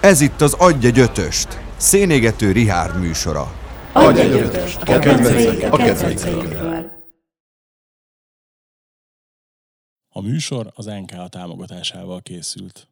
[0.00, 3.52] Ez itt az Adj egy ötöst, szénégető Rihárd műsora.
[3.92, 6.90] Adj egy ötöst, a kedvencek, a kedvencekről.
[10.08, 12.88] A műsor az NK támogatásával készült.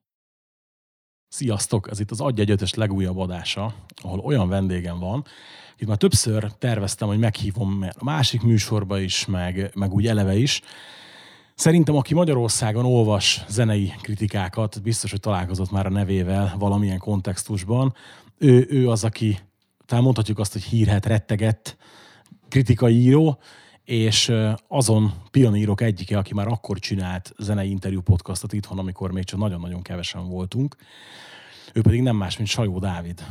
[1.29, 1.91] Sziasztok!
[1.91, 5.25] Ez itt az Adj egy ötös legújabb adása, ahol olyan vendégem van,
[5.79, 10.61] itt már többször terveztem, hogy meghívom a másik műsorba is, meg, meg úgy eleve is.
[11.55, 17.95] Szerintem, aki Magyarországon olvas zenei kritikákat, biztos, hogy találkozott már a nevével valamilyen kontextusban.
[18.39, 19.39] Ő, ő az, aki
[19.87, 21.77] talán mondhatjuk azt, hogy hírhet, rettegett
[22.49, 23.39] kritikai író,
[23.87, 24.33] és
[24.69, 29.83] azon pionírok egyike, aki már akkor csinált zenei interjú podcastot itthon, amikor még csak nagyon-nagyon
[29.83, 30.77] kevesen voltunk.
[31.73, 33.27] Ő pedig nem más, mint Sajó Dávid.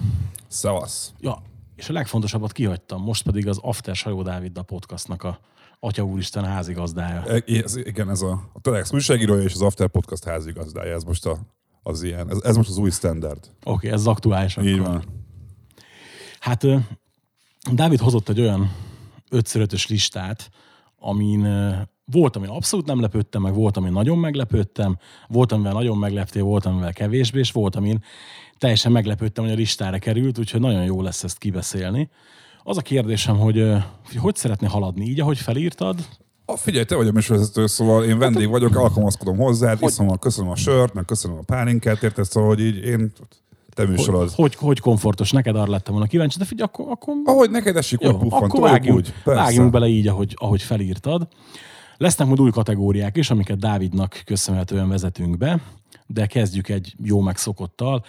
[0.48, 1.14] Szevasz.
[1.20, 1.42] Ja,
[1.76, 5.40] és a legfontosabbat kihagytam, most pedig az After Sajó Dávid a podcastnak a
[5.80, 7.24] Atya Úristen házigazdája.
[7.24, 11.26] E, ez, igen, ez a, a Telex újságírója és az After Podcast házigazdája, ez most
[11.26, 11.40] a,
[11.84, 13.40] az ilyen, ez, ez most az új standard.
[13.40, 14.58] Oké, okay, ez az aktuális.
[14.58, 15.04] Így van.
[16.40, 16.66] Hát
[17.74, 18.72] Dávid hozott egy olyan
[19.30, 20.50] 5 listát,
[21.00, 21.48] amin
[22.06, 26.66] volt, amin abszolút nem lepődtem, meg volt, amin nagyon meglepődtem, volt, amivel nagyon megleptél, volt,
[26.66, 28.04] amivel kevésbé, és volt, amin
[28.58, 32.10] teljesen meglepődtem, hogy a listára került, úgyhogy nagyon jó lesz ezt kibeszélni.
[32.64, 33.74] Az a kérdésem, hogy
[34.18, 35.06] hogy szeretné haladni?
[35.06, 36.08] Így, ahogy felírtad?
[36.46, 40.52] A, figyelj, te vagy a műsorvezető, szóval én vendég vagyok, alkalmazkodom hozzá, iszom a, köszönöm
[40.52, 42.26] a sört, meg köszönöm a pálinkát, érted?
[42.26, 43.12] Szóval, hogy így én
[43.76, 44.22] te műsorod.
[44.22, 46.86] Hogy, hogy, hogy komfortos neked, arra lettem volna kíváncsi, de figyelj, akkor...
[46.90, 47.16] akkor...
[47.26, 49.14] Ahogy neked esik, jó, puffant, akkor vágjunk, úgy.
[49.24, 49.42] Persze.
[49.42, 51.28] vágjunk bele így, ahogy, ahogy felírtad.
[51.98, 55.62] Lesznek majd új kategóriák is, amiket Dávidnak köszönhetően vezetünk be,
[56.08, 58.04] de kezdjük egy jó megszokottal.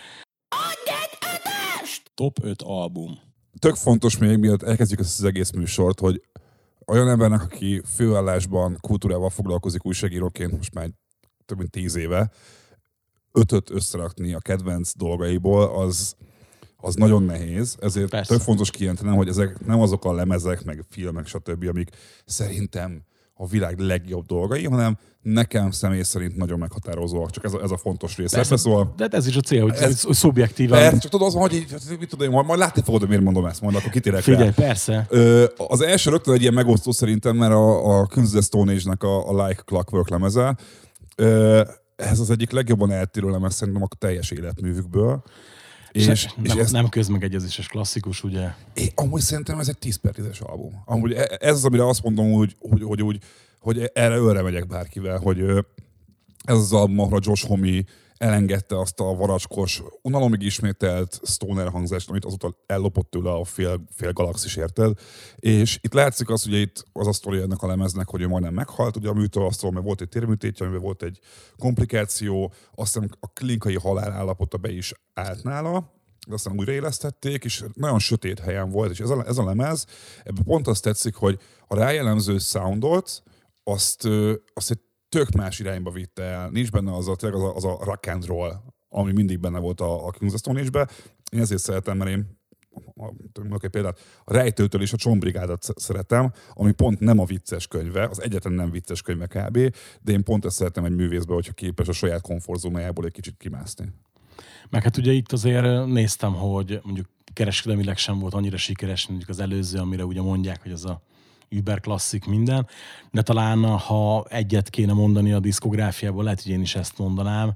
[2.15, 3.19] Top 5 album.
[3.59, 6.23] Tök fontos még, mielőtt elkezdjük ezt az egész műsort, hogy
[6.87, 10.89] olyan embernek, aki főállásban kultúrával foglalkozik újságíróként most már
[11.45, 12.31] több mint tíz éve,
[13.37, 16.17] ötöt összerakni a kedvenc dolgaiból, az,
[16.77, 18.35] az nagyon nehéz, ezért Persze.
[18.35, 21.91] tök fontos kijelentenem, hogy ezek nem azok a lemezek, meg filmek, stb., amik
[22.25, 23.03] szerintem
[23.39, 27.31] a világ legjobb dolgai, hanem nekem személy szerint nagyon meghatározóak.
[27.31, 28.33] Csak ez a, ez a fontos rész.
[28.33, 30.79] Persze, szóval, de ez is a cél, hogy ez, hogy szubjektívan.
[30.79, 33.47] Persze, csak tudod, az, hogy így, mit tudom, majd, majd látni fogod, hogy miért mondom
[33.47, 34.67] ezt, majd akkor kitérek Figyelj, rá.
[34.67, 35.07] persze.
[35.09, 39.29] Ö, az első rögtön egy ilyen megosztó szerintem, mert a, a Kunze Stone Age-nek a,
[39.29, 40.57] a Like Clockwork lemeze,
[41.17, 41.63] ö,
[41.97, 45.23] ez az egyik legjobban eltérő lemez szerintem a teljes életművükből.
[45.93, 48.49] És, és, nem, és ez, nem közmegegyezéses klasszikus, ugye?
[48.75, 50.83] Én, amúgy szerintem ez egy 10 per 10-es album.
[50.85, 53.19] Amúgy e- ez az, amire azt mondom, hogy, hogy, hogy, hogy,
[53.61, 55.41] hogy erre őre megyek bárkivel, hogy
[56.45, 57.83] ez az album, ahol a Josh Homme
[58.19, 64.13] elengedte azt a varacskos, unalomig ismételt stoner hangzást, amit azóta ellopott tőle a fél, fél
[64.13, 64.99] galaxis, érted?
[65.37, 68.55] És itt látszik az, hogy itt az a sztori ennek a lemeznek, hogy ő majdnem
[68.55, 71.19] meghalt, ugye a műtőasztal, mert volt egy térműtétje, amiben volt egy
[71.59, 75.95] komplikáció, aztán a klinikai halál állapota be is állt nála,
[76.27, 79.87] de aztán újraélesztették, és nagyon sötét helyen volt, és ez a, ez a lemez,
[80.25, 81.39] ebben pont azt tetszik, hogy
[81.69, 83.23] a rájellemző soundot,
[83.65, 84.09] azt,
[84.55, 86.51] azt egy tök más irányba vitte el.
[86.51, 88.53] Nincs benne az a, az a, az a rock and roll,
[88.89, 90.89] ami mindig benne volt a, a Kings of Stone Age-be.
[91.31, 92.39] Én ezért szeretem, mert én
[93.35, 98.05] mondok egy példát, a Rejtőtől és a Csombrigádat szeretem, ami pont nem a vicces könyve,
[98.05, 99.59] az egyetlen nem vicces könyve kb.,
[100.01, 103.93] de én pont ezt szeretem egy művészbe, hogyha képes a saját komfortzónájából egy kicsit kimászni.
[104.71, 109.41] Meg hát ugye itt azért néztem, hogy mondjuk kereskedelmileg sem volt annyira sikeres, mondjuk az
[109.41, 111.03] előző, amire ugye mondják, hogy az a
[111.49, 112.67] über klasszik minden,
[113.11, 117.53] de talán ha egyet kéne mondani a diszkográfiából, lehet, hogy én is ezt mondanám,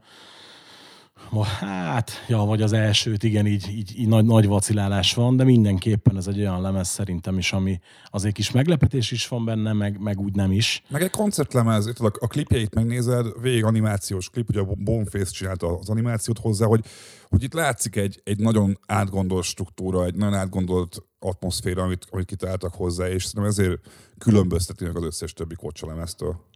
[1.61, 6.17] Hát, ja, vagy az elsőt, igen, így, így, így nagy, nagy vacilálás van, de mindenképpen
[6.17, 10.21] ez egy olyan lemez szerintem is, ami azért kis meglepetés is van benne, meg, meg
[10.21, 10.83] úgy nem is.
[10.89, 15.89] Meg egy koncertlemez, itt a, klipjeit megnézed, végig animációs klip, ugye a Boneface csinálta az
[15.89, 16.85] animációt hozzá, hogy,
[17.29, 22.75] hogy itt látszik egy, egy nagyon átgondolt struktúra, egy nagyon átgondolt atmoszféra, amit, amit kitaláltak
[22.75, 23.81] hozzá, és szerintem ezért
[24.19, 26.49] különbözteti meg az összes többi kocsalemeztől.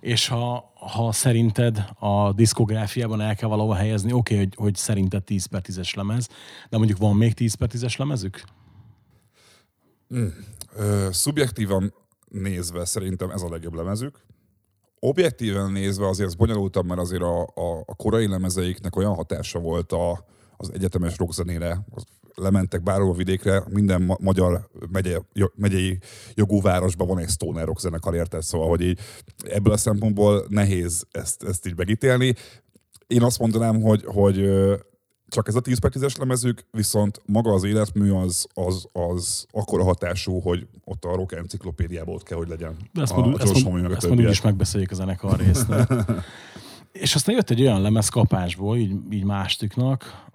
[0.00, 5.24] És ha, ha szerinted a diszkográfiában el kell valahol helyezni, oké, okay, hogy, hogy szerinted
[5.24, 6.28] 10 per 10-es lemez,
[6.68, 8.42] de mondjuk van még 10 per 10-es lemezük?
[10.14, 10.26] Mm.
[10.76, 11.94] Ö, szubjektívan
[12.28, 14.20] nézve szerintem ez a legjobb lemezük.
[15.00, 19.92] Objektíven nézve azért ez bonyolultabb, mert azért a, a, a korai lemezeiknek olyan hatása volt
[19.92, 20.24] a,
[20.56, 21.84] az egyetemes rockzenére,
[22.38, 25.18] lementek bárhol vidékre, minden ma- magyar megye,
[25.54, 25.98] megyei
[26.34, 28.42] jogú városban van egy stoner rock zenekar, érted?
[28.42, 28.98] Szóval, hogy így
[29.44, 32.34] ebből a szempontból nehéz ezt, ezt így megítélni.
[33.06, 34.50] Én azt mondanám, hogy, hogy
[35.28, 39.84] csak ez a 10 per 10-es lemezük, viszont maga az életmű az, az, az akkora
[39.84, 42.76] hatású, hogy ott a rock enciklopédiában ott kell, hogy legyen.
[42.92, 45.86] De ezt a, ezt, ezt úgyis megbeszéljük a zenekar résznél.
[46.92, 50.26] És aztán jött egy olyan lemez kapásból, így, így mástiknak,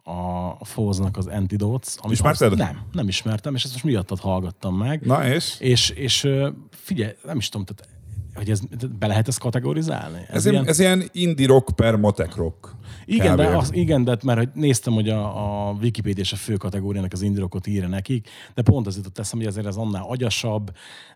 [0.60, 1.96] a Foz-nak az Antidotes.
[1.98, 2.52] Amit Ismerted?
[2.52, 5.06] azt- Nem, nem ismertem, és ezt most miattad hallgattam meg.
[5.06, 5.56] Na és?
[5.60, 6.28] És, és
[6.70, 7.92] figyelj, nem is tudom, tehát,
[8.36, 8.60] hogy ez,
[9.00, 10.26] be lehet ezt kategorizálni?
[10.28, 12.76] Ez, ilyen, ez ilyen indie rock per matek rock.
[13.06, 13.38] Igen, Kb.
[13.38, 17.14] de, az, igen, de mert hogy néztem, hogy a, a Wikipedia és a fő kategóriának
[17.14, 20.72] az indirokot írja nekik, de pont az jutott eszem, hogy azért ez annál agyasabb,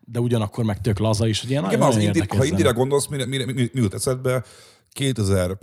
[0.06, 2.70] de ugyanakkor meg tök laza is, hogy ilyen Igen, az nagyon indi, érdekes ha indire
[2.72, 4.44] gondolsz, mire, mire, mi, mi jut eszedbe?
[4.92, 5.58] 2000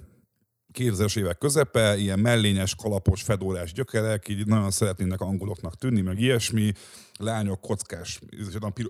[0.74, 6.72] 2000-es évek közepe, ilyen mellényes, kalapos, fedórás gyökerek, így nagyon szeretnének angoloknak tűnni, meg ilyesmi,
[7.18, 8.20] lányok kockás,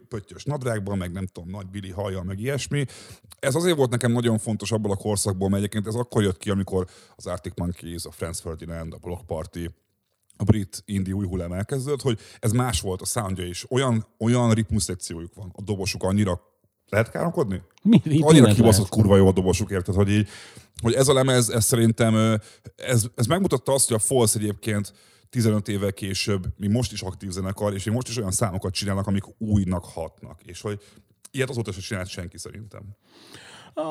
[0.09, 2.87] pöttyös nadrágban, meg nem tudom, nagy bili haja, meg ilyesmi.
[3.39, 6.51] Ez azért volt nekem nagyon fontos abból a korszakból, mert egyébként ez akkor jött ki,
[6.51, 6.87] amikor
[7.17, 9.71] az Arctic Monkeys, a Franz Ferdinand, a Block Party,
[10.37, 13.71] a brit indie új hullám elkezdődött, hogy ez más volt a soundja is.
[13.71, 16.41] Olyan, olyan ritmuszekciójuk van, a dobosuk annyira
[16.89, 17.63] lehet káromkodni?
[17.83, 20.29] Mi, Annyira kibaszott kurva jó a dobosuk, érted, hogy így,
[20.83, 22.41] hogy ez a lemez, ez szerintem,
[22.77, 24.93] ez, ez megmutatta azt, hogy a Falls egyébként
[25.31, 29.07] 15 évvel később, mi most is aktív zenekar, és mi most is olyan számokat csinálnak,
[29.07, 30.41] amik újnak hatnak.
[30.45, 30.81] És hogy
[31.31, 32.83] ilyet azóta se csinált senki szerintem.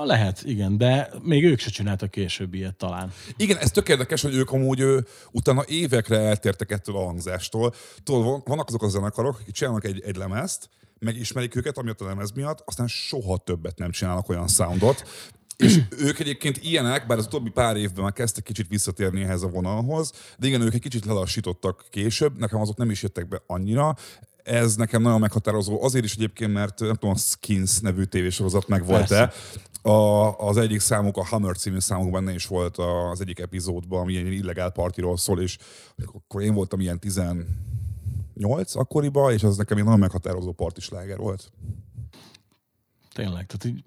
[0.03, 3.11] Lehet, igen, de még ők se csináltak később ilyet talán.
[3.37, 7.73] Igen, ez tök érdekes, hogy ők amúgy ő, utána évekre eltértek ettől a hangzástól.
[8.03, 10.69] Tudod, van- vannak azok a zenekarok, akik csinálnak egy, egy lemezt,
[11.03, 15.03] megismerik őket, amiatt a lemez miatt, aztán soha többet nem csinálnak olyan soundot.
[15.57, 19.47] És ők egyébként ilyenek, bár az utóbbi pár évben már kezdtek kicsit visszatérni ehhez a
[19.47, 23.95] vonalhoz, de igen, ők egy kicsit lelassítottak később, nekem azok nem is jöttek be annyira.
[24.43, 28.85] Ez nekem nagyon meghatározó, azért is egyébként, mert nem tudom, a Skins nevű tévésorozat meg
[28.85, 29.33] volt-e.
[29.81, 32.77] A, az egyik számuk, a Hammer című számuk benne is volt
[33.11, 35.57] az egyik epizódban, ami ilyen illegál partiról szól, és
[36.13, 36.99] akkor én voltam ilyen
[38.33, 41.51] 18 akkoriban, és az nekem egy nagyon meghatározó partisláger volt.
[43.13, 43.83] Tényleg, tehát így,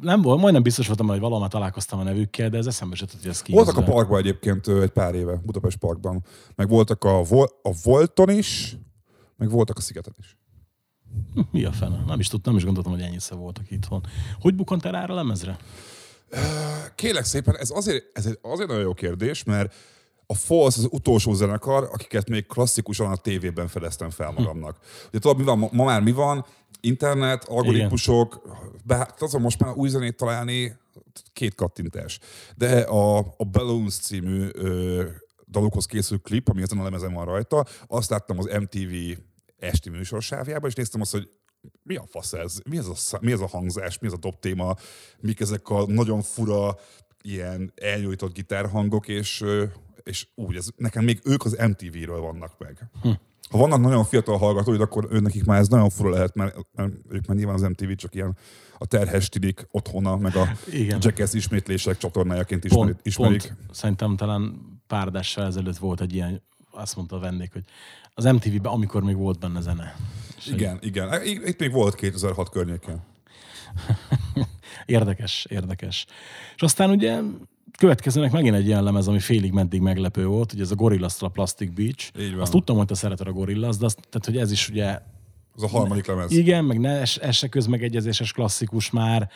[0.00, 3.06] nem volt, majdnem biztos voltam, hogy valahol már találkoztam a nevükkel, de ez eszembe se
[3.20, 3.52] hogy ez ki.
[3.52, 6.24] Voltak a parkban egyébként egy pár éve, Budapest parkban.
[6.54, 8.76] Meg voltak a, Vol- a Volton is,
[9.36, 10.36] meg voltak a Szigeten is.
[11.50, 12.02] Mi a fene?
[12.06, 14.06] Nem is tudtam, nem is gondoltam, hogy ennyiszer voltak itthon.
[14.40, 15.58] Hogy bukant el a lemezre?
[16.94, 19.74] Kélek szépen, ez azért, ez azért nagyon jó kérdés, mert
[20.26, 24.78] a Falls az utolsó zenekar, akiket még klasszikusan a tévében fedeztem fel magamnak.
[25.08, 26.44] Ugye tudod, mi van, ma, ma már mi van?
[26.80, 28.42] Internet, algoritmusok,
[28.84, 30.76] bár azon most már új zenét találni,
[31.32, 32.18] két kattintás.
[32.56, 35.04] De a, a Balloons című ö,
[35.48, 39.20] dalokhoz készült klip, ami ezen a lemezen van rajta, azt láttam az MTV
[39.58, 41.28] esti műsorsávjában, és néztem azt, hogy
[41.82, 42.58] mi a fasz ez?
[42.68, 43.98] Mi ez a, mi ez a hangzás?
[43.98, 44.76] Mi ez a dob téma?
[45.20, 46.76] Mik ezek a nagyon fura,
[47.22, 49.44] ilyen elnyújtott gitárhangok, és,
[50.04, 52.90] és úgy, ez, nekem még ők az MTV-ről vannak meg.
[53.02, 53.10] Hm.
[53.50, 56.92] Ha vannak nagyon fiatal hallgatóid, akkor ő nekik már ez nagyon fura lehet, mert, mert
[57.08, 58.36] ők már nyilván az MTV csak ilyen
[58.78, 60.98] a terhes tidik otthona, meg a Igen.
[61.02, 62.92] Jackass ismétlések csatornájaként ismerik.
[62.92, 63.42] Pont, ismerik.
[63.42, 67.64] pont szerintem talán pár adással ezelőtt volt egy ilyen, azt mondta a vendég, hogy
[68.14, 69.96] az MTV-ben, amikor még volt benne zene.
[70.36, 71.24] És Igen, igen.
[71.24, 73.02] Itt még volt 2006 környéken.
[74.86, 76.06] Érdekes, érdekes.
[76.54, 77.20] És aztán ugye
[77.78, 81.28] következőnek megint egy ilyen lemez, ami félig meddig meglepő volt, ugye ez a Gorillaz a
[81.28, 82.10] Plastic Beach.
[82.18, 82.40] Így van.
[82.40, 84.98] Azt tudtam, hogy te szereted a Gorillaz, de azt, tehát, hogy ez is ugye
[85.54, 86.30] Az a harmadik lemez.
[86.32, 89.30] igen, meg ne, ez, ez se közmegegyezéses klasszikus már,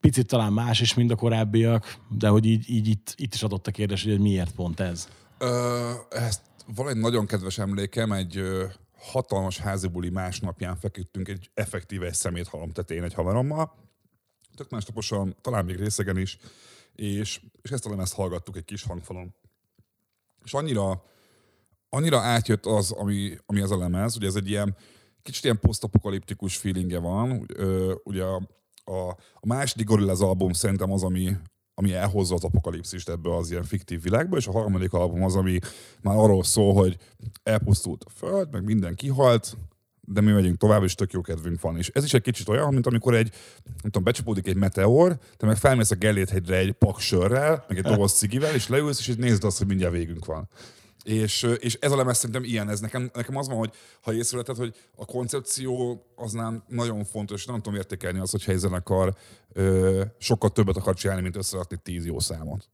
[0.00, 3.66] picit talán más is, mint a korábbiak, de hogy így, így itt, itt is adott
[3.66, 5.08] a kérdés, hogy miért pont ez.
[5.38, 6.40] Ö, ezt
[6.74, 8.64] van egy nagyon kedves emlékem, egy ö,
[8.98, 13.74] hatalmas házibuli másnapján feküdtünk egy effektíve egy szeméthalom tetején egy haverommal,
[14.56, 16.38] tök másnaposan, talán még részegen is,
[16.94, 19.34] és, és ezt a lemezt hallgattuk egy kis hangfalon.
[20.44, 21.04] És annyira,
[21.88, 24.76] annyira átjött az, ami, ami ez a lemez, ugye ez egy ilyen
[25.22, 27.46] kicsit ilyen posztapokaliptikus feelingje van,
[28.04, 28.48] ugye a,
[28.84, 31.36] a, a második Gorillaz album szerintem az, ami,
[31.74, 35.58] ami elhozza az apokalipszist ebből az ilyen fiktív világba, és a harmadik album az, ami
[36.00, 36.96] már arról szól, hogy
[37.42, 39.56] elpusztult a föld, meg minden kihalt,
[40.06, 41.76] de mi megyünk tovább, és tök jó kedvünk van.
[41.76, 43.30] És ez is egy kicsit olyan, mint amikor egy,
[43.64, 46.98] nem tudom, becsapódik egy meteor, te meg felmész a Gellért-hegyre egy pak
[47.68, 50.48] meg egy doboz cigivel, és leülsz, és így nézd azt, hogy mindjárt végünk van.
[51.04, 54.56] És, és ez a lemez szerintem ilyen, ez nekem, nekem az van, hogy ha észrevetted,
[54.56, 59.14] hogy a koncepció az nem nagyon fontos, nem tudom értékelni azt, hogyha egy zenekar
[59.52, 62.68] ö, sokkal többet akar csinálni, mint összerakni tíz jó számot.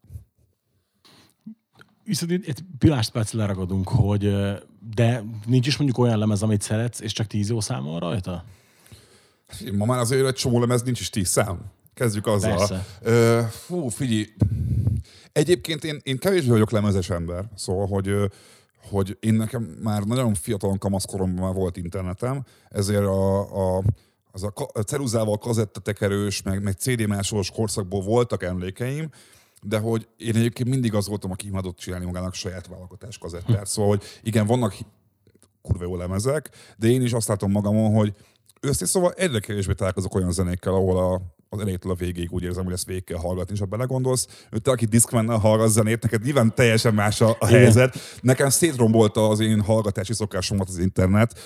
[2.04, 4.35] Viszont itt egy pillanat perc leragadunk, hogy
[4.95, 8.45] de nincs is mondjuk olyan lemez, amit szeretsz, és csak tíz jó szám van rajta?
[9.73, 11.61] Ma már azért egy csomó lemez nincs is tíz szám.
[11.95, 12.57] Kezdjük azzal.
[12.57, 12.87] Persze.
[13.02, 14.26] Ö, fú, figyelj,
[15.33, 18.14] Egyébként én, én kevésbé vagyok lemezes ember, szóval, hogy,
[18.90, 23.83] hogy én nekem már nagyon fiatalon kamaszkoromban már volt internetem, ezért a, a
[24.33, 29.11] az a, a ceruzával kazettatekerős, meg, meg CD másolos korszakból voltak emlékeim,
[29.62, 33.67] de hogy én egyébként mindig az voltam, aki imádott csinálni magának saját vállalkozás kazettát.
[33.67, 34.75] Szóval, hogy igen, vannak
[35.62, 38.15] kurva jó lemezek, de én is azt látom magamon, hogy
[38.61, 42.65] össze szóval egyre kevésbé találkozok olyan zenékkel, ahol a, az elejétől a végéig úgy érzem,
[42.65, 46.23] hogy ezt végig kell hallgatni, és ha belegondolsz, hogy te, aki Discmannel hallgat zenét, neked
[46.23, 47.99] nyilván teljesen más a, a helyzet.
[48.21, 51.38] Nekem szétrombolta az én hallgatási szokásomat az internet.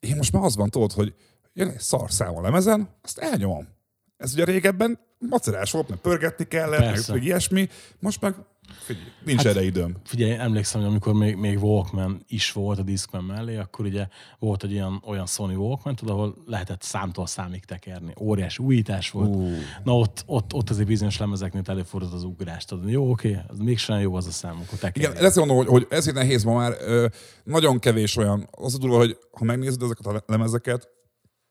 [0.00, 1.14] Én most már az van, tudod, hogy
[1.52, 3.77] jön egy szar szám a lemezen, azt elnyomom.
[4.18, 7.12] Ez ugye régebben macerás volt, mert pörgetni kellett, Persze.
[7.12, 7.68] meg ilyesmi.
[7.98, 8.34] Most meg
[8.68, 9.96] figyelj, nincs hát, erre időm.
[10.04, 14.06] Figyelj, emlékszem, hogy amikor még, még Walkman is volt a Discman mellé, akkor ugye
[14.38, 18.12] volt egy olyan, olyan Sony Walkman, tudod, ahol lehetett számtól számig tekerni.
[18.20, 19.34] Óriási újítás volt.
[19.34, 19.58] Uh.
[19.84, 22.64] Na ott, ott, ott azért bizonyos lemezeknél előfordult az ugrás.
[22.64, 25.10] Tudod, jó, oké, az mégsem jó az a szám, akkor tekerni.
[25.10, 26.76] Igen, ezt mondom, hogy, hogy ezért nehéz ma már.
[26.80, 27.06] Ö,
[27.44, 28.48] nagyon kevés olyan.
[28.50, 30.88] Az a durva, hogy ha megnézed ezeket a lemezeket,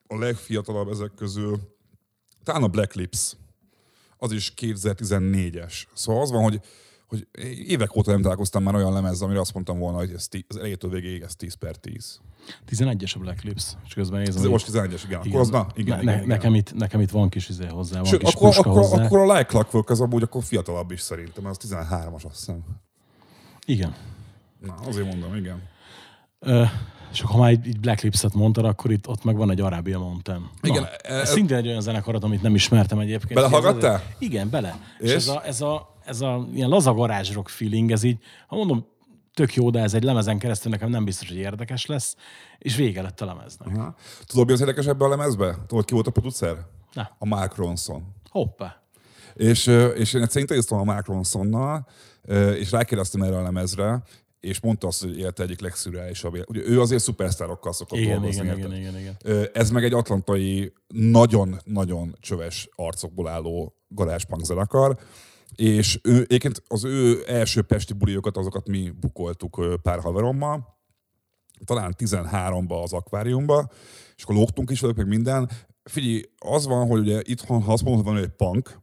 [0.08, 1.60] a legfiatalabb ezek közül,
[2.48, 3.36] talán a Black Lips,
[4.18, 5.84] az is 2014-es.
[5.94, 6.60] Szóval az van, hogy,
[7.08, 7.27] hogy
[7.68, 10.58] évek óta nem találkoztam már olyan lemezzel, amire azt mondtam volna, hogy ez tí, az
[10.58, 12.20] elejétől végéig ez 10 per 10.
[12.70, 15.20] 11-es a Black Lips, és közben nézem, Ez most 11-es, igen.
[15.20, 16.27] Akkor az, na, igen, ne, igen, ne, igen.
[16.27, 19.06] Nekem, itt, nekem itt van kis izé hozzá, van Sőt, kis akkor, akkor, hozzá.
[19.06, 22.63] akkor a Like Clockwork az amúgy akkor fiatalabb is szerintem, az 13-as azt hiszem.
[23.66, 23.96] Igen.
[24.60, 25.62] Na, azért mondom, igen.
[26.39, 26.63] Ö,
[27.12, 29.62] és akkor, ha már így így Black Lips-et mondtad, akkor itt ott meg van egy
[29.62, 30.50] Arabia Mountain.
[30.62, 33.34] Igen, Na, e- ez e- szintén egy olyan zenekarat, amit nem ismertem egyébként.
[33.34, 34.04] Belehallgattál?
[34.20, 34.80] Igen, bele.
[35.00, 35.16] És, És?
[35.16, 38.86] ez a, ez a, ez a ilyen laza garázs rock feeling, ez így, ha mondom,
[39.34, 42.16] tök jó, de ez egy lemezen keresztül nekem nem biztos, hogy érdekes lesz,
[42.58, 43.76] és vége lett a lemeznek.
[43.76, 43.96] Ha.
[44.26, 45.56] Tudod, mi az érdekes ebben a lemezbe?
[45.68, 46.56] Tudod, ki volt a producer?
[46.94, 48.04] Na, A Mark Ronson.
[48.30, 48.82] hoppá.
[49.34, 51.88] És, és én egyszer interjúztam a Mark Ronsonnal,
[52.58, 54.04] és rákérdeztem erre a lemezre,
[54.39, 56.44] és mondta azt, hogy élete egyik legszürreálisabb.
[56.48, 58.44] Ugye ő azért szupersztárokkal szokott Igen, dolgozni.
[58.44, 59.50] igen, igen, igen, igen.
[59.53, 64.98] Ez meg egy atlantai nagyon-nagyon csöves arcokból álló garázspunk zenekar,
[65.56, 70.77] és ő, egyébként az ő első pesti buliokat, azokat mi bukoltuk pár haverommal,
[71.65, 73.70] talán 13-ba az akváriumba,
[74.15, 75.50] és akkor lógtunk is velük, meg minden.
[75.84, 78.79] Figyelj, az van, hogy ugye itthon, ha azt mondod, hogy van egy punk,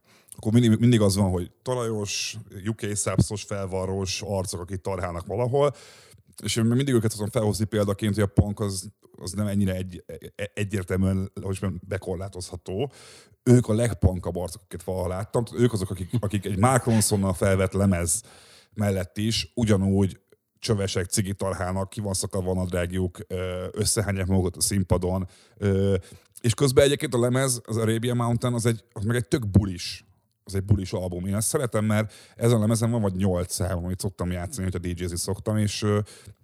[0.47, 2.37] akkor mindig, mindig az van, hogy talajos,
[2.67, 5.75] UK szápszos, felvarros arcok, akik tarhálnak valahol,
[6.43, 10.05] és én mindig őket tudom felhozni példaként, hogy a punk az, az nem ennyire egy,
[10.37, 12.93] e- egyértelműen hogy mondjam, bekorlátozható.
[13.43, 15.45] Ők a legpunkabb arcok, akiket valaha láttam.
[15.57, 18.23] Ők azok, akik, akik egy Mark Ronsonnal felvett lemez
[18.75, 20.21] mellett is ugyanúgy
[20.59, 23.19] csövesek, cigi tarhálnak, ki van szakadva a nadrágjuk,
[23.73, 25.29] összehányják magukat a színpadon,
[26.41, 30.05] és közben egyébként a lemez, az Arabia Mountain, az, egy, az meg egy tök bulis
[30.45, 31.27] az egy bulis album.
[31.27, 34.89] Én ezt szeretem, mert ezen a lemezen van vagy nyolc szám, amit szoktam játszani, hogyha
[34.89, 35.83] DJ-zni szoktam, és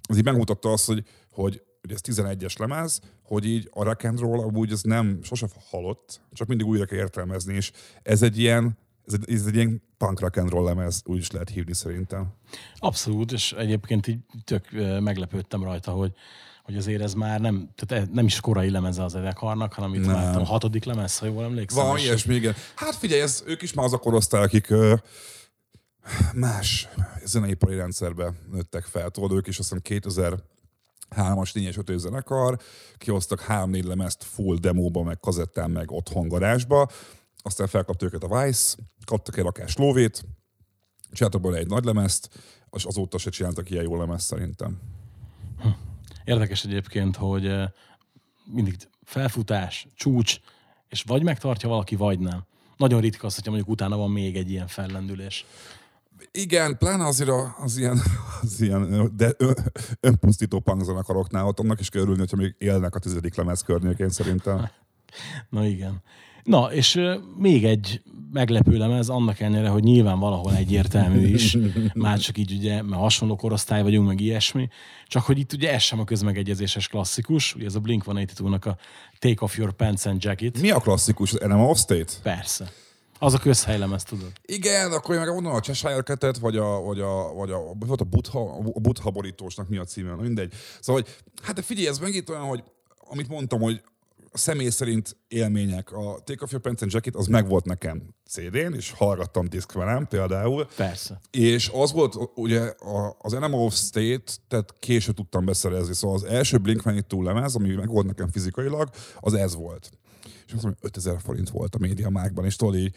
[0.09, 4.19] az így megmutatta azt, hogy, hogy hogy ez 11-es lemez, hogy így a rock and
[4.19, 8.79] roll amúgy ez nem sose halott, csak mindig újra kell értelmezni, és ez egy ilyen,
[9.07, 12.33] ez egy, ez egy ilyen punk rock and roll lemez, úgy is lehet hívni szerintem.
[12.79, 16.13] Abszolút, és egyébként így tök meglepődtem rajta, hogy,
[16.71, 20.05] hogy azért ez már nem, tehát e- nem is korai lemeze az zenekarnak, hanem itt
[20.07, 20.15] Nem.
[20.15, 21.87] már a hatodik lemez, ha jól emlékszem.
[21.87, 22.55] Van és- ilyesmi, igen.
[22.75, 24.95] Hát figyelj, ez, ők is már az a korosztály, akik ö,
[26.35, 26.89] más
[27.25, 29.11] zeneipari rendszerbe nőttek fel.
[29.11, 30.01] Tudod, ők is azt hiszem
[31.17, 32.59] 2003-as 4-es 5 zenekar,
[32.97, 36.89] kihoztak 3-4 lemezt full demóba, meg kazettán, meg otthon garázsba,
[37.43, 40.25] aztán felkapta őket a Vice, kaptak egy rakás lóvét,
[41.13, 42.29] csináltak egy nagy lemezt,
[42.71, 44.81] és azóta se csináltak ilyen jó lemezt szerintem.
[46.25, 47.69] Érdekes egyébként, hogy eh,
[48.45, 50.41] mindig felfutás, csúcs,
[50.89, 52.45] és vagy megtartja valaki, vagy nem.
[52.77, 55.47] Nagyon ritka az, hogyha mondjuk utána van még egy ilyen fellendülés.
[56.33, 58.01] Igen, pláne azért az ilyen,
[58.43, 59.35] az ilyen de
[60.01, 64.71] önpusztító punkzenekaroknál ott annak is kell örülni, hogyha még élnek a tizedik lemez környékén szerintem.
[65.51, 66.03] Na igen.
[66.45, 67.01] Na, és
[67.39, 71.57] még egy meglepő lemez, annak ellenére, hogy nyilván valahol egyértelmű is,
[71.95, 74.69] már csak így ugye, mert hasonló korosztály vagyunk, meg ilyesmi,
[75.07, 78.77] csak hogy itt ugye ez sem a közmegegyezéses klasszikus, ugye ez a Blink-182-nak a
[79.19, 81.33] Take Off Your Pants and Jacket, Mi a klasszikus?
[81.33, 82.13] Az Enema of State?
[82.23, 82.73] persze.
[83.23, 84.33] Az a közhelylemez, tudod.
[84.47, 88.01] Igen, akkor én meg mondom a Cheshire Cat-et, vagy a, vagy a, vagy a, volt
[88.01, 88.41] a Butha,
[88.75, 90.53] a Butha borítósnak mi a címe, mindegy.
[90.81, 92.63] Szóval, hogy, hát de figyelj, ez megint olyan, hogy
[93.11, 93.83] amit mondtam, hogy
[94.33, 95.93] a személy szerint élmények.
[95.93, 100.69] A Take Off Your Pants and Jacket az megvolt nekem CD-n, és hallgattam diszkvelem például.
[100.77, 101.21] Persze.
[101.31, 102.73] És az volt ugye
[103.19, 105.95] az Enema of State, tehát később tudtam beszerezni.
[105.95, 108.89] Szóval az első Blink-182 lemez, ami meg volt nekem fizikailag,
[109.21, 109.91] az ez volt.
[110.25, 112.95] És azt mondom, hogy 5000 forint volt a média mákban, és tudod így,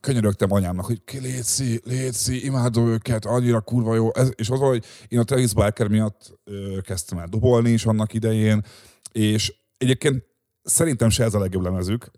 [0.00, 4.14] könyörögtem anyámnak, hogy ki létszi, létszi, imádom őket, annyira kurva jó.
[4.14, 8.12] Ez, és az, hogy én a Travis Barker miatt ö, kezdtem el dobolni is annak
[8.12, 8.64] idején,
[9.12, 10.24] és egyébként
[10.70, 12.10] szerintem se ez a legjobb lemezük.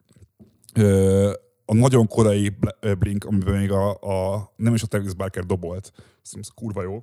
[0.75, 1.33] Ö,
[1.65, 2.57] a nagyon korai
[2.99, 5.93] Blink, amiben még a, a nem is a Travis Barker dobolt,
[6.23, 7.03] ez kurva jó,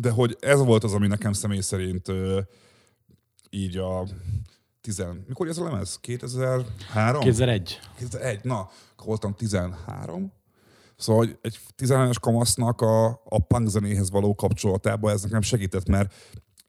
[0.00, 2.40] de hogy ez volt az, ami nekem személy szerint ö,
[3.50, 4.06] így a
[4.80, 5.24] tizen...
[5.28, 5.98] Mikor ez a lemez?
[6.00, 7.20] 2003?
[7.20, 7.80] 2001.
[7.96, 8.68] 2001, na,
[9.04, 10.32] voltam 13.
[10.96, 16.14] Szóval hogy egy 13-es kamasznak a, a punk zenéhez való kapcsolatában ez nekem segített, mert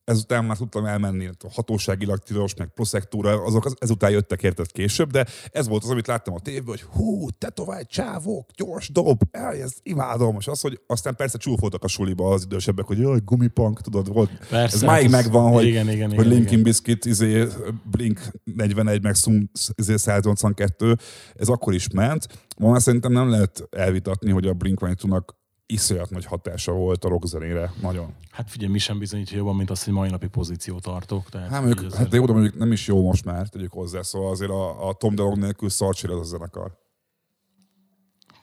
[0.03, 5.11] ezután már tudtam elmenni, a hatóságilag tilos, meg proszektúra, azok az, ezután jöttek érted később,
[5.11, 9.53] de ez volt az, amit láttam a tévében, hogy hú, tetovált csávok, gyors dob, el,
[9.53, 10.35] ez imádom.
[10.39, 14.31] És az, hogy aztán persze csúfoltak a suliba az idősebbek, hogy jaj, gumipunk, tudod, volt.
[14.49, 16.63] Persze, ez máig hát megvan, hogy, igen, igen, hogy igen, Linkin igen.
[16.63, 17.47] Biscuit, izé,
[17.91, 20.97] Blink 41, meg Sum izé, 182,
[21.33, 22.27] ez akkor is ment.
[22.57, 25.42] Ma már szerintem nem lehet elvitatni, hogy a blink 182
[25.73, 28.13] iszonyat nagy hatása volt a rockzenére, nagyon.
[28.31, 31.29] Hát figyelj, mi sem bizonyítja jobban, mint azt, hogy mai napi pozíciót tartok.
[31.29, 33.71] Tehát Hát, mondjuk, ez- hát de jó, de mondjuk nem is jó most már, tegyük
[33.71, 36.81] hozzá, szóval azért a, a Tom DeLonge nélkül szarcsér az a zenekar.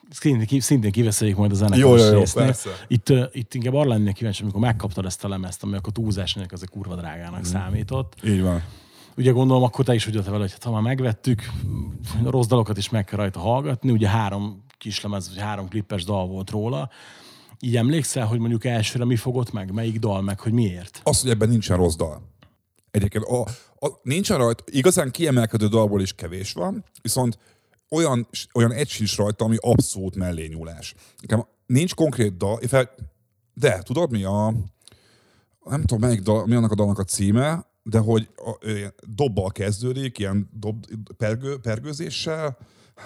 [0.09, 2.69] Szintén, szintén kiveszeljük majd a Jó, zenekaros jó, jó, persze.
[2.87, 6.33] Itt, uh, itt inkább arra lennék kíváncsi, amikor megkaptad ezt a lemezt, ami akkor túlzás
[6.33, 7.49] nélkül az kurva drágának Mhm.
[7.49, 8.15] számított.
[8.23, 8.63] Így van.
[9.17, 11.41] Ugye gondolom, akkor te is úgy vele, hogy hát, ha már megvettük,
[12.25, 13.91] a rossz dalokat is meg kell rajta hallgatni.
[13.91, 16.89] Ugye három kislemez, vagy három klippes dal volt róla.
[17.63, 21.01] Így emlékszel, hogy mondjuk elsőre mi fogott meg, melyik dal, meg hogy miért?
[21.03, 22.21] Az, hogy ebben nincsen rossz dal.
[22.91, 23.41] Egyébként a,
[23.85, 27.37] a, nincsen rajta, igazán kiemelkedő dalból is kevés van, viszont
[27.89, 30.93] olyan, olyan egy sincs rajta, ami abszolút mellényúlás.
[31.21, 32.59] Nekem nincs konkrét dal,
[33.53, 34.53] de tudod mi a,
[35.63, 38.67] nem tudom melyik dal, mi annak a dalnak a címe, de hogy a,
[39.07, 40.85] dobbal kezdődik, ilyen dob,
[41.17, 42.57] pergő, pergőzéssel,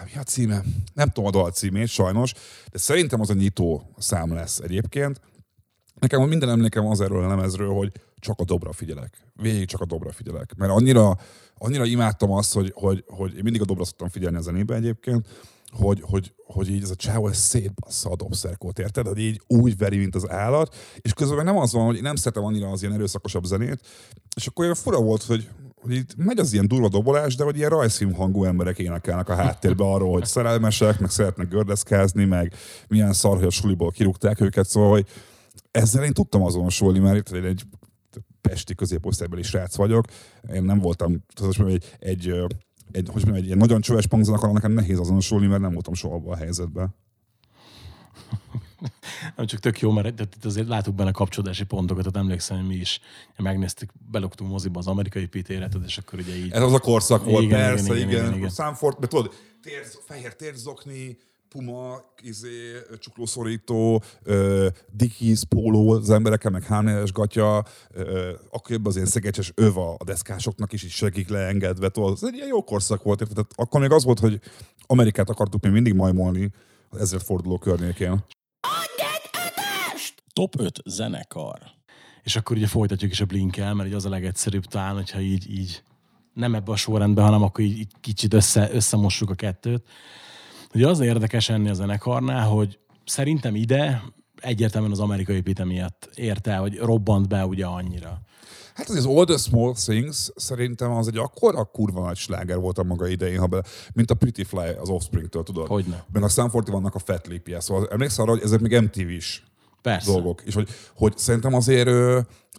[0.04, 0.64] mi a címe?
[0.94, 2.34] Nem tudom a dal címét, sajnos,
[2.72, 5.22] de szerintem az a nyitó szám lesz egyébként.
[6.00, 9.28] Nekem minden emlékem az erről a lemezről, hogy csak a dobra figyelek.
[9.34, 10.56] Végig csak a dobra figyelek.
[10.58, 11.18] Mert annyira,
[11.58, 15.28] annyira imádtam azt, hogy, hogy, hogy én mindig a dobra szoktam figyelni a zenébe egyébként,
[15.70, 19.08] hogy, hogy, hogy így ez a csávó ez szétbassza a dobszerkót, érted?
[19.08, 22.16] Hogy így úgy veri, mint az állat, és közben nem az van, hogy én nem
[22.16, 23.80] szeretem annyira az ilyen erőszakosabb zenét,
[24.36, 25.50] és akkor olyan fura volt, hogy,
[25.86, 29.36] hogy itt megy az ilyen durva dobolás, de hogy ilyen rajzfilm hangú emberek énekelnek a
[29.36, 32.54] háttérbe arról, hogy szerelmesek, meg szeretnek gördeszkázni, meg
[32.88, 35.08] milyen szar, hogy a suliból kirúgták őket, szóval, hogy
[35.72, 37.64] ezzel én tudtam azonosulni, mert itt egy
[38.42, 40.06] pesti középosztálybeli srác vagyok.
[40.54, 42.28] Én nem voltam, tudod, egy, egy,
[42.92, 46.16] egy, hogy mondjam, egy ilyen nagyon csöves punkzenekar, nekem nehéz azonosulni, mert nem voltam soha
[46.16, 46.96] abban a helyzetben.
[49.36, 52.68] Nem csak tök jó, mert itt itt azért látunk benne kapcsolódási pontokat, tehát emlékszem, hogy
[52.68, 53.00] mi is
[53.38, 57.44] megnéztük, beloktunk moziba az amerikai pitéretet, és akkor ugye így Ez az a korszak volt,
[57.44, 58.26] Igen, igen, persze, igen, igen.
[58.26, 58.50] igen, igen.
[58.50, 61.18] Számfort, mert tudod, térz, fehér térzokni,
[61.50, 68.96] puma, izé, csuklószorító, ö, Dickies póló az emberekkel, meg hámnéles gatya, ö, akkor jobban az
[68.96, 73.04] ilyen szegecses öv a deszkásoknak is így segik leengedve, tudod, ez egy ilyen jó korszak
[73.04, 73.36] volt, érted?
[73.36, 74.40] Tehát akkor még az volt, hogy
[74.88, 76.52] Amerikát akartuk még mindig majmolni
[76.96, 78.24] az ezredforduló környékén.
[80.34, 81.60] Top 5 zenekar.
[82.24, 85.52] És akkor ugye folytatjuk is a blinkel, mert így az a legegyszerűbb talán, hogyha így,
[85.52, 85.84] így
[86.34, 89.88] nem ebbe a sorrendben, hanem akkor így, így kicsit össze, összemossuk a kettőt.
[90.74, 94.04] Ugye az érdekes ennél a zenekarnál, hogy szerintem ide
[94.36, 98.22] egyértelműen az amerikai pite miatt érte hogy robbant be ugye annyira.
[98.76, 102.78] Hát az, az All the Small Things szerintem az egy akkora kurva nagy sláger volt
[102.78, 105.68] a maga idején, ha be, mint a Pretty Fly az Offspring-től, tudod?
[105.68, 106.06] Hogyne.
[106.12, 109.44] Meg a Stanfordi vannak a Fat Lip szóval emlékszel arra, hogy ezek még MTV-s
[109.82, 110.12] Persze.
[110.12, 110.42] dolgok.
[110.42, 111.90] És hogy, hogy szerintem azért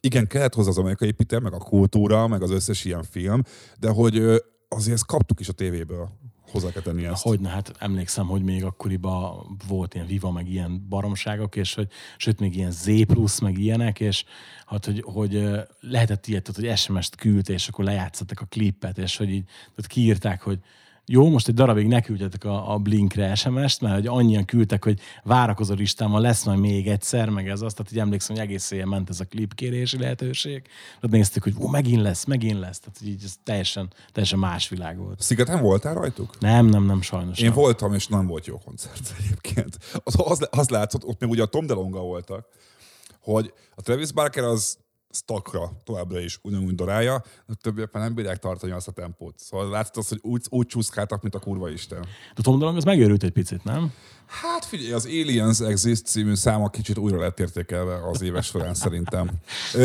[0.00, 3.42] igen, kellett hozzá az amerikai pite, meg a kultúra, meg az összes ilyen film,
[3.78, 4.16] de hogy
[4.68, 6.08] azért ezt kaptuk is a tévéből.
[6.50, 7.22] Hozzá kell tenni ezt.
[7.22, 12.40] Hogyne, hát emlékszem, hogy még akkoriban volt ilyen Viva, meg ilyen baromságok, és hogy, sőt,
[12.40, 14.24] még ilyen Z plusz, meg ilyenek, és
[14.66, 15.48] hát, hogy, hogy
[15.80, 20.42] lehetett ilyet, hogy SMS-t küldte, és akkor lejátszottak a klippet, és hogy így tehát kiírták,
[20.42, 20.58] hogy
[21.08, 25.00] jó, most egy darabig ne küldjetek a, a Blinkre SMS-t, mert hogy annyian küldtek, hogy
[25.22, 28.86] várakozó listámon lesz majd még egyszer, meg ez az, tehát így emlékszem, hogy egész éjjel
[28.86, 30.62] ment ez a klipkérési lehetőség.
[30.62, 32.78] Tehát néztük, hogy ó, megint lesz, megint lesz.
[32.78, 35.20] Tehát így ez teljesen, teljesen más világ volt.
[35.20, 36.38] Szigeten voltál rajtuk?
[36.38, 37.38] Nem, nem, nem, sajnos.
[37.38, 37.54] Én nem.
[37.54, 39.78] voltam, és nem volt jó koncert egyébként.
[40.04, 42.46] Az, az, az látszott, ott még ugye a Tom DeLonga voltak,
[43.20, 44.78] hogy a Travis Barker az
[45.16, 49.34] stakra továbbra is ugyanúgy darálja, de többiek már nem bírják tartani azt a tempót.
[49.38, 52.06] Szóval látszott az, hogy úgy, úgy csúszkáltak, mint a kurva isten.
[52.34, 53.92] De Tom DeLonge az megőrült egy picit, nem?
[54.26, 59.30] Hát figyelj, az Aliens Exist című száma kicsit újra lett értékelve az éves során szerintem.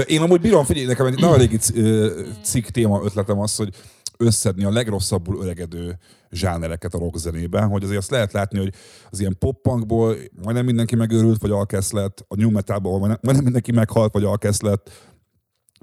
[0.05, 1.57] Én amúgy bírom, figyelj, nekem egy nagyon régi
[2.43, 3.75] cikk téma ötletem az, hogy
[4.17, 5.97] összedni a legrosszabbul öregedő
[6.31, 8.73] zsánereket a rockzenében, hogy azért azt lehet látni, hogy
[9.09, 14.13] az ilyen pop-punkból majdnem mindenki megőrült, vagy alkesz lett, a new metalból majdnem mindenki meghalt,
[14.13, 15.10] vagy alkesz lett,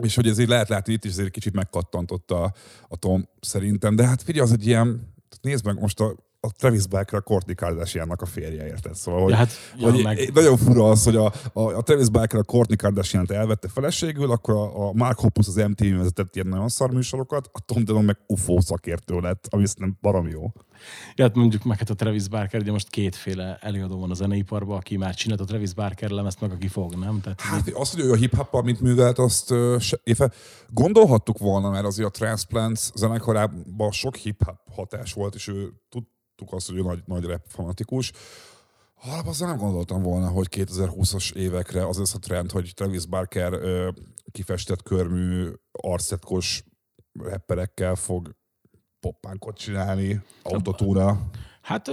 [0.03, 2.55] és hogy ezért lehet látni itt is azért kicsit megkattantott a,
[2.89, 6.87] a Tom szerintem, de hát figyelj, az egy ilyen, nézd meg most a a Travis
[6.87, 8.95] Barker a Courtney Kardashiannak a férje, érted?
[8.95, 12.09] Szóval, hogy, Ja, hát, ja, hogy meg- nagyon fura az, hogy a, a, a Travis
[12.09, 16.47] Barker a Courtney kardashian elvette feleségül, akkor a, a Mark Hoppus az MTV vezetett ilyen
[16.47, 20.53] nagyon szar műsorokat, a Tom Dillon meg UFO szakértő lett, ami szerintem barom jó.
[21.15, 24.77] Ja, hát mondjuk meg hát a Travis Barker, ugye most kétféle előadó van a zeneiparban,
[24.77, 27.21] aki már csinált a Travis Barker lemezt, meg aki fog, nem?
[27.21, 30.31] Tehát Hát azt, hogy ő a hip hop mint művelt, azt se, éve
[30.71, 35.73] gondolhattuk volna, mert azért a Transplants zenekarában sok hip-hop hatás volt, és ő
[36.39, 38.13] tudtuk azt, hogy ő nagy, nagy rap fanatikus.
[39.03, 43.53] Alapban azzal nem gondoltam volna, hogy 2020-as évekre az lesz a trend, hogy Travis Barker
[43.53, 43.91] ö,
[44.31, 46.65] kifestett körmű, arcetkos
[47.13, 48.37] rapperekkel fog
[49.01, 51.31] poppánkot csinálni, autotúra.
[51.69, 51.91] Hát,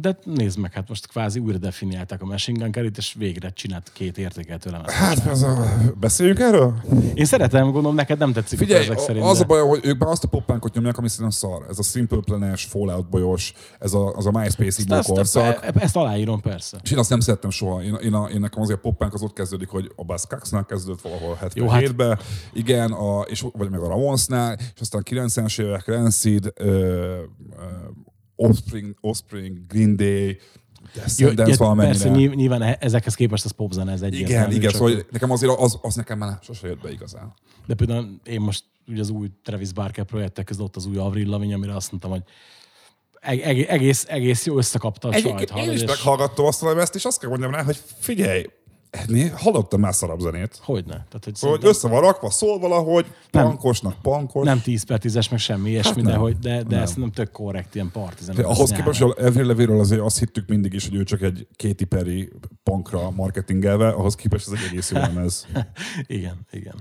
[0.00, 3.90] de nézd meg, hát most kvázi újra definiálták a Machine Gun Kelly-t, és végre csinált
[3.92, 4.94] két értékeltő lemezt.
[4.94, 5.64] Hát, az a,
[6.00, 6.74] beszéljünk erről?
[7.14, 9.24] Én szeretem, gondolom, neked nem tetszik Figyelj, ezek szerint.
[9.24, 11.66] az de- a baj, hogy ők már azt a poppánkot nyomják, ami szerintem szar.
[11.70, 15.64] Ez a Simple Plan-es, Fallout bajos, ez a, az a MySpace ezt, ezt, korszak.
[15.64, 16.78] e- ezt aláírom, persze.
[16.82, 17.82] És én azt nem szerettem soha.
[17.82, 21.00] Én, én, a, én nekem azért a poppánk az ott kezdődik, hogy a Buzzcocks-nál kezdődött
[21.00, 22.18] valahol Jó, hát- 77-ben,
[22.52, 27.18] igen, a, és, vagy meg a Ramonesnál, és aztán 90-es évek, Rancid, ö, ö,
[28.48, 30.38] Offspring, Offspring, Green Day,
[30.94, 31.92] Descendants valamennyire.
[31.98, 34.46] persze, nyilv- nyilván e- ezekhez képest az popzene, ez egyértelmű.
[34.46, 37.34] igen, igen, szóval nekem azért az, az nekem már sose jött be igazán.
[37.66, 41.28] De például én most ugye az új Travis Barker projektek között ott az új Avril
[41.28, 42.22] Lavigne, amire azt mondtam, hogy
[43.20, 45.24] eg- eg- egész, egész jó összekapta a sajt.
[45.24, 48.44] Egyébként én hallod, is meghallgattam azt a lemezt, és azt kell mondjam rá, hogy figyelj,
[48.90, 50.60] ennél hallottam már szarabb zenét.
[50.62, 50.92] Hogyne.
[50.92, 53.44] Tehát, hogy hogy össze van rakva, szól valahogy, Nem.
[53.44, 54.44] pankosnak pankos.
[54.44, 56.82] nem 10 per 10-es, meg semmi ilyesmi, Hát de, hogy, de, de Nem.
[56.82, 58.36] ezt nem tök korrekt, ilyen partizan.
[58.36, 61.84] Ahhoz képest, hogy Avril Levéről azért azt hittük mindig is, hogy ő csak egy Katy
[61.84, 65.46] Perry punkra marketingelve, ahhoz képest ez egy egész jó lemez.
[66.06, 66.74] Igen, igen.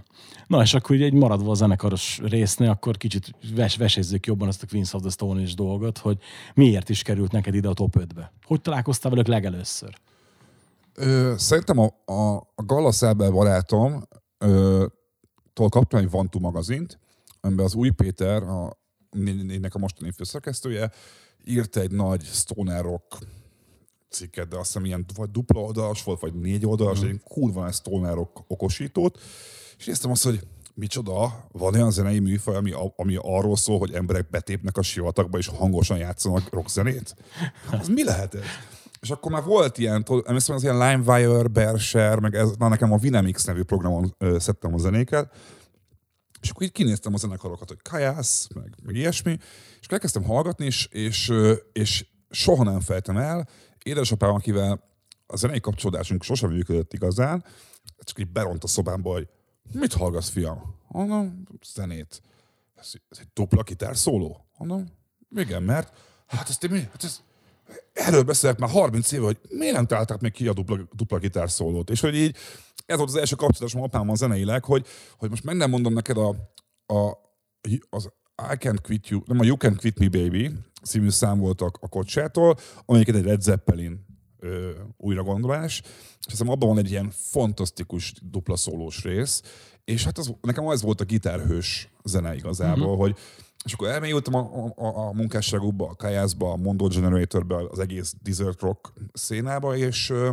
[0.47, 4.63] Na, és akkor ugye egy maradva a zenekaros résznél, akkor kicsit ves, vesézzük jobban ezt
[4.63, 6.17] a Queens of the Stone Age dolgot, hogy
[6.53, 8.31] miért is került neked ide a top 5-be?
[8.45, 9.93] Hogy találkoztál velük legelőször?
[11.01, 14.07] Ö, szerintem a, a, a Gala Szábel barátom
[14.37, 14.85] ö,
[15.53, 16.99] tól kaptam egy Vantu magazint,
[17.41, 18.79] amiben az új Péter, a,
[19.27, 20.91] ennek a mostani főszerkesztője,
[21.45, 23.17] írt egy nagy stoner rock
[24.09, 27.07] cikket, de azt hiszem ilyen vagy dupla oldalas volt, vagy négy oldalas, mm.
[27.07, 29.19] egy kurva nagy stoner rock okosítót,
[29.77, 34.29] és néztem azt, hogy micsoda, van olyan zenei műfaj, ami, ami arról szól, hogy emberek
[34.29, 37.15] betépnek a sivatagba és hangosan játszanak rockzenét?
[37.79, 38.43] Az mi lehet ez?
[39.01, 42.97] És akkor már volt ilyen, emlékszem, az ilyen LimeWire, Berser, meg ez, na nekem a
[42.97, 45.33] Vinemix nevű programon ö, szedtem a zenéket,
[46.41, 49.31] és akkor így kinéztem a zenekarokat, hogy kajász, meg, meg ilyesmi,
[49.79, 51.33] és akkor elkezdtem hallgatni, és, és,
[51.71, 53.47] és soha nem fejtem el,
[53.83, 54.83] édesapám, akivel
[55.27, 57.43] a zenei kapcsolódásunk sosem működött igazán,
[57.99, 59.27] csak így beront a szobámba, hogy
[59.71, 60.75] mit hallgatsz, fiam?
[60.87, 62.21] Mondom, zenét.
[62.75, 64.45] Ez, ez egy dupla gitár szóló?
[64.57, 64.85] Mondom,
[65.35, 65.93] igen, mert
[66.25, 66.71] hát ezt én?
[66.71, 67.21] Hát ez,
[67.93, 71.51] erről beszélek már 30 éve, hogy miért nem találták még ki a dupla, dupla gitár
[71.51, 71.89] szólót.
[71.89, 72.35] És hogy így
[72.85, 74.85] ez volt az első kapcsolatom apámmal zeneileg, hogy,
[75.17, 76.29] hogy most meg nem mondom neked a,
[76.93, 77.17] a,
[77.89, 78.09] az
[78.53, 80.51] I Can't Quit You, nem a You Can't Quit Me Baby
[80.83, 84.05] című szám volt a, a kocsától, amelyiket egy Led Zeppelin
[84.39, 85.81] ö, újragondolás,
[86.19, 89.41] és hiszem abban van egy ilyen fantasztikus dupla szólós rész,
[89.83, 92.99] és hát az, nekem az volt a gitárhős zene igazából, uh-huh.
[92.99, 93.17] hogy
[93.65, 98.61] és akkor elmélyültem a, a, a munkásságukba, a Kajászba, a Mondo Generatorbe, az egész desert
[98.61, 100.29] rock szénába, és ö,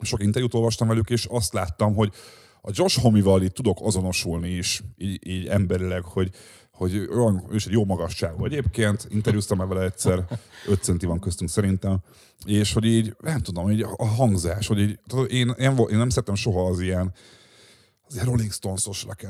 [0.00, 2.12] sok interjút olvastam velük, és azt láttam, hogy
[2.60, 6.30] a Josh Homival itt tudok azonosulni is, így, így emberileg, hogy,
[6.72, 10.24] hogy olyan, ő is egy jó magasságú egyébként, interjúztam már vele egyszer,
[10.68, 11.98] 5 centi van köztünk szerintem,
[12.44, 16.08] és hogy így, nem tudom, így a hangzás, hogy így, tudod, én, én, én nem
[16.08, 17.12] szeretem soha az ilyen,
[18.06, 19.26] az ilyen Rolling Stones-os rock.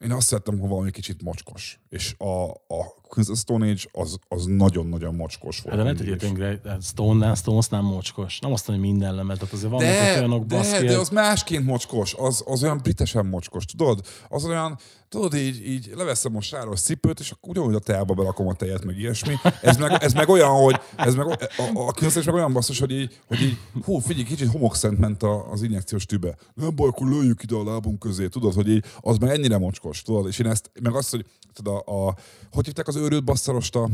[0.00, 1.80] Én azt szerettem, hogy valami kicsit mocskos.
[1.88, 5.68] És a, a Queens of Stone Age az, az nagyon-nagyon mocskos volt.
[5.68, 8.38] Hát de lehet, hogy értünk, hát Stone-nál, Stones nem mocskos.
[8.38, 10.86] Nem azt mondom, hogy minden lemez, tehát azért vannak ott De, olyanok de, baszki.
[10.86, 14.00] de az másként mocskos, az, az olyan britesen mocskos, tudod?
[14.28, 18.48] Az olyan, tudod, így, így leveszem a sáros cipőt, és akkor ugyanúgy a teába berakom
[18.48, 19.34] a tejet, meg ilyesmi.
[19.62, 22.78] Ez meg, ez meg olyan, hogy ez meg, a, a, a kínzés meg olyan basszus,
[22.78, 26.36] hogy így, hogy így hú, figyelj, kicsit homokszent ment a, az injekciós tübe.
[26.54, 30.02] Nem baj, akkor lőjük ide a lábunk közé, tudod, hogy így, az meg ennyire mocskos,
[30.02, 30.26] tudod?
[30.26, 32.14] És én ezt, meg azt, hogy tudod, a, a
[32.52, 33.88] hogy hívták az őrült basszarost, a,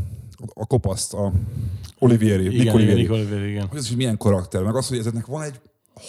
[0.55, 1.33] a kopaszt, a
[1.99, 3.67] Olivieri, igen, Nick igen, Olivieri Nick Olivieri, igen.
[3.67, 5.61] hogy ez is milyen karakter, meg az, hogy ezeknek van egy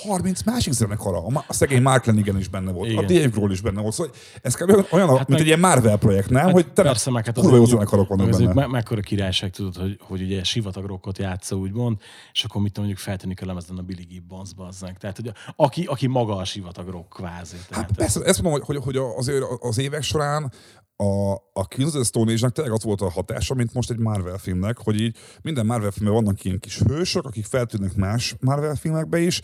[0.07, 1.17] 30 másik zenekara.
[1.25, 3.03] A, a szegény Mark Lanigan is benne volt, Igen.
[3.03, 3.93] a Dave Grohl is benne volt.
[3.93, 4.69] Szóval ez kb.
[4.69, 6.43] olyan, olyan mint meg- egy ilyen Marvel projekt, nem?
[6.43, 8.53] Hát hogy te persze, meg hát az kurva jó zenekarok vannak az, benne.
[8.53, 11.97] me- mekkora királyság tudod, hogy, hogy ugye sivatagrokkot játsza, úgymond,
[12.33, 14.97] és akkor mit mondjuk feltűnik a lemezen a Billy Gibbons, bazzánk.
[14.97, 17.55] Tehát, hogy aki, aki maga a sivatagrok kvázi.
[17.69, 20.51] Tehát, Hát persze, ezt mondom, hogy, hogy, hogy azért az évek során
[20.97, 24.77] a, a Queens of Stone tényleg az volt a hatása, mint most egy Marvel filmnek,
[24.77, 29.41] hogy így minden Marvel filmben vannak ilyen kis hősök, akik feltűnnek más Marvel filmekbe is,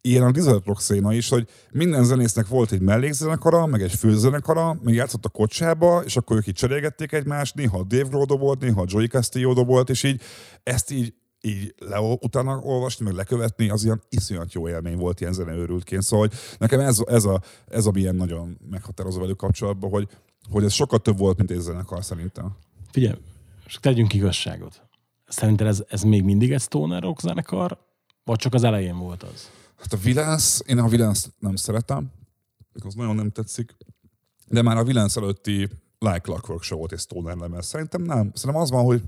[0.00, 4.78] ilyen a Lizard Rock széna is, hogy minden zenésznek volt egy mellékzenekara, meg egy főzenekara,
[4.82, 8.84] meg játszott a kocsába, és akkor ők így cserélgették egymást, néha Dave Grohl dobolt, néha
[8.86, 10.20] Joey Castillo dobolt, és így
[10.62, 15.32] ezt így így le, utána olvasni, meg lekövetni, az ilyen iszonyat jó élmény volt ilyen
[15.32, 16.02] zeneőrültként.
[16.02, 20.08] Szóval hogy nekem ez, ez, a, ez a milyen nagyon meghatározó velük kapcsolatban, hogy,
[20.50, 22.56] hogy ez sokkal több volt, mint egy zenekar szerintem.
[22.90, 23.18] Figyelj,
[23.66, 24.82] és tegyünk igazságot.
[25.26, 27.78] Szerinted ez, ez még mindig egy stoner rock zenekar,
[28.24, 29.50] vagy csak az elején volt az?
[29.76, 32.12] Hát a Villains, én a Villains nem szeretem,
[32.84, 33.76] az nagyon nem tetszik,
[34.48, 37.66] de már a Villains előtti Like Clockwork Show volt egy stoner lemez.
[37.66, 38.30] Szerintem nem.
[38.34, 39.02] Szerintem az van, hogy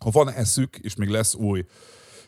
[0.00, 1.64] ha van eszük, és még lesz új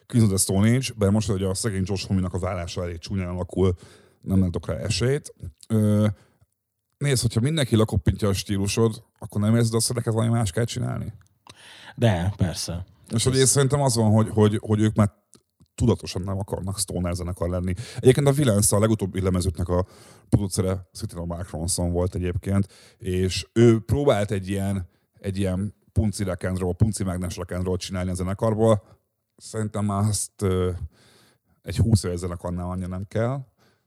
[0.06, 2.98] Queens of the Stone Age, bár most, hogy a szegény Josh Homme-nak a vállása elég
[2.98, 3.74] csúnyán alakul,
[4.20, 5.34] nem látok rá esélyt.
[5.68, 6.06] Ö,
[6.98, 10.64] nézd, hogyha mindenki lekoppintja a stílusod, akkor nem érzed azt, hogy neked valami más kell
[10.64, 11.12] csinálni?
[11.96, 12.86] De, persze.
[13.14, 15.12] És hogy én szerintem az van, hogy, hogy, hogy ők már
[15.74, 17.74] tudatosan nem akarnak stoner zenekar lenni.
[17.96, 19.86] Egyébként a Villains a legutóbbi lemezüknek a
[20.28, 22.66] producere szintén a Mark Ronson volt egyébként,
[22.98, 24.88] és ő próbált egy ilyen,
[25.20, 28.82] egy ilyen punci rock and roll, punci mágnes rock and roll csinálni a zenekarból.
[29.36, 30.44] Szerintem már azt
[31.62, 33.46] egy 20 éves zenekarnál annyira nem kell,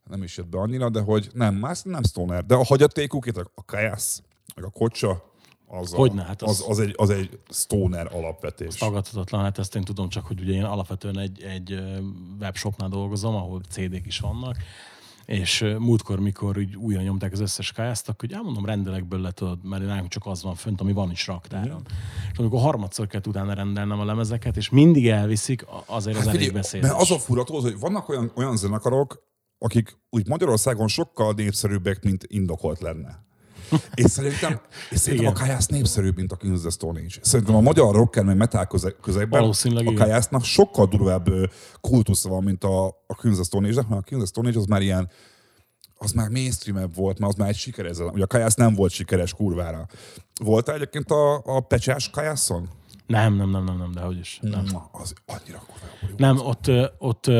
[0.10, 2.46] nem is jött be annyira, de hogy nem, azt nem stoner.
[2.46, 4.22] De a hagyatékuk, itt a kajász,
[4.56, 5.28] meg a kocsa,
[5.68, 8.76] az, a, Hogyne, hát az- az, az, egy, az egy stoner alapvetés.
[8.76, 11.84] Tagadhatatlan, hát ezt én tudom, csak hogy ugye én alapvetően egy, egy
[12.40, 14.56] webshopnál dolgozom, ahol CD-k is vannak,
[15.26, 19.64] és múltkor, mikor úgy újra nyomták az összes káját, akkor úgy elmondom, rendelek belőle, tudod,
[19.64, 21.82] mert nálunk csak az van fönt, ami van is raktáron.
[22.32, 26.58] És amikor harmadszor kell utána rendelnem a lemezeket, és mindig elviszik, azért az elég figyelj,
[26.60, 26.90] beszédes.
[26.90, 29.28] mert az a fura, tudod, hogy vannak olyan, olyan zenekarok,
[29.60, 33.28] akik úgy Magyarországon sokkal népszerűbbek, mint indokolt lenne.
[33.94, 35.34] És szerintem, és szerintem a.
[35.34, 37.16] Kajász népszerűbb, mint a Kings of the Stone Age.
[37.22, 39.94] Szerintem a magyar rocker, meg metal köze- közegben a.
[39.94, 41.30] Kajásznak sokkal durvább
[41.82, 44.42] kultusza van, mint a, a Kings of the Stone Age-nek, mert a Kings of the
[44.42, 45.10] Stone Age az már ilyen
[46.02, 47.98] az már mainstream volt, mert az már egy sikeres.
[47.98, 49.88] Ugye a Kajász nem volt sikeres kurvára.
[50.44, 52.70] Voltál egyébként a, a Pecsás Kajászon?
[53.08, 54.40] Nem, nem, nem, nem, nem, de hogy is.
[54.42, 54.66] Nem.
[54.92, 56.16] Az annyira kurva.
[56.18, 57.32] Nem, ott, ott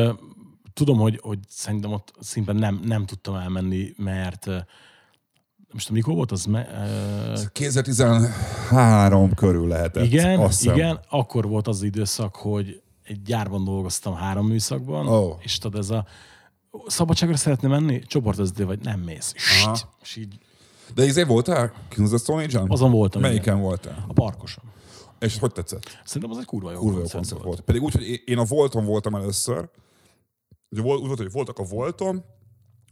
[0.72, 4.46] tudom, hogy, hogy szerintem ott szimplán nem, nem tudtam elmenni, mert
[5.72, 6.44] most mikor volt az?
[6.44, 6.68] Me,
[7.32, 10.04] ö, 2013 körül lehetett.
[10.04, 15.38] igen, igen, akkor volt az időszak, hogy egy gyárban dolgoztam három műszakban, Ó.
[15.40, 16.06] és tudod, ez a
[16.86, 19.32] szabadságra szeretne menni, csoportvezető vagy nem mész.
[19.36, 20.38] Sst, És így
[20.94, 21.72] De izé voltál?
[21.98, 22.70] Of the Stone Age-en?
[22.70, 23.20] azon voltam.
[23.20, 23.60] Melyiken igen.
[23.60, 24.04] voltál?
[24.08, 24.64] A parkoson.
[25.18, 26.00] És hogy tetszett?
[26.04, 27.60] Szerintem az egy kurva jó Kurva jó koncert koncert volt.
[27.60, 29.68] Pedig úgy, hogy én- én a Volton voltam először.
[30.70, 32.24] Ugye volt, úgy volt, hogy voltak a Volton,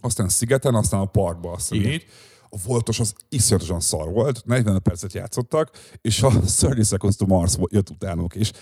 [0.01, 1.93] aztán Szigeten, aztán a parkba, azt hiszem Igen.
[1.93, 2.07] így.
[2.51, 7.57] A Voltos az iszonyatosan szar volt, 45 percet játszottak, és a 30 Seconds to Mars
[7.71, 8.35] jött utánuk.
[8.35, 8.53] És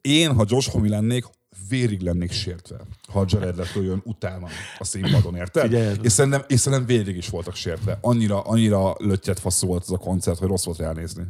[0.00, 1.24] én, ha Josh Homme lennék,
[1.68, 2.76] vérig lennék sértve,
[3.08, 4.46] ha Jared Leto jön utána
[4.78, 5.62] a színpadon, érted?
[5.62, 5.96] Figyelj.
[6.02, 7.98] És szerintem, és szerintem vérig is voltak sértve.
[8.00, 11.24] Annyira, annyira löttyet faszú volt az a koncert, hogy rossz volt ránézni.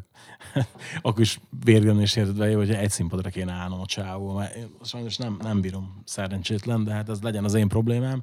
[1.02, 5.38] Akkor is vérgön és érted hogy egy színpadra kéne állnom a csávó, mert sajnos nem,
[5.42, 8.22] nem bírom szerencsétlen, de hát ez legyen az én problémám.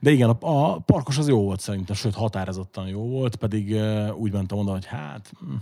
[0.00, 3.76] De igen, a, a parkos az jó volt szerintem, sőt határozottan jó volt, pedig
[4.14, 5.54] úgy mentem oda, hogy hát hm,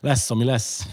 [0.00, 0.88] lesz, ami lesz.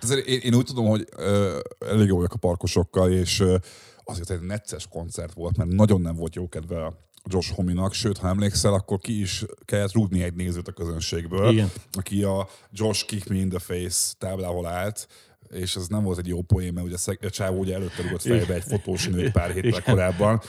[0.00, 3.56] Azért én, én úgy tudom, hogy ö, elég jó vagyok a parkosokkal, és ö,
[4.04, 8.18] azért egy necces koncert volt, mert nagyon nem volt jó kedve a Josh Hominak, sőt,
[8.18, 11.70] ha emlékszel, akkor ki is kellett rúgni egy nézőt a közönségből, Igen.
[11.92, 15.08] aki a Josh Kick Me in the Face táblával állt,
[15.50, 18.22] és ez nem volt egy jó poén, mert ugye a a csávó ugye előtte rúgott
[18.22, 19.82] fejbe egy fotós nőt pár héttel Igen.
[19.82, 20.40] korábban.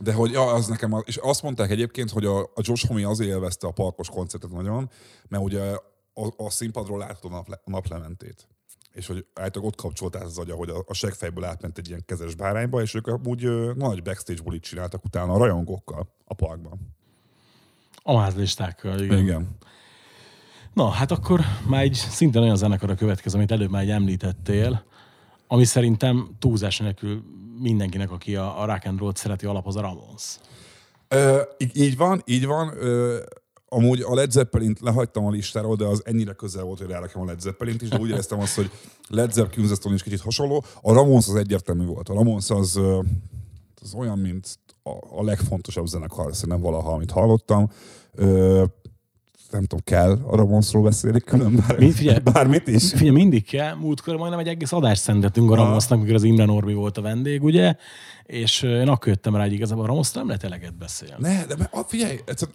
[0.00, 3.08] De hogy ja, az nekem, az, és azt mondták egyébként, hogy a, a Josh Homme
[3.08, 4.90] azért élvezte a parkos koncertet nagyon,
[5.28, 5.60] mert ugye
[6.14, 8.48] a, a színpadról látod a, naple, a naplementét
[8.94, 12.34] és hogy állítólag ott kapcsolt az agya, hogy a, a seggfejből átment egy ilyen kezes
[12.34, 16.94] bárányba, és ők amúgy ö, nagy backstage bulit csináltak utána a rajongókkal a parkban.
[18.02, 19.18] A mázlistákkal, igen.
[19.18, 19.56] Igen.
[20.72, 24.84] Na, hát akkor már egy szintén olyan zenekar a következő, amit előbb már egy említettél,
[25.46, 27.22] ami szerintem túlzás nélkül
[27.58, 30.38] mindenkinek, aki a, a rock and roll szereti alap, az a Ramones.
[31.08, 32.74] Ö, így, így van, így van.
[32.76, 33.22] Ö,
[33.74, 37.24] amúgy a Led Zeppelin lehagytam a listáról, de az ennyire közel volt, hogy rárakom a
[37.24, 38.70] Led Zeppelin is, de úgy éreztem azt, hogy
[39.08, 40.64] Led Zeppelin is kicsit hasonló.
[40.82, 42.08] A Ramones az egyértelmű volt.
[42.08, 42.80] A Ramones az,
[43.82, 47.70] az olyan, mint a, a legfontosabb zenekar szerintem valaha, amit hallottam.
[48.14, 48.64] Ö,
[49.50, 52.90] nem tudom, kell a Ramonsról beszélni, külön bár, Mi, figyelj, bármit is.
[52.90, 53.74] Figyelj, mindig kell.
[53.74, 57.42] Múltkor majdnem egy egész adást szentettünk a Ramosnak, mikor az Imre Norbi volt a vendég,
[57.42, 57.76] ugye?
[58.24, 61.14] És én akkor jöttem rá, hogy igazából a Ramosztól nem lehet eleget beszélni.
[61.18, 62.50] Ne, de figyelj, egyszer-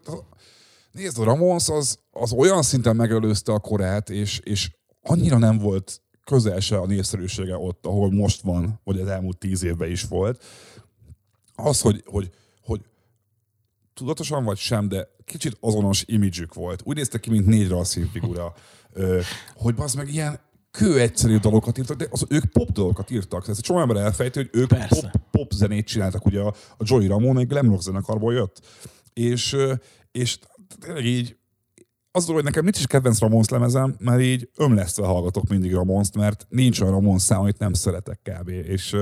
[0.91, 4.71] nézd, a Ramos az, az olyan szinten megelőzte a korát, és, és
[5.01, 9.63] annyira nem volt közel se a népszerűsége ott, ahol most van, vagy az elmúlt tíz
[9.63, 10.43] évben is volt.
[11.55, 12.29] Az, hogy, hogy,
[12.61, 12.81] hogy
[13.93, 16.81] tudatosan vagy sem, de kicsit azonos imidzsük volt.
[16.83, 18.53] Úgy néztek ki, mint négy rasszínfigura.
[18.93, 19.19] Ö,
[19.55, 20.39] hogy az meg ilyen
[20.71, 23.47] kő egyszerű dalokat írtak, de az, ők pop dalokat írtak.
[23.47, 25.09] Ez egy csomó ember elfejtő, hogy ők Persze.
[25.09, 26.25] pop, pop zenét csináltak.
[26.25, 26.47] Ugye a,
[26.77, 28.61] a Joey Ramone egy glam rock zenekarból jött.
[29.13, 29.57] És,
[30.11, 30.39] és
[31.01, 31.37] így
[32.11, 36.45] az hogy nekem nincs is kedvenc Ramones lemezem, mert így ömlesztve hallgatok mindig Ramones-t, mert
[36.49, 38.49] nincs olyan Ramones szám, amit nem szeretek kb.
[38.49, 38.95] És,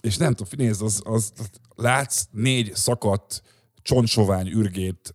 [0.00, 1.32] és nem tudom, nézd, az, az,
[1.74, 3.42] látsz négy szakadt
[3.82, 5.14] csontsovány ürgét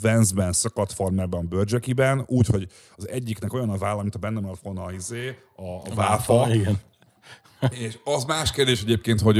[0.00, 4.62] Vance-ben, szakadt farmerben, Börgyekiben, úgy, hogy az egyiknek olyan a válla, mint a benne maradt
[4.62, 6.80] volna a, izé, a, a váfa, Igen.
[7.70, 9.38] És az más kérdés egyébként, hogy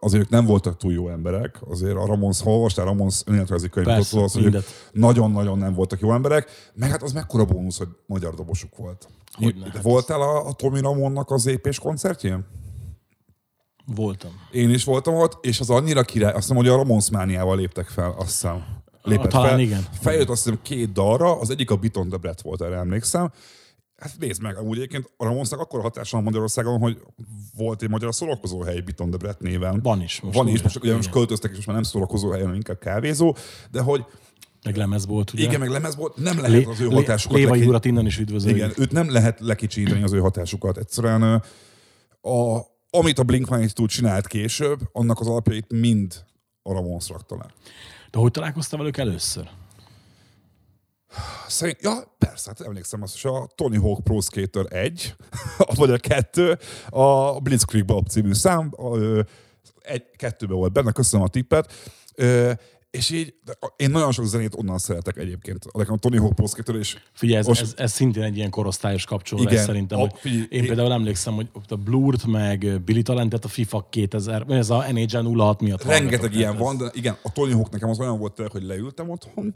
[0.00, 1.58] azért ők nem voltak túl jó emberek.
[1.70, 6.12] Azért a Ramones, ha olvastál Ramones önéletrajzi könyvet, az, hogy ők nagyon-nagyon nem voltak jó
[6.12, 6.70] emberek.
[6.74, 9.08] Meg hát az mekkora bónusz, hogy magyar dobosuk volt.
[9.32, 12.44] Hogyne, hát voltál a, a Tommy Ramonnak az épés koncertjén?
[13.94, 14.30] Voltam.
[14.52, 17.86] Én is voltam ott, és az annyira király, azt hiszem, hogy a Ramones mániával léptek
[17.86, 18.64] fel, azt hiszem.
[19.02, 19.58] Lépett talán fel.
[19.58, 19.86] igen.
[20.00, 23.32] Feljött azt hiszem két dalra, az egyik a Biton de Brett volt, erre emlékszem.
[23.96, 27.02] Hát nézd meg, amúgy egyébként a Ramonesnak akkor hatása van Magyarországon, hogy
[27.56, 29.80] volt egy magyar szórakozóhely Biton de Brett néven.
[29.82, 32.54] Van is most, Van is, most, ugye most költöztek, és most már nem szórakozóhely, hanem
[32.54, 33.36] inkább kávézó,
[33.70, 34.04] de hogy
[34.64, 35.44] Meg lemez volt, ugye?
[35.44, 38.58] igen, meg lemez volt, nem lehet az ő hatásukat Lévai leki- urat innen is üdvözöljük.
[38.58, 40.76] igen, őt nem lehet lekicsinteni az ő hatásukat.
[40.78, 41.22] Egyszerűen
[42.20, 46.24] a, amit a Blink-182 csinált később, annak az alapjait mind
[46.62, 47.46] a Ramones rakta le.
[48.10, 49.48] De hogy találkoztál velük először?
[51.48, 55.14] Szerint, ja, persze, hát emlékszem azt, hogy a Tony Hawk Pro Skater 1,
[55.78, 56.58] vagy a 2,
[56.90, 59.20] a Blitzkrieg Bob című szám, a, ö,
[59.82, 61.72] egy, kettőben volt benne, köszönöm a tippet,
[62.14, 62.52] Ö,
[62.90, 63.34] és így,
[63.76, 65.72] én nagyon sok zenét onnan szeretek egyébként.
[65.72, 68.50] Nekem a Tony Hawk Pro Skater és Figyelj, ez, Most- ez, ez szintén egy ilyen
[68.50, 69.64] korosztályos kapcsolódás Igen.
[69.64, 70.00] szerintem.
[70.00, 74.44] A- figyelj, én én- például emlékszem, hogy a Blurt meg Billy Talentet a FIFA 2000,
[74.46, 77.70] vagy ez a NHL 06 miatt Rengeteg ilyen Tehát van, de igen, a Tony Hawk
[77.70, 79.54] nekem az olyan volt hogy leültem otthon,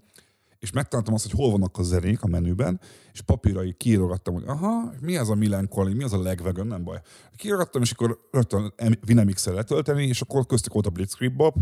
[0.60, 2.80] és megtaláltam azt, hogy hol vannak a zenék a menüben,
[3.12, 7.00] és papírai kiírogattam, hogy aha, mi az a Melancholy, mi az a Legwagon, nem baj.
[7.36, 11.54] Kiírogattam, és akkor rögtön Vinamix-el letölteni, és akkor köztük volt a Blitzkrieg Bob,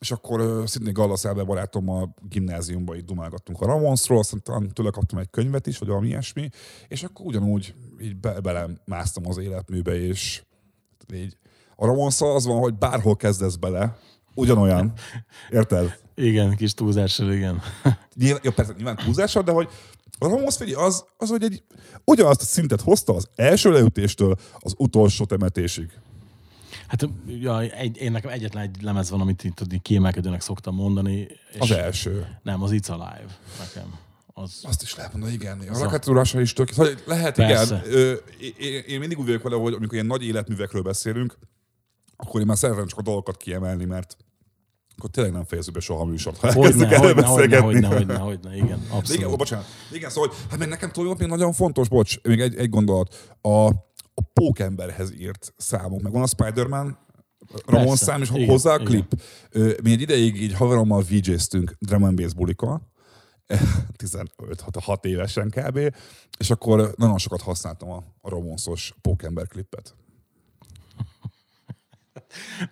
[0.00, 4.90] és akkor uh, szintén Gallas Elbe barátommal gimnáziumban így dumálgattunk a Ramonsról, aztán talán tőle
[4.90, 6.48] kaptam egy könyvet is, vagy valami ilyesmi,
[6.88, 10.42] és akkor ugyanúgy így be, belemásztam az életműbe, és
[11.14, 11.36] így
[11.76, 13.98] a Ramones az van, hogy bárhol kezdesz bele,
[14.34, 14.92] ugyanolyan.
[15.50, 16.01] Érted?
[16.14, 17.62] Igen, kis túlzással, igen.
[18.14, 19.68] Nyilván, ja, persze, nyilván túlzással, de hogy
[20.18, 21.62] a Ramones figyelj, az, az, hogy egy,
[22.04, 25.90] ugyanazt a szintet hozta az első leütéstől az utolsó temetésig.
[26.86, 31.28] Hát ja, egy, én nekem egyetlen egy lemez van, amit itt tudni kiemelkedőnek szoktam mondani.
[31.52, 32.38] És Az első.
[32.42, 33.98] Nem, az It's Alive nekem.
[34.34, 35.60] Az, Azt is lehet mondani, igen.
[35.60, 36.72] A a- raketúrása is tök.
[36.72, 37.82] Szóval lehet, Persze.
[37.86, 37.98] igen.
[37.98, 38.12] Ö,
[38.58, 41.38] én, én, mindig úgy vagyok vele, hogy amikor ilyen nagy életművekről beszélünk,
[42.16, 44.16] akkor én már szeretem csak a dolgokat kiemelni, mert
[44.96, 46.36] akkor tényleg nem fejezzük be soha a műsort.
[46.38, 47.64] Ha elkezdünk erről beszélgetni.
[47.66, 49.36] hogyne, hogyne, hogyne, igen, De igen, ó, abszolút.
[49.36, 49.64] bocsánat.
[49.92, 53.36] Igen, szóval, hogy- hát még nekem tudod, még nagyon fontos, bocs, még egy, egy gondolat.
[53.40, 53.66] A,
[54.14, 56.98] a pókemberhez írt számunk, meg van a Spider-Man,
[57.66, 58.86] Ramon Persze, szám, és igen, hozzá a igen.
[58.86, 59.20] klip.
[59.50, 62.80] Ö, Mi egy ideig így haverommal VJ-ztünk drum and bass bulika,
[63.98, 65.78] 15-6 évesen kb.
[66.38, 69.94] És akkor nagyon sokat használtam a, a Ramonszos pókember klippet.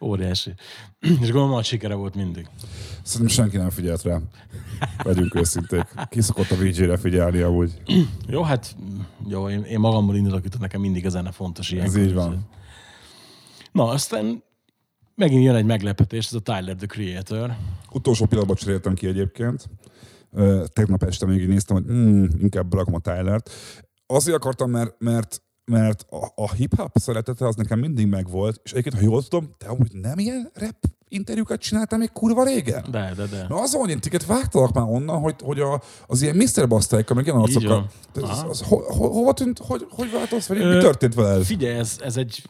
[0.01, 0.55] Óriási.
[1.20, 2.49] És gondolom, nagy sikere volt mindig.
[3.03, 4.20] Szerintem senki nem figyelt rá.
[5.03, 5.85] Legyünk őszinték.
[6.09, 7.83] Ki szokott a VJ-re figyelni amúgy.
[8.29, 8.77] Jó, hát
[9.29, 11.85] jó, én, én magamból indulok, hogy nekem mindig a zene fontos ilyen.
[11.85, 12.49] Ez így van.
[13.73, 14.42] Na, aztán
[15.14, 17.57] megint jön egy meglepetés, ez a Tyler, the Creator.
[17.92, 19.68] Utolsó pillanatban cseréltem ki egyébként.
[20.73, 23.51] Tegnap este még így néztem, hogy mm, inkább berakom a Tylert.
[24.07, 28.94] Azért akartam, mert, mert, mert a, a hip-hop szeretete az nekem mindig megvolt, és egyébként,
[28.94, 30.77] ha jól tudom, te amúgy nem ilyen rap
[31.11, 32.85] interjúkat csináltál még kurva régen?
[32.90, 33.46] De, de, de.
[33.49, 36.69] Na az van, hogy én tiket vágtalak már onnan, hogy, hogy a, az ilyen Mr.
[36.69, 37.87] Bastáikkal, meg ilyen arcokkal.
[38.15, 38.48] Az, Aha.
[38.48, 41.44] az, ho, ho, hova tűnt, hogy, hogy változt, vagy mi Ö, történt veled?
[41.44, 42.42] Figyelj, ez, ez egy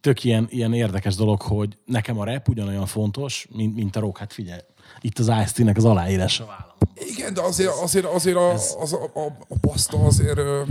[0.00, 4.18] tök ilyen, ilyen érdekes dolog, hogy nekem a rap ugyanolyan fontos, mint, mint a rock.
[4.18, 4.60] Hát figyelj,
[5.00, 6.76] itt az ice az aláírása vállam.
[6.94, 10.38] Igen, de azért, azért, azért a, az, a, a, a baszta azért...
[10.38, 10.62] Ö,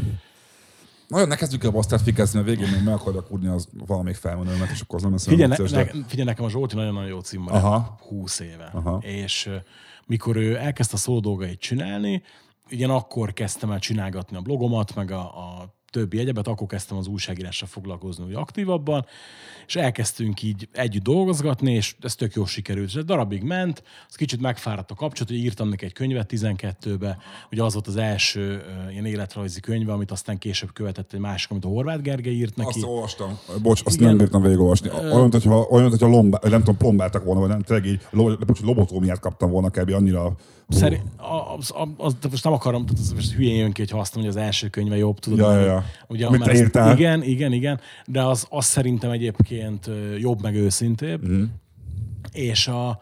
[1.07, 4.69] Nagyon ne kezdjük el basztát fikezni, a végén még meg akarja kúrni az valamelyik felmenőmet,
[4.69, 7.47] és akkor az nem lesz Figyelj, ne, ne, figyelj, nekem a Zsolti nagyon-nagyon jó cím
[7.47, 7.97] Aha.
[8.07, 8.69] 20 éve.
[8.73, 8.97] Aha.
[9.01, 9.49] És
[10.05, 12.23] mikor ő elkezdte a szóló dolgait csinálni,
[12.69, 17.07] igen, akkor kezdtem el csinálgatni a blogomat, meg a, a többi egyebet, akkor kezdtem az
[17.07, 19.05] újságírással foglalkozni úgy aktívabban,
[19.67, 22.87] és elkezdtünk így együtt dolgozgatni, és ez tök jó sikerült.
[22.87, 27.17] És egy darabig ment, az kicsit megfáradt a kapcsolat, hogy írtam neki egy könyvet 12-be,
[27.51, 28.61] ugye az volt az első
[28.91, 32.79] ilyen életrajzi könyve, amit aztán később követett egy másik, amit a Horváth Gergely írt neki.
[32.79, 33.39] Azt olvastam.
[33.61, 34.07] Bocs, azt Igen.
[34.07, 34.89] nem bírtam végigolvasni.
[34.89, 38.59] Olyan, hogyha, olyan, hogyha lombá, nem tudom, plombáltak volna, vagy nem, tényleg így, lo, bocs,
[38.59, 39.91] lobotómiát kaptam volna kb.
[39.91, 40.35] annyira...
[40.69, 41.03] Szerint,
[41.57, 44.41] az, az, az, most nem akarom, tehát most hülyén jön ki, hogy azt mondom, hogy
[44.41, 45.39] az első könyve jobb, tudod.
[45.39, 45.85] Ja, mert- ja, ja.
[46.07, 46.97] Ugye, Amit te írtál.
[46.97, 51.27] Igen, igen, igen, de az, az szerintem egyébként jobb, meg őszintébb.
[51.27, 51.43] Mhm.
[52.31, 52.99] És a,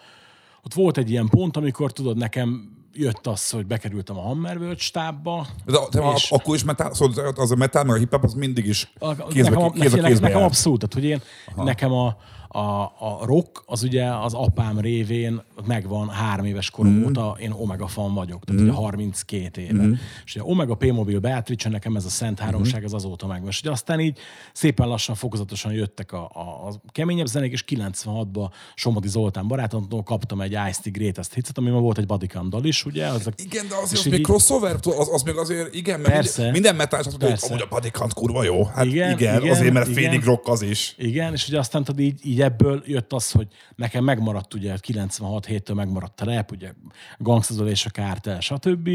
[0.63, 5.47] ott volt egy ilyen pont, amikor tudod, nekem jött az, hogy bekerültem a Hammerworld stábba.
[5.65, 8.65] De, de és- akkor is metál, szóval az a metál, meg a hip-hop, az mindig
[8.65, 8.93] is
[9.29, 11.21] kézbe, nekem, kézbe, nekem, kézbe nekem abszolút, tehát hogy én,
[11.65, 12.17] nekem a,
[12.55, 17.01] a, a rock, az ugye az apám révén megvan három éves korom Mhm.
[17.01, 17.07] mm.
[17.07, 18.63] óta, én Omega fan vagyok, tehát mm.
[18.65, 19.83] ugye 32 éve.
[19.83, 19.93] Mm.
[20.25, 22.85] És ugye Omega P-Mobile Beatrice, nekem ez a szent háromság, Mhm.
[22.85, 23.49] az azóta megvan.
[23.49, 24.17] És ugye aztán így
[24.53, 30.41] szépen lassan, fokozatosan jöttek a, a, a keményebb zenék, és 96-ban Somodi Zoltán barátomtól kaptam
[30.41, 33.07] egy Ice-T Greatest Hits-et, ami ma volt egy bodycam dal is, ugye?
[33.07, 36.13] Az a, Igen, de azért az így- még crossover, az, az még azért, igen, mert
[36.13, 36.51] Persze.
[36.51, 38.63] minden, minden azt mondja, hogy amúgy a bodycount kurva jó.
[38.63, 40.03] Hát igen, Igen, igen, igen, azért, mert igen.
[40.03, 40.93] félig rock az is.
[40.97, 45.45] Igen, és ugye aztán tudod, így, így ebből jött az, hogy nekem megmaradt ugye 96
[45.45, 46.71] héttől megmaradt a rap, ugye
[47.17, 48.89] Gangstazol és a Kártel, stb.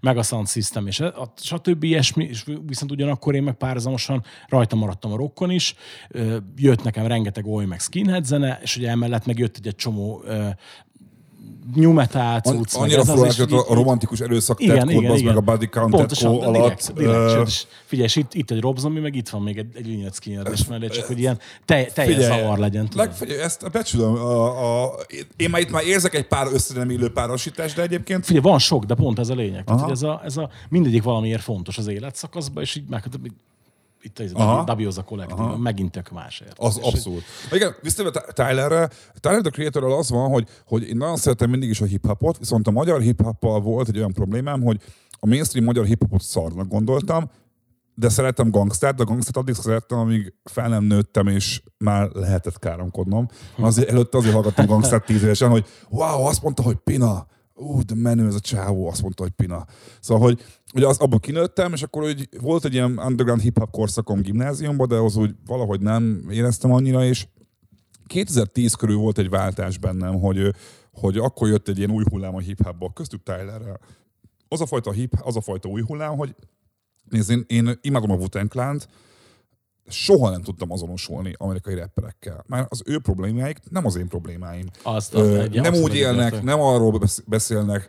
[0.00, 1.82] Meg a Sound System, és a, stb.
[1.82, 5.74] ilyesmi, és viszont ugyanakkor én meg párhuzamosan rajta maradtam a rockon is,
[6.56, 10.22] jött nekem rengeteg oly meg skinhead zene, és ugye emellett meg jött egy, egy csomó
[11.74, 15.24] new metal An- cucc, meg annyira ez az, és a romantikus erőszak igen, igen, igen.
[15.24, 16.52] meg a body count Pontosan, alatt.
[16.52, 19.58] direkt, direkt, ö, és figyelj, és itt, itt egy Rob Zombie, meg itt van még
[19.58, 22.88] egy, egy Lynyrd Skynyrd is mellé, csak hogy ilyen te, teljes zavar legyen.
[22.94, 24.14] Leg, figyelj, ezt becsülöm.
[24.14, 24.94] A, a,
[25.36, 28.84] én már itt már érzek egy pár összenem illő párosítást, de egyébként Figyelj, van sok,
[28.84, 29.64] de pont ez a lényeg.
[29.64, 29.90] Tehát, Aha.
[29.90, 33.04] ez, a, ez a, mindegyik valamiért fontos az életszakaszban, és így meg,
[34.06, 36.58] itt ez a Dabioza kollektív, megint tök másért.
[36.58, 37.22] Az És abszolút.
[37.52, 38.88] Igen, visszatérve Ty- Tylerre,
[39.20, 42.66] Tyler the creator az van, hogy, hogy én nagyon szeretem mindig is a hip-hopot, viszont
[42.66, 44.80] a magyar hip-hoppal volt egy olyan problémám, hogy
[45.10, 47.30] a mainstream magyar hip-hopot szarnak gondoltam,
[47.94, 53.28] de szerettem gangstert, de gangstert addig szerettem, amíg fel nem nőttem, és már lehetett káromkodnom.
[53.58, 57.26] Azért, előtte azért hallgattam gangstert tíz évesen, hogy wow, azt mondta, hogy Pina,
[57.56, 59.66] ú, de menő ez a csávó, azt mondta, hogy Pina.
[60.00, 60.44] Szóval, hogy
[60.74, 64.96] ugye az, abból kinőttem, és akkor úgy volt egy ilyen underground hip-hop korszakom gimnáziumban, de
[64.96, 67.26] az úgy valahogy nem éreztem annyira, és
[68.06, 70.54] 2010 körül volt egy váltás bennem, hogy,
[70.92, 73.80] hogy akkor jött egy ilyen új hullám a hip-hopból, köztük Tylerrel.
[74.48, 76.34] Az a fajta hip, az a fajta új hullám, hogy
[77.10, 78.54] nézd, én, én imádom a Wu-Tang
[79.88, 82.44] soha nem tudtam azonosulni amerikai rapperekkel.
[82.46, 84.66] Már az ő problémáik nem az én problémáim.
[84.82, 86.42] Azt- Ö, egy- nem úgy élnek, egyetértek.
[86.42, 87.88] nem arról besz- beszélnek,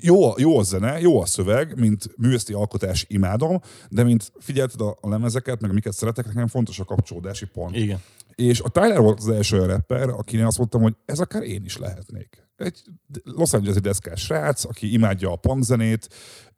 [0.00, 4.98] jó, jó a zene, jó a szöveg, mint művészeti alkotás imádom, de mint figyelted a,
[5.00, 7.76] a lemezeket, meg miket szeretek, nekem fontos a kapcsolódási pont.
[7.76, 8.00] Igen.
[8.34, 11.64] És a Tyler volt az első olyan rapper, akinek azt mondtam, hogy ez akár én
[11.64, 12.48] is lehetnék.
[12.56, 12.82] Egy
[13.24, 16.08] Los Angeles-i deszkás srác, aki imádja a punk zenét,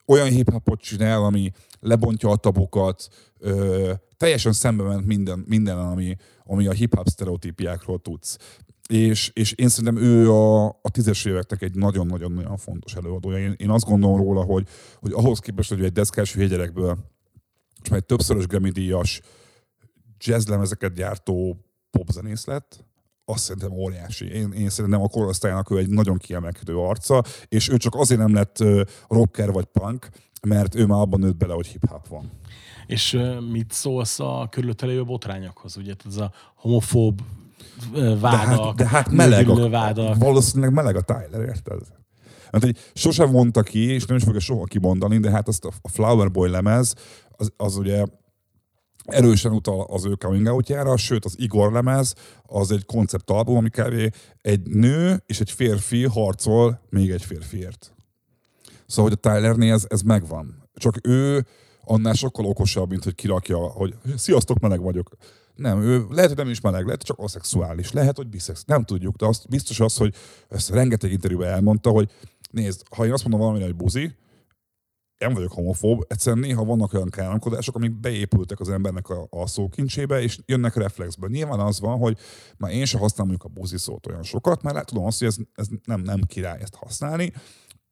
[0.06, 1.50] olyan hip-hopot csinál, ami
[1.80, 3.08] lebontja a tabukat,
[3.38, 8.38] ö, teljesen szembe ment minden, minden ami, ami a hip-hop sztereotípiákról tudsz.
[8.88, 13.38] És, és én szerintem ő a, a tízes éveknek egy nagyon-nagyon-nagyon fontos előadója.
[13.38, 14.68] Én, én azt gondolom róla, hogy,
[15.00, 16.98] hogy ahhoz képest, hogy egy deszkás hülye gyerekből,
[17.82, 19.20] és már egy többszörös Grammy díjas
[20.18, 21.56] jazzlemezeket gyártó
[21.90, 22.84] popzenész lett,
[23.24, 24.26] azt szerintem óriási.
[24.26, 28.34] Én, én szerintem a korosztálynak ő egy nagyon kiemelkedő arca, és ő csak azért nem
[28.34, 28.64] lett
[29.08, 30.08] rocker vagy punk,
[30.46, 32.30] mert ő már abban nőtt bele, hogy hip-hop van.
[32.86, 33.18] És
[33.50, 35.76] mit szólsz a körülötte lévő botrányokhoz?
[35.76, 37.20] Ugye ez a homofób
[37.92, 40.16] De vádak, hát, de hát meleg, a, vádak.
[40.16, 41.80] valószínűleg meleg a Tyler, érted?
[42.52, 45.70] Hát, hogy sosem mondta ki, és nem is fogja soha kimondani, de hát azt a
[45.80, 46.94] a Flower Boy lemez,
[47.30, 48.04] az, az ugye
[49.04, 54.14] erősen utal az ő coming outjára, sőt az Igor lemez az egy konceptalbum, ami kb.
[54.40, 57.95] egy nő és egy férfi harcol még egy férfiért.
[58.86, 60.68] Szóval, hogy a Tylernél ez, ez megvan.
[60.74, 61.46] Csak ő
[61.84, 65.16] annál sokkal okosabb, mint hogy kirakja, hogy sziasztok, meleg vagyok.
[65.54, 69.16] Nem, ő lehet, hogy nem is meleg, lehet, csak aszexuális, lehet, hogy biszex, nem tudjuk,
[69.16, 70.14] de azt biztos az, hogy
[70.48, 72.10] ezt rengeteg interjúban elmondta, hogy
[72.50, 74.14] nézd, ha én azt mondom valamire, hogy buzi,
[75.18, 80.22] nem vagyok homofób, egyszerűen néha vannak olyan káromkodások, amik beépültek az embernek a, a szókincsébe,
[80.22, 81.30] és jönnek reflexből.
[81.30, 82.18] Nyilván az van, hogy
[82.56, 85.36] már én sem használom mondjuk a buzi szót olyan sokat, mert tudom azt, hogy ez,
[85.54, 87.32] ez nem, nem király ezt használni.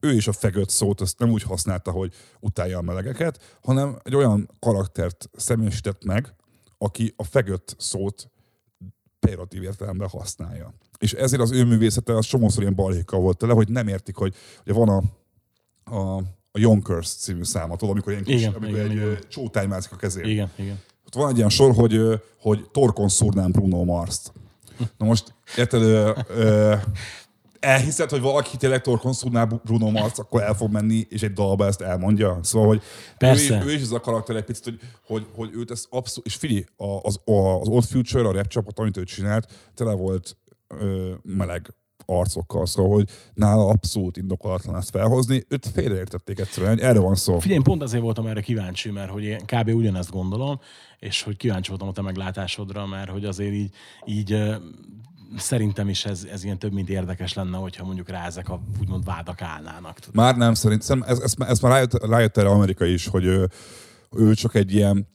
[0.05, 4.15] Ő is a fegött szót azt nem úgy használta, hogy utálja a melegeket, hanem egy
[4.15, 6.35] olyan karaktert személyesített meg,
[6.79, 8.31] aki a fegött szót
[9.21, 10.75] pejoratív értelemben használja.
[10.99, 14.35] És ezért az ő művészete az somószor ilyen balhékkal volt tele, hogy nem értik, hogy
[14.61, 15.03] ugye van a,
[15.97, 16.17] a,
[16.51, 19.19] a Yonkers című száma, tudod, amikor, ilyen kis, Igen, amikor igen, egy igen.
[19.29, 20.25] csótány mászik a kezén.
[20.25, 20.81] Igen, igen.
[21.07, 24.33] Ott van egy ilyen sor, hogy, hogy torkon szúrnám Bruno Mars-t.
[24.99, 26.75] Na most, érted, ö, ö,
[27.65, 31.67] elhiszed, hogy valaki tényleg torkon szúrná Bruno Mars, akkor el fog menni, és egy dalba
[31.67, 32.39] ezt elmondja.
[32.43, 32.83] Szóval, hogy
[33.19, 33.63] Persze.
[33.65, 36.35] Ő, ő is ez a karakter egy picit, hogy, hogy, hogy őt ez abszolút, és
[36.35, 40.37] figyelj, az, az Old Future, a rap csapat, amit ő csinált, tele volt
[40.69, 41.75] ö, meleg
[42.07, 47.39] arcokkal, szóval, hogy nála abszolút indokolatlan ezt felhozni, őt félreértették egyszerűen, erről van szó.
[47.39, 49.69] Figyelj, pont azért voltam erre kíváncsi, mert hogy én kb.
[49.69, 50.61] ugyanezt gondolom,
[50.99, 54.33] és hogy kíváncsi voltam a te meglátásodra, mert hogy azért így, így
[55.37, 59.05] szerintem is ez, ez ilyen több, mint érdekes lenne, hogyha mondjuk rá ezek a úgymond
[59.05, 59.99] vádak állnának.
[59.99, 60.15] tudod.
[60.15, 63.51] Már nem, szerintem ez, ez, ez már rájött, rájött erre Amerika is, hogy ő,
[64.17, 65.09] ő csak egy ilyen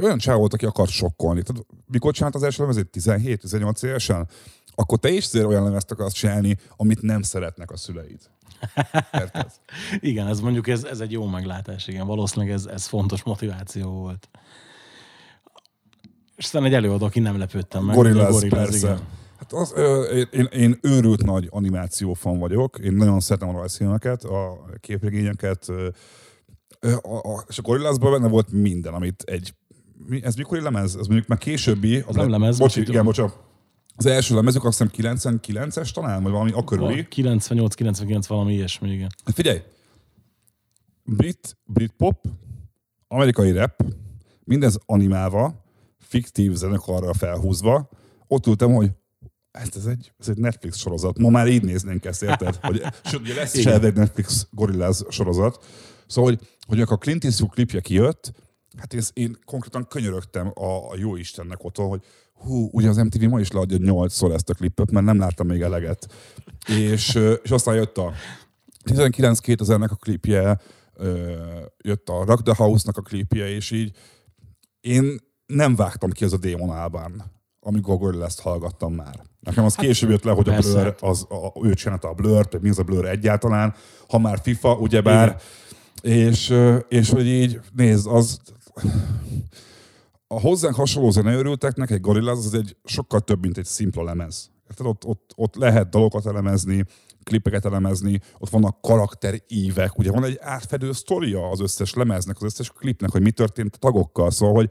[0.00, 1.42] olyan csáv volt, aki akart sokkolni.
[1.42, 2.88] Tehát, mikor csinált az első lemezét?
[2.92, 4.28] 17-18 évesen?
[4.74, 8.20] Akkor te is azért olyan lemezt akarsz csinálni, amit nem szeretnek a szüleid.
[9.12, 9.52] Érted?
[10.00, 12.06] Igen, ez mondjuk ez, ez egy jó meglátás, igen.
[12.06, 14.28] Valószínűleg ez, ez fontos motiváció volt.
[16.36, 17.96] És aztán egy előadó, aki nem lepődtem meg.
[17.96, 18.86] Gorillaz, Gorillaz, persze.
[18.86, 19.00] igen.
[19.42, 22.78] Hát az, ö, én, én őrült nagy animáció fan vagyok.
[22.78, 25.68] Én nagyon szeretem a rajzfilmeket, a képregényeket.
[25.68, 25.88] ö,
[27.02, 29.54] A, a, és a Gorillazban benne volt minden, amit egy...
[30.06, 30.96] Mi, ez mikor lemez?
[30.96, 31.98] Ez mondjuk már későbbi.
[32.06, 33.38] Az nem lemez, Bocsi, igen, bocsánat.
[33.96, 37.06] Az első lemezük azt hiszem 99-es talán, vagy valami akörüli.
[37.10, 39.10] 98-99 valami ilyesmi, igen.
[39.24, 39.62] Hát Figyelj!
[41.04, 42.26] Brit, brit pop,
[43.08, 43.84] amerikai rap,
[44.44, 45.64] mindez animálva,
[45.98, 47.88] fiktív zenekarra felhúzva,
[48.26, 48.90] ott ültem, hogy
[49.52, 51.18] ez, ez, egy, ez egy Netflix sorozat.
[51.18, 52.56] Ma már így néznénk ezt, érted?
[52.56, 55.64] Hogy, sőt, ugye lesz is elvég Netflix Gorillaz sorozat.
[56.06, 58.32] Szóval, hogy, hogy amikor a Clint Eastwood klipje kijött,
[58.76, 62.02] hát én, én konkrétan könyörögtem a, a jó Istennek otthon, hogy
[62.34, 65.60] hú, ugye az MTV ma is leadja nyolcszor ezt a klipet, mert nem láttam még
[65.60, 66.06] eleget.
[66.68, 68.12] És, és aztán jött a
[68.84, 70.60] 19-2000-nek a klipje,
[71.78, 73.96] jött a Rock the House-nak a klipje, és így
[74.80, 77.22] én nem vágtam ki az a Démon Albán,
[77.60, 79.22] amikor Gorillaz-t hallgattam már.
[79.42, 80.80] Nekem az később jött le, hogy a persze.
[80.80, 83.74] Blur, az, a, ő csinálta a Blur-t, vagy mi az a Blur egyáltalán,
[84.08, 85.40] ha már FIFA, ugyebár,
[86.02, 86.54] és,
[86.88, 88.40] és hogy így, nézd, az
[90.26, 94.50] a hozzánk hasonló zeneőrülteknek egy Gorillaz az egy sokkal több, mint egy szimpla lemez.
[94.68, 94.86] Érted?
[94.86, 96.84] Ott, ott, ott lehet dalokat elemezni,
[97.22, 102.70] klipeket elemezni, ott vannak karakterívek, ugye van egy átfedő sztoria az összes lemeznek, az összes
[102.70, 104.70] klipnek, hogy mi történt a tagokkal, szóval, hogy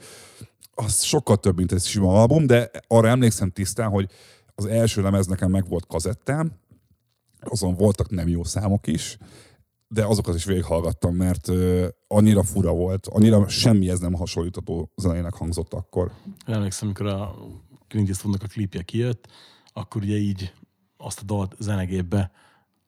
[0.74, 4.10] az sokkal több, mint egy sima album, de arra emlékszem tisztán, hogy
[4.64, 6.52] az első lemez nekem meg volt kazettám,
[7.40, 9.18] azon voltak nem jó számok is,
[9.88, 15.74] de azokat is végighallgattam, mert ö, annyira fura volt, annyira semmihez nem hasonlítható zenének hangzott
[15.74, 16.12] akkor.
[16.46, 17.36] Emlékszem, amikor a
[17.88, 19.28] Clint Eastwoodnak a klipje kijött,
[19.74, 20.54] akkor ugye így
[20.98, 22.32] azt a dalt zenegépbe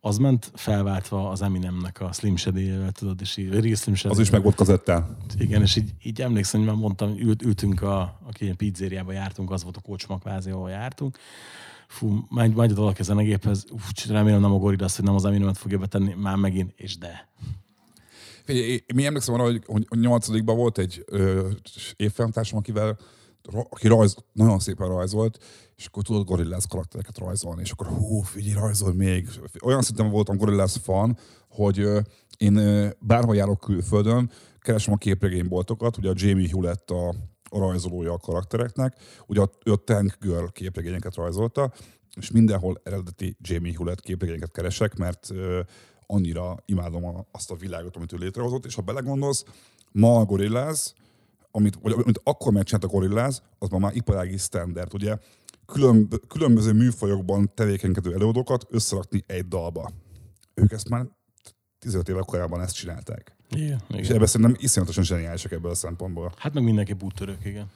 [0.06, 4.14] az ment felváltva az Eminemnek a Slim shady tudod, és így Real Slim Shady.
[4.14, 5.18] Az is meg volt kazettán.
[5.38, 9.52] Igen, és így, így emlékszem, hogy már mondtam, ült, ültünk, a, aki ilyen pizzériába jártunk,
[9.52, 11.18] az volt a kocsma kvázi, ahol jártunk.
[11.88, 15.58] Fú, megy, megy valaki a zenegéphez, Uf, remélem nem a Gorillaz, hogy nem az Eminemet
[15.58, 17.30] fogja betenni, már megint, és de.
[18.44, 21.50] Figyelj, mi emlékszem arra, hogy, hogy nyolcadikban volt egy ö,
[21.96, 22.98] évfolyamtársam, akivel
[23.70, 25.44] aki rajz, nagyon szépen rajzolt,
[25.76, 29.30] és akkor tudod Gorillaz karaktereket rajzolni, és akkor hú, figyelj, rajzol még.
[29.64, 31.18] Olyan szinten voltam Gorillaz fan,
[31.50, 32.00] hogy ö,
[32.38, 37.16] én ö, bárhol járok külföldön, keresem a képregényboltokat, ugye a Jamie Hewlett a,
[37.54, 38.98] a rajzolója a karaktereknek,
[39.28, 41.72] ugye a, ő a Tank Girl képregényeket rajzolta,
[42.16, 45.30] és mindenhol eredeti Jamie Hewlett képregényeket keresek, mert
[46.06, 49.44] annyira imádom azt a világot, amit ő létrehozott, és ha belegondolsz,
[49.92, 50.94] ma a Gorillaz,
[51.52, 55.18] amit, vagy amit akkor megcsinált a Gorillaz, az ma már iparági standard, ugye?
[55.66, 59.92] Különb, különböző műfajokban tevékenykedő előadókat összerakni egy dalba.
[60.54, 61.06] Ők ezt már
[61.80, 63.36] 15 éve korábban ezt csinálták.
[63.56, 64.16] Igen, És igen.
[64.16, 66.34] ebben szerintem iszonyatosan zseniálisak ebből a szempontból.
[66.38, 67.72] Hát meg mindenki úttörők, igen.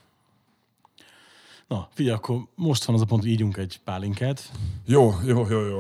[1.68, 4.52] Na, figyelj, akkor most van az a pont, hogy ígyunk egy pálinkát.
[4.86, 5.80] Jó, jó, jó, jó.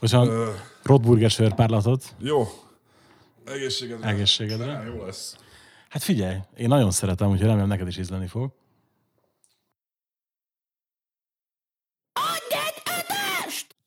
[0.00, 0.52] Most a Ö,
[0.82, 2.14] Rotburger sörpárlatot.
[2.18, 2.44] jó.
[3.44, 4.08] Egészségedre.
[4.08, 4.66] Egészségedre.
[4.72, 5.36] Nem, jó lesz.
[5.88, 8.52] Hát figyelj, én nagyon szeretem, úgyhogy remélem neked is ízleni fog.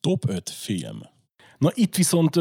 [0.00, 1.00] Top 5 film.
[1.58, 2.36] Na itt viszont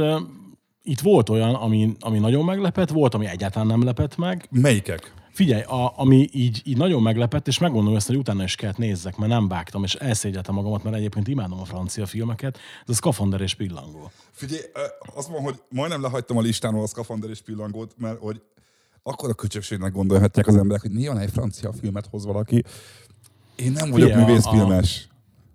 [0.88, 4.47] itt volt olyan, ami, ami nagyon meglepett, volt, ami egyáltalán nem lepett meg.
[4.51, 5.13] Melyikek?
[5.31, 9.17] Figyelj, a, ami így, így nagyon meglepett, és megmondom ezt, hogy utána is kellett nézzek,
[9.17, 13.41] mert nem vágtam, és elszégyeltem magamat, mert egyébként imádom a francia filmeket, ez a Skafander
[13.41, 14.11] és Pillangó.
[14.31, 14.61] Figyelj,
[15.15, 18.41] azt mondom, hogy majdnem lehagytam a listáról a Skafander és Pillangót, mert hogy
[19.03, 22.63] akkor a köcsökségnek gondolhatják az emberek, hogy nyilván egy francia filmet hoz valaki.
[23.55, 25.07] Én nem vagyok Figyelj, a- művészfilmes.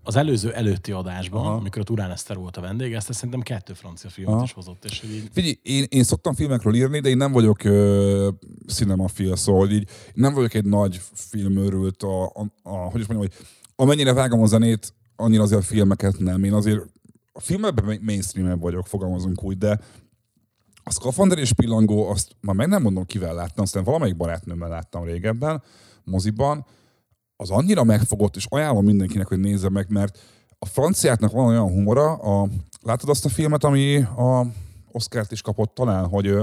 [0.05, 1.55] Az előző előtti adásban, Aha.
[1.55, 4.43] amikor a Turán Eszter volt a vendég, ezt szerintem kettő francia filmet Aha.
[4.43, 8.29] is hozott, és így Figyelj, én, én szoktam filmekről írni, de én nem vagyok ö,
[8.67, 13.47] cinemafil, szóval így nem vagyok egy nagy filmőrült, a, a, a, hogy is mondjam, hogy
[13.77, 16.45] amennyire vágom a zenét, annyira azért a filmeket nem.
[16.45, 16.81] Én azért
[17.33, 19.81] a filmekben mainstream vagyok, fogalmazunk úgy, de
[20.85, 25.05] a Skafander és Pillangó, azt már meg nem mondom kivel láttam, aztán valamelyik barátnőmmel láttam
[25.05, 25.63] régebben,
[26.05, 26.67] moziban,
[27.43, 30.18] az annyira megfogott, és ajánlom mindenkinek, hogy nézze meg, mert
[30.59, 32.49] a franciáknak van olyan humora, a,
[32.82, 34.47] látod azt a filmet, ami a
[34.93, 36.34] Oscárt is kapott talán, hogy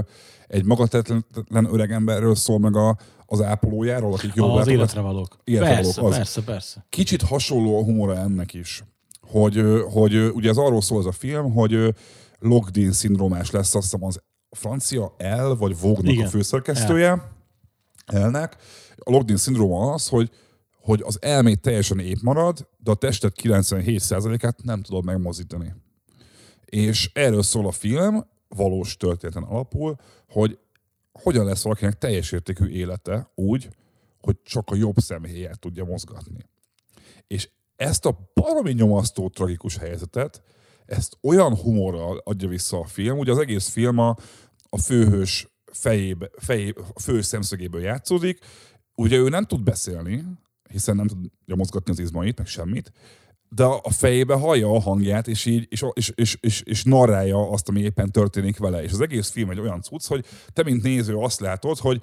[0.48, 2.96] egy magatetlen öreg emberről szól meg a,
[3.26, 5.36] az ápolójáról, akik jól az életre valók.
[5.44, 6.16] Életre persze, valók, az.
[6.18, 6.86] persze, persze.
[6.88, 8.84] kicsit hasonló a humora ennek is.
[9.20, 11.94] Hogy, hogy ugye ez arról szól ez a film, hogy
[12.38, 16.26] Logdin szindrómás lesz azt hiszem az francia L, vagy Vogue-nak Igen.
[16.26, 17.32] a főszerkesztője.
[18.06, 18.56] Elnek.
[18.96, 20.30] A Logdin szindróma az, hogy
[20.90, 25.74] hogy az elmét teljesen épp marad, de a tested 97%-át nem tudod megmozdítani.
[26.64, 29.96] És erről szól a film, valós történeten alapul,
[30.28, 30.58] hogy
[31.12, 33.68] hogyan lesz valakinek teljes értékű élete úgy,
[34.20, 36.48] hogy csak a jobb szemhéját tudja mozgatni.
[37.26, 40.42] És ezt a baromi nyomasztó, tragikus helyzetet,
[40.86, 44.16] ezt olyan humorral adja vissza a film, ugye az egész film a,
[44.68, 48.38] a főhős fejébe, fejé, a fő szemszögéből játszódik,
[48.94, 50.24] ugye ő nem tud beszélni,
[50.70, 52.92] hiszen nem tudja mozgatni az izmait, meg semmit,
[53.48, 57.68] de a fejébe hallja a hangját, és így, és, és, és, és, és narrálja azt,
[57.68, 58.82] ami éppen történik vele.
[58.82, 62.02] És az egész film egy olyan cucc, hogy te, mint néző azt látod, hogy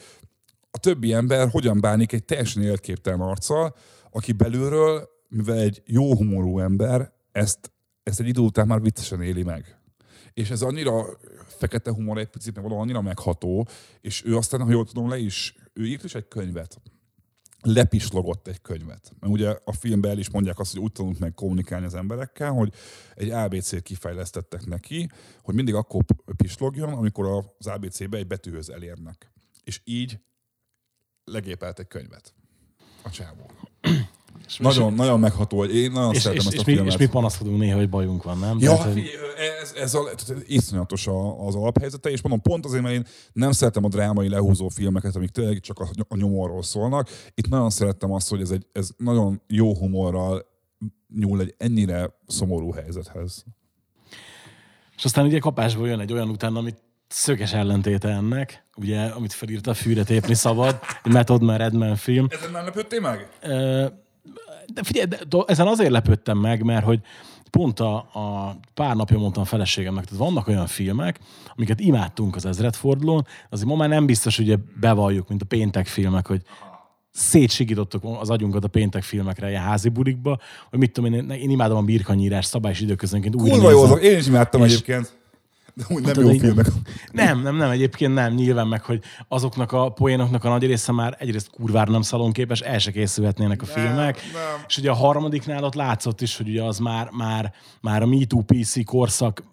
[0.71, 3.75] a többi ember hogyan bánik egy teljesen életképtelen arccal,
[4.11, 7.71] aki belülről, mivel egy jó humorú ember, ezt,
[8.03, 9.79] ezt egy idő után már viccesen éli meg.
[10.33, 11.05] És ez annyira
[11.47, 13.67] fekete humor egy picit, meg valahol annyira megható,
[14.01, 16.81] és ő aztán, ha jól tudom, le is, ő írt is egy könyvet,
[17.61, 19.13] lepislogott egy könyvet.
[19.19, 22.51] Mert ugye a filmben el is mondják azt, hogy úgy tanult meg kommunikálni az emberekkel,
[22.51, 22.73] hogy
[23.15, 25.09] egy ABC-t kifejlesztettek neki,
[25.41, 26.03] hogy mindig akkor
[26.35, 29.31] pislogjon, amikor az ABC-be egy betűhöz elérnek.
[29.63, 30.19] És így
[31.23, 32.33] legépelt egy könyvet.
[33.03, 33.51] A csávó.
[34.47, 35.63] És, Nagyon, nagyon megható.
[35.63, 36.93] Én nagyon és, szeretem és, ezt és, a mi, filmet.
[36.93, 38.57] és mi panaszkodunk néha, hogy bajunk van, nem?
[38.59, 39.09] Ja, Tehát, hogy-
[39.61, 40.09] ez, ez a,
[40.45, 44.67] iszonyatos a, az alaphelyzete, és mondom, pont azért, mert én nem szeretem a drámai lehúzó
[44.67, 47.09] filmeket, amik tényleg csak a, a nyomorról szólnak.
[47.35, 50.45] Itt nagyon szerettem azt, hogy ez, egy, ez nagyon jó humorral
[51.15, 53.43] nyúl egy ennyire szomorú helyzethez.
[54.97, 56.77] És aztán ugye kapásból jön egy olyan utána, amit
[57.07, 62.27] szöges ellentéte ennek, ugye, amit felírta, fűre tépni szabad, egy Method Man Redman film.
[62.29, 63.29] Ezen már lepődtél meg?
[63.41, 63.85] Ö,
[64.73, 66.99] De figyelj, de, de ezen azért lepődtem meg, mert hogy
[67.49, 71.19] pont a, a pár napja mondtam a feleségemnek, tehát vannak olyan filmek,
[71.55, 76.27] amiket imádtunk az ezredfordulón, azért ma már nem biztos, hogy bevalljuk, mint a péntek filmek,
[76.27, 76.41] hogy
[77.11, 80.39] szétsigítottuk az agyunkat a péntek filmekre, ilyen házi bulikba,
[80.69, 84.27] hogy mit tudom én, én imádom a birkanyírás szabály és időközönként Kurva jó, én is
[84.27, 85.16] imádtam És- egyébként.
[85.77, 86.67] De úgy nem Tudod, jó filmek.
[87.11, 91.15] Nem, nem, nem, egyébként nem, nyilván meg, hogy azoknak a poénoknak a nagy része már
[91.19, 94.15] egyrészt kurvára nem szalonképes, el se készülhetnének a filmek.
[94.33, 94.63] nem.
[94.67, 98.41] És ugye a harmadiknál ott látszott is, hogy ugye az már, már, már a MeToo
[98.41, 99.43] PC korszak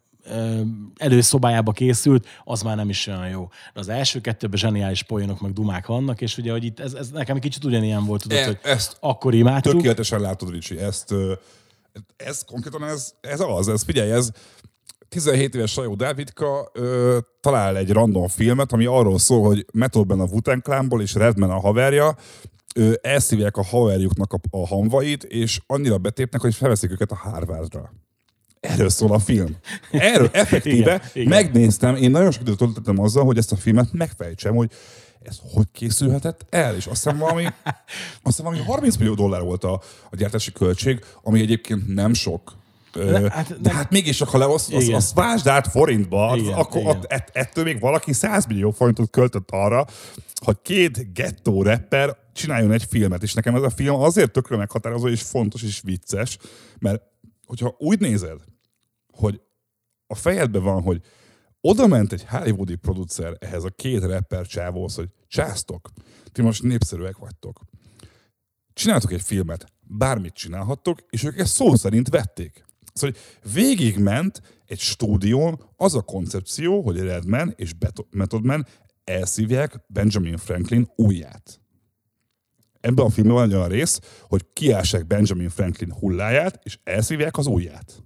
[0.97, 3.49] előszobájába készült, az már nem is olyan jó.
[3.75, 7.11] De az első kettőben zseniális poénok meg dumák vannak, és ugye, hogy itt ez, ez
[7.11, 9.73] nekem kicsit ugyanilyen volt, tudod, E- hogy ezt akkor imádtuk.
[9.73, 11.15] Tökéletesen látod, Ricsi, ezt,
[12.17, 14.31] ez konkrétan ez, ez az, ez figyelj, ez
[15.15, 20.25] 17 éves Sajó Dávidka ö, talál egy random filmet, ami arról szól, hogy Methodben a
[20.25, 22.17] Wu-Tang Clanból és Redman a haverja,
[22.75, 27.93] ö, elszívják a haverjuknak a, a hamvait, és annyira betépnek, hogy felveszik őket a Harvardra.
[28.61, 29.57] Erről szól a film.
[29.91, 31.29] Erről effektíve Igen, igen.
[31.29, 34.71] megnéztem, én nagyon sok időt töltöttem azzal, hogy ezt a filmet megfejtsem, hogy
[35.23, 37.45] ez hogy készülhetett el, és azt hiszem valami,
[38.23, 39.73] azt hiszem valami 30 millió dollár volt a,
[40.11, 42.63] a gyártási költség, ami egyébként nem sok.
[42.95, 46.81] De, hát nem- de hát mégis, ha leosztod, azt, azt vásd át forintba, Igen, akkor
[46.81, 47.05] igen.
[47.09, 49.87] Ett, ettől még valaki 100 millió forintot költött arra,
[50.45, 55.09] hogy két gettó rapper csináljon egy filmet, és nekem ez a film azért tökre meghatározó,
[55.09, 56.39] és fontos, és vicces,
[56.79, 57.03] mert
[57.47, 58.39] hogyha úgy nézed,
[59.13, 59.41] hogy
[60.07, 61.01] a fejedben van, hogy
[61.61, 65.91] oda ment egy hollywoodi producer ehhez a két rapper csávóhoz, hogy császtok,
[66.33, 67.61] ti most népszerűek vagytok.
[68.73, 72.65] Csináltok egy filmet, bármit csinálhattok, és ők ezt szó szerint vették.
[72.95, 78.67] Szóval hogy végigment egy stúdión az a koncepció, hogy Redman és Beto- Method Man
[79.05, 81.61] elszívják Benjamin Franklin ujját.
[82.81, 87.47] ebben a filmben van egy olyan rész, hogy kiássák Benjamin Franklin hulláját, és elszívják az
[87.47, 88.03] ujját.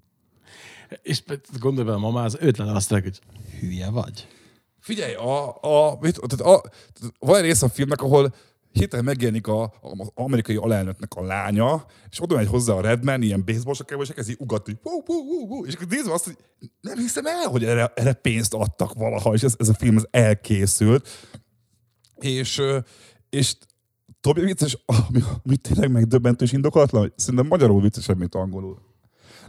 [1.03, 1.23] És
[1.59, 3.21] gondolj bele, ma már az ötlen azt hogy
[3.61, 4.27] hülye vagy.
[4.81, 8.35] Figyelj, a, a, mit, tehát a, tehát van egy rész a filmnek, ahol
[8.79, 13.23] hirtelen megjelenik a, a, az amerikai alelnöknek a lánya, és oda megy hozzá a Redman,
[13.23, 16.37] ilyen baseball sakával, és elkezdi ugatni, hú, hú, hú, hú, és akkor nézve azt, hogy
[16.81, 20.07] nem hiszem el, hogy erre, erre pénzt adtak valaha, és ez, ez a film ez
[20.11, 21.09] elkészült.
[22.19, 22.63] És,
[23.31, 23.57] és
[24.21, 28.88] Tobi vicces, ami, ami tényleg megdöbbentő és indokatlan, szerintem magyarul viccesebb, mint angolul.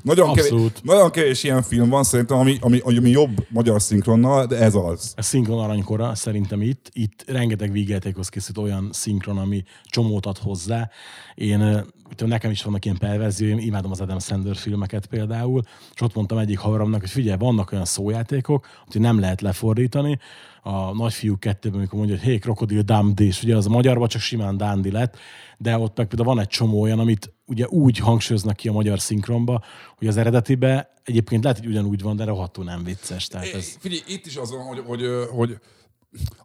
[0.02, 4.58] Nagyon kevés, nagyon kevés ilyen film van szerintem, ami, ami, ami jobb magyar szinkronnal, de
[4.58, 5.14] ez az.
[5.18, 6.90] A szinkron aranykora szerintem itt.
[6.94, 10.90] Itt rengeteg vígjátékhoz készült olyan szinkron, ami csomót ad hozzá.
[11.36, 15.62] Én, tudom, nekem is vannak ilyen perverzióim, imádom az Adam Sandler filmeket például,
[15.94, 20.20] és ott mondtam egyik haveromnak, hogy figyelj, vannak olyan szójátékok, hogy nem lehet lefordítani.
[20.62, 24.22] A nagyfiú kettőben, amikor mondja, hogy hé, krokodil Dundee, és ugye az a magyarban csak
[24.22, 25.18] simán Dundee lett,
[25.58, 29.00] de ott meg például van egy csomó olyan, amit ugye úgy hangsúlyoznak ki a magyar
[29.00, 29.64] szinkronba,
[29.98, 33.28] hogy az eredetibe egyébként lehet, hogy ugyanúgy van, de rohadtul nem vicces.
[33.28, 33.76] Tehát ez...
[33.80, 35.02] Figyelj, itt is az van, hogy, hogy,
[35.32, 35.58] hogy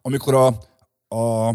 [0.02, 0.46] amikor a,
[1.16, 1.54] a,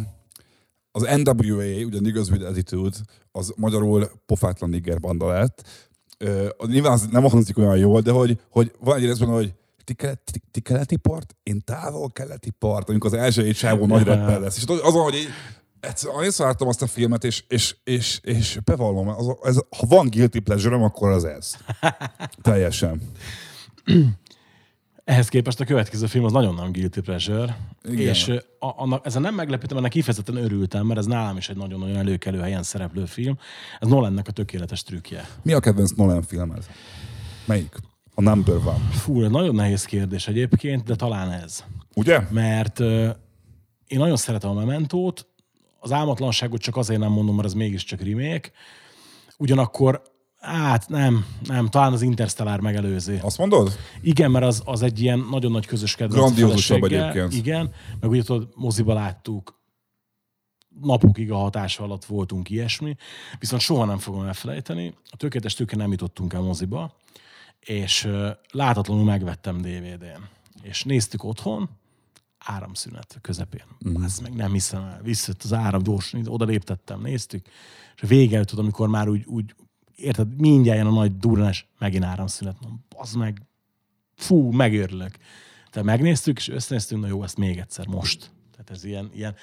[0.92, 2.98] az NWA, ugye Niggas with Attitude,
[3.32, 5.68] az magyarul pofátlan nigger banda lett.
[6.18, 9.54] Ö, nyilván az nem hangzik olyan jól, de hogy, hogy van egy részben, hogy
[9.90, 13.86] ti, kelet, ti, ti keleti part, én távol keleti part, amikor az első egy sávó
[13.86, 14.58] nagy rapper lesz.
[14.58, 15.28] És az van, hogy így,
[15.80, 20.10] egyszer, annyit láttam azt a filmet, és, és, és, és bevallom, az, ez, ha van
[20.10, 21.56] guilty pleasure akkor az ez.
[22.42, 23.02] Teljesen.
[25.04, 28.08] Ehhez képest a következő film az nagyon nem guilty pleasure, Igen.
[28.08, 28.28] És
[28.60, 32.40] a, annak, ezen nem meglepődtem, ennek kifejezetten örültem, mert ez nálam is egy nagyon-nagyon előkelő
[32.40, 33.38] helyen szereplő film.
[33.80, 35.30] Ez Nolannek a tökéletes trükkje.
[35.42, 36.66] Mi a kedvenc Nolan filmed?
[37.46, 37.76] Melyik?
[38.20, 38.90] A number one.
[38.92, 41.64] Fú, nagyon nehéz kérdés egyébként, de talán ez.
[41.96, 42.22] Ugye?
[42.30, 43.10] Mert ö,
[43.88, 45.28] én nagyon szeretem a Mementót,
[45.80, 48.52] az álmatlanságot csak azért nem mondom, mert ez mégiscsak remake.
[49.38, 50.02] Ugyanakkor,
[50.40, 53.20] hát nem, nem, talán az Interstellar megelőzi.
[53.22, 53.78] Azt mondod?
[54.02, 56.22] Igen, mert az, az egy ilyen nagyon nagy közös kedvenc.
[56.22, 57.34] Grandiózusabb egyébként.
[57.34, 59.60] Igen, meg ugye tudod, moziba láttuk,
[60.82, 62.96] napokig a hatása alatt voltunk ilyesmi,
[63.40, 64.94] viszont soha nem fogom elfelejteni.
[65.10, 66.98] A tökéletes tőke nem jutottunk el moziba,
[67.60, 68.08] és
[68.52, 70.30] látatlanul megvettem DVD-n.
[70.62, 71.70] És néztük otthon,
[72.38, 73.64] áramszünet közepén.
[73.90, 74.04] Mm.
[74.04, 75.00] Azt meg nem hiszem el.
[75.04, 77.48] Visszött az áram gyorsan, oda léptettem, néztük,
[77.96, 79.56] és a vége tudod, amikor már úgy, úgy
[79.96, 82.58] érted, mindjárt jön a nagy durranás, megint áramszünet.
[82.62, 83.42] Mondom, az meg,
[84.16, 85.18] fú, megőrülök.
[85.70, 88.32] Tehát megnéztük, és összenéztünk, na jó, ezt még egyszer, most.
[88.52, 89.36] Tehát ez ilyen, ilyen.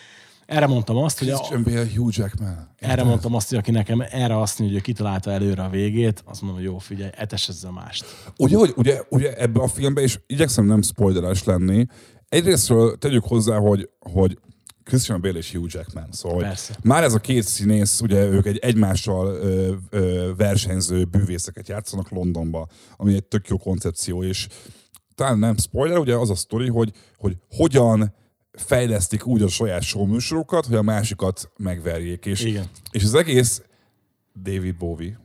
[0.46, 2.68] Erre mondtam azt, hogy a, Christian Bale, Hugh Jackman.
[2.78, 6.40] erre mondtam azt, hogy aki nekem erre azt mondja, hogy kitalálta előre a végét, azt
[6.40, 8.04] mondom, hogy jó, figyelj, etes ezzel mást.
[8.38, 11.86] Ugye, hogy, ugye, ugye ebben a filmben, és igyekszem nem spoileres lenni,
[12.28, 14.38] egyrésztről tegyük hozzá, hogy, hogy
[14.84, 16.08] Christian Bale és Hugh Jackman.
[16.10, 16.76] Szóval Persze.
[16.82, 22.68] már ez a két színész, ugye ők egy egymással ö, ö, versenyző bűvészeket játszanak Londonba,
[22.96, 24.46] ami egy tök jó koncepció, és
[25.14, 28.14] talán nem spoiler, ugye az a sztori, hogy, hogy hogyan
[28.56, 32.26] fejlesztik úgy a saját showműsorokat, hogy a másikat megverjék.
[32.26, 32.64] És, Igen.
[32.90, 33.62] és az egész
[34.42, 35.20] David Bowie,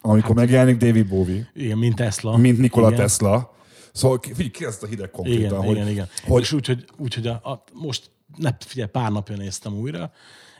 [0.00, 2.36] amikor megjelenik David Bowie, Igen, mint Tesla.
[2.36, 2.98] mint Nikola igen.
[2.98, 3.54] Tesla.
[3.92, 6.08] Szóval figyelj, ki ezt a hideg konkrétan, Igen, hogy, igen, igen.
[6.26, 6.42] hogy.
[6.42, 10.12] És úgy, hogy, úgy, hogy a, a, most, ne, figyelj, pár napja néztem újra,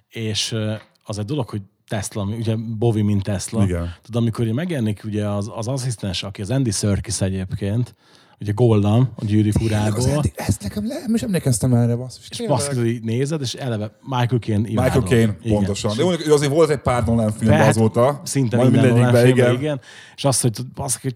[0.08, 0.56] és
[1.04, 3.64] az egy dolog, hogy Tesla, ugye Bovi, mint Tesla.
[3.64, 3.94] Igen.
[4.02, 7.94] Tudod, amikor megjelenik ugye az, az asszisztens, aki az Andy Serkis egyébként,
[8.40, 12.28] ugye Goldam, a gyűrűk az urából, Andy, ezt nekem le, is emlékeztem erre, basszus.
[12.30, 15.04] és basszus, hogy nézed, és eleve Michael Caine Michael imádom.
[15.04, 15.56] Caine, Igen.
[15.56, 15.92] pontosan.
[15.98, 18.20] Mondjuk, ő azért volt egy pár Nolan filmben Hát, azóta.
[18.24, 19.60] Szinte minden mindegyikben, filmben, igen.
[19.60, 19.80] igen.
[20.16, 21.14] És azt, hogy basszus, hogy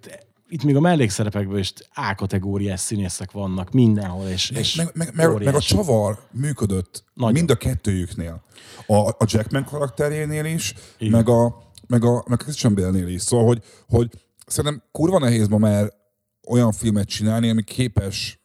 [0.48, 5.54] itt még a mellékszerepekből is A-kategóriás színészek vannak mindenhol, és, és Meg, meg, meg, meg
[5.54, 7.32] a csavar működött Nagyon.
[7.32, 8.42] mind a kettőjüknél.
[8.86, 11.12] A, a Jackman karakterjénél is, Igen.
[11.12, 11.56] meg a,
[11.86, 13.22] meg a meg a Christian Bale-nél is.
[13.22, 14.10] Szóval, hogy, hogy
[14.46, 15.92] szerintem kurva nehéz ma már
[16.48, 18.40] olyan filmet csinálni, ami képes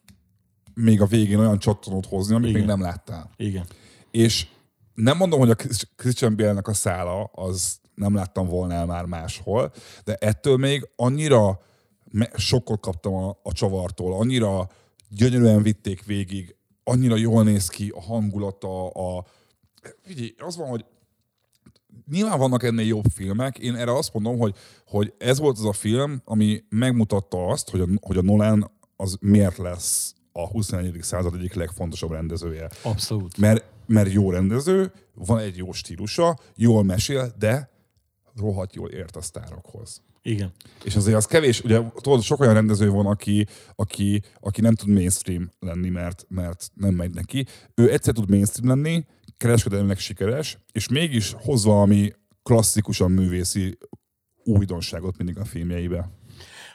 [0.73, 2.59] még a végén olyan csattanót hozni, amit Igen.
[2.59, 3.29] még nem láttál.
[3.37, 3.65] Igen.
[4.11, 4.47] És
[4.93, 9.05] nem mondom, hogy a Chris- Christian Bale-nek a szála, az nem láttam volna el már
[9.05, 9.71] máshol,
[10.03, 11.59] de ettől még annyira
[12.35, 14.69] sokkot kaptam a, a csavartól, annyira
[15.09, 19.25] gyönyörűen vitték végig, annyira jól néz ki a hangulata, a...
[20.01, 20.85] Figyelj, az van, hogy
[22.11, 24.55] nyilván vannak ennél jobb filmek, én erre azt mondom, hogy,
[24.87, 29.17] hogy ez volt az a film, ami megmutatta azt, hogy a, hogy a Nolan az
[29.19, 30.97] miért lesz a 21.
[31.01, 32.69] század egyik legfontosabb rendezője.
[32.81, 33.37] Abszolút.
[33.37, 37.69] Mert, mert jó rendező, van egy jó stílusa, jól mesél, de
[38.35, 40.01] rohadt jól ért a sztárokhoz.
[40.21, 40.51] Igen.
[40.83, 44.89] És azért az kevés, ugye tudod, sok olyan rendező van, aki, aki, aki nem tud
[44.89, 47.45] mainstream lenni, mert, mert nem megy neki.
[47.75, 49.05] Ő egyszer tud mainstream lenni,
[49.43, 52.11] kereskedelmileg sikeres, és mégis hoz valami
[52.43, 53.77] klasszikusan művészi
[54.43, 56.09] újdonságot mindig a filmjeibe.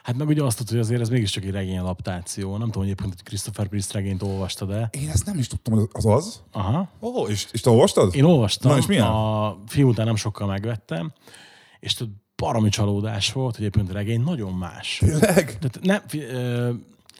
[0.03, 2.49] Hát meg ugye azt tudod, hogy azért ez mégiscsak egy regény adaptáció.
[2.49, 4.89] Nem tudom, hogy egyébként hogy Christopher Priest regényt olvasta, de...
[4.91, 6.43] Én ezt nem is tudtam, hogy az az.
[6.51, 6.89] Aha.
[7.01, 8.15] Ó, oh, és, és te olvastad?
[8.15, 8.71] Én olvastam.
[8.71, 9.05] Na, és milyen?
[9.05, 11.13] A film után nem sokkal megvettem,
[11.79, 14.97] és tudod, baromi csalódás volt, hogy egyébként a regény nagyon más.
[14.97, 15.57] Tényleg?
[15.59, 16.01] Tehát nem,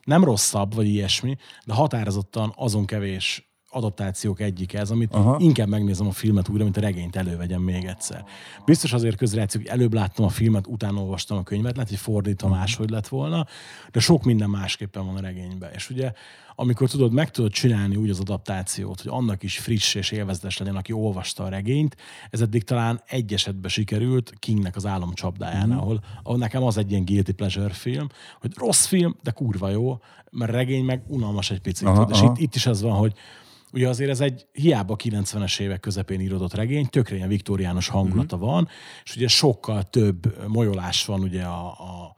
[0.04, 5.30] nem rosszabb, vagy ilyesmi, de határozottan azon kevés adaptációk egyik ez, amit Aha.
[5.30, 5.39] Aha.
[5.39, 8.26] inkább megnézem a filmet újra, mint a regényt elővegyem még egyszer.
[8.65, 12.47] Biztos azért közrejátszik, hogy előbb láttam a filmet, utána olvastam a könyvet, lehet, hogy fordítva
[12.47, 13.45] máshogy lett volna,
[13.91, 15.72] de sok minden másképpen van a regényben.
[15.74, 16.11] És ugye,
[16.55, 20.76] amikor tudod, meg tudod csinálni úgy az adaptációt, hogy annak is friss és élvezetes legyen,
[20.76, 21.95] aki olvasta a regényt,
[22.30, 27.05] ez eddig talán egy esetben sikerült, Kingnek az álomcsapdáján, ahol, ahol nekem az egy ilyen
[27.05, 28.07] guilty pleasure film,
[28.39, 29.99] hogy rossz film, de kurva jó,
[30.32, 31.88] mert regény meg unalmas egy picit.
[31.88, 32.32] Aha, tudod, és aha.
[32.32, 33.13] itt, itt is az van, hogy
[33.74, 38.45] Ugye azért ez egy hiába 90-es évek közepén írodott regény, tökre ilyen viktoriánus hangulata Mhm.
[38.45, 38.67] van,
[39.03, 42.15] és ugye sokkal több molyolás van ugye a, a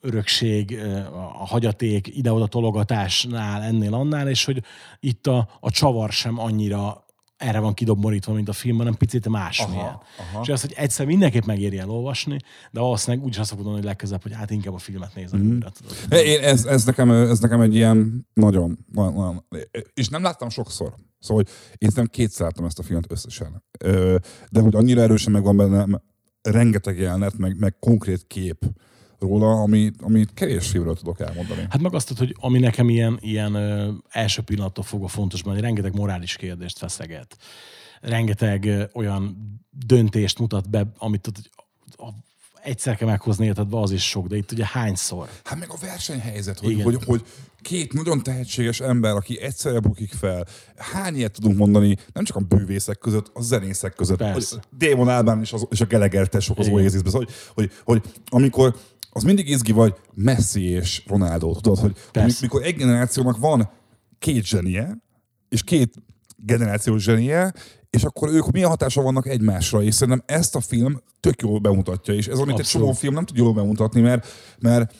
[0.00, 0.78] örökség,
[1.12, 4.62] a hagyaték, ide-oda tologatásnál, ennél, annál, és hogy
[5.00, 7.03] itt a, a csavar sem annyira
[7.44, 9.84] erre van kidomborítva, mint a film, hanem picit másmilyen.
[9.84, 10.40] Aha, aha.
[10.42, 12.36] És azt, hogy egyszer mindenképp megéri elolvasni,
[12.70, 15.52] de valószínűleg úgyis azt fogod mondani, hogy legközelebb, hogy hát inkább a filmet nézem mm.
[15.52, 15.70] újra.
[15.70, 16.24] Tudod.
[16.26, 19.44] Én, ez, ez, nekem, ez nekem egy ilyen nagyon, nagyon, nagyon,
[19.94, 20.94] és nem láttam sokszor.
[21.18, 23.64] Szóval, hogy én nem kétszer láttam ezt a filmet összesen.
[24.50, 26.02] De hogy annyira erősen megvan benne
[26.42, 28.64] rengeteg jelenet, meg, meg konkrét kép
[29.18, 31.66] róla, amit, amit kevés filmről tudok elmondani.
[31.68, 35.94] Hát meg azt hogy ami nekem ilyen, ilyen ö, első pillanattól fogva fontos, mert rengeteg
[35.94, 37.36] morális kérdést feszeget.
[38.00, 39.36] Rengeteg ö, olyan
[39.86, 41.50] döntést mutat be, amit hogy
[41.96, 42.22] a-
[42.62, 45.28] egyszer kell meghozni életedbe, az is sok, de itt ugye hányszor?
[45.44, 46.84] Hát meg a versenyhelyzet, hogy, Igen.
[46.84, 47.24] hogy, hogy
[47.62, 50.46] két nagyon tehetséges ember, aki egyszerre bukik fel,
[50.76, 54.16] hány ilyet tudunk mondani, nem csak a bűvészek között, a zenészek között.
[54.18, 54.54] Persze.
[54.54, 56.68] Hogy Démon Álbán és, az, és a Geleger tesók az.
[56.68, 58.76] Oasisben, szóval, hogy, hogy, hogy amikor
[59.16, 62.38] az mindig izgi vagy Messi és Ronaldo, tudod, hogy Persze.
[62.40, 63.70] mikor egy generációnak van
[64.18, 64.96] két zsenie,
[65.48, 65.94] és két
[66.36, 67.52] generációs zsenie,
[67.90, 72.14] és akkor ők milyen hatása vannak egymásra, és szerintem ezt a film tök jól bemutatja,
[72.14, 72.86] és ez amit egy Abszolút.
[72.86, 74.26] csomó film nem tud jól bemutatni, mert,
[74.58, 74.94] mert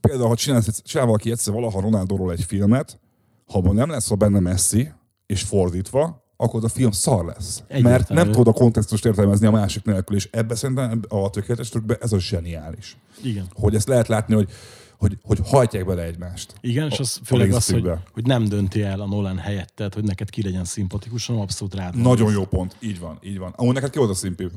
[0.00, 3.00] például, ha csinálsz, csinál valaki egyszer valaha Ronaldóról egy filmet,
[3.46, 4.92] ha abban nem lesz a benne Messi,
[5.26, 7.62] és fordítva, akkor az a film szar lesz.
[7.68, 7.88] Egyértelmű.
[7.88, 11.96] Mert nem tudod a kontextust értelmezni a másik nélkül, és ebbe szerintem a tökéletes trükkbe
[12.00, 12.96] ez a zseniális.
[13.22, 13.46] Igen.
[13.54, 14.50] Hogy ezt lehet látni, hogy,
[14.98, 16.54] hogy, hogy hajtják bele egymást.
[16.60, 20.04] Igen, és az a főleg az, hogy, hogy nem dönti el a Nolan helyettet, hogy
[20.04, 21.96] neked ki legyen szimpatikus, hanem abszolút rád.
[21.96, 22.76] Nagyon jó pont.
[22.80, 23.52] Így van, így van.
[23.56, 24.48] Amúgy neked ki volt a szimpi?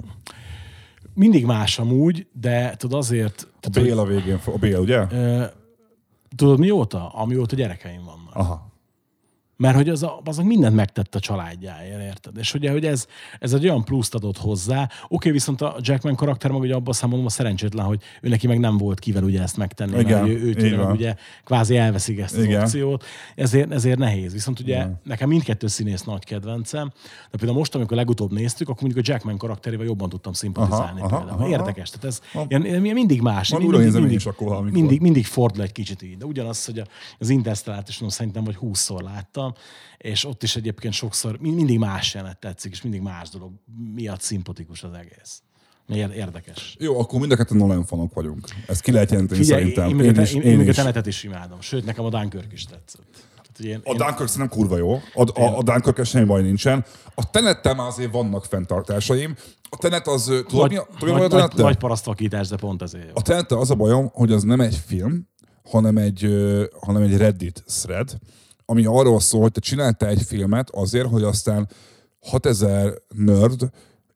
[1.13, 3.47] Mindig más amúgy, de tudod azért...
[3.55, 5.05] A tudod, Bél a végén, a Bél, ugye?
[5.11, 5.43] ö,
[6.35, 7.09] tudod mióta?
[7.09, 8.35] Amióta gyerekeim vannak.
[8.35, 8.71] Aha.
[9.63, 12.37] Mert hogy az a, azok mindent megtett a családjáért, érted?
[12.37, 13.07] És ugye, hogy ez,
[13.39, 14.89] ez egy olyan pluszt adott hozzá.
[15.07, 18.77] Oké, viszont a Jackman karakter meg ugye abban számomra szerencsétlen, hogy ő neki meg nem
[18.77, 20.91] volt kivel ugye ezt megtenni, Igen, mert ő, ő van.
[20.91, 22.61] ugye kvázi elveszik ezt az Igen.
[22.61, 23.03] opciót.
[23.35, 24.33] Ezért, ezért nehéz.
[24.33, 26.91] Viszont ugye nekem mindkettő színész nagy kedvencem,
[27.31, 31.01] de például most, amikor legutóbb néztük, akkor mondjuk a Jackman karakterével jobban tudtam szimpatizálni.
[31.01, 31.39] Aha, aha, például.
[31.39, 31.89] aha, Érdekes.
[31.89, 33.49] Tehát ez ilyen, ilyen mindig más.
[33.51, 36.17] Majd mindig, mindig, is akkor mindig, mindig fordul egy kicsit így.
[36.17, 36.85] De ugyanaz, hogy a-
[37.19, 39.52] az Interstellát is mondom, szerintem vagy húszszor láttam,
[39.97, 43.51] és ott is egyébként sokszor mi- mindig más jelenet tetszik, és mindig más dolog
[43.93, 45.41] miatt szimpatikus az egész.
[45.87, 46.75] Ér- Érdekes.
[46.79, 48.47] Jó, akkor mind a ketten Nolan fanok vagyunk.
[48.67, 49.99] Ezt ki lehet jelenteni Figyelj, szerintem.
[49.99, 51.05] én, én, én, is, én, én a is.
[51.07, 51.61] is imádom.
[51.61, 53.05] Sőt, nekem a Dunkirk is tetszett.
[53.57, 54.93] Hogy én, A én, Dunkirk szerintem kurva jó.
[54.93, 56.85] A, a, a Dunkirk semmi baj nincsen.
[57.15, 59.35] A Tenettel már azért vannak fenntartásaim.
[59.69, 62.55] A Tenet az, tudod nagy, mi a, tudod, mi a nagy, nagy, nagy parasztvakítás, de
[62.55, 63.11] pont ezért jó.
[63.13, 65.27] A Tenettel az a bajom, hogy az nem egy film,
[65.63, 66.27] hanem egy,
[66.79, 68.17] hanem egy Reddit thread,
[68.65, 71.69] ami arról szól, hogy te csináltál egy filmet azért, hogy aztán
[72.19, 73.69] 6000 nerd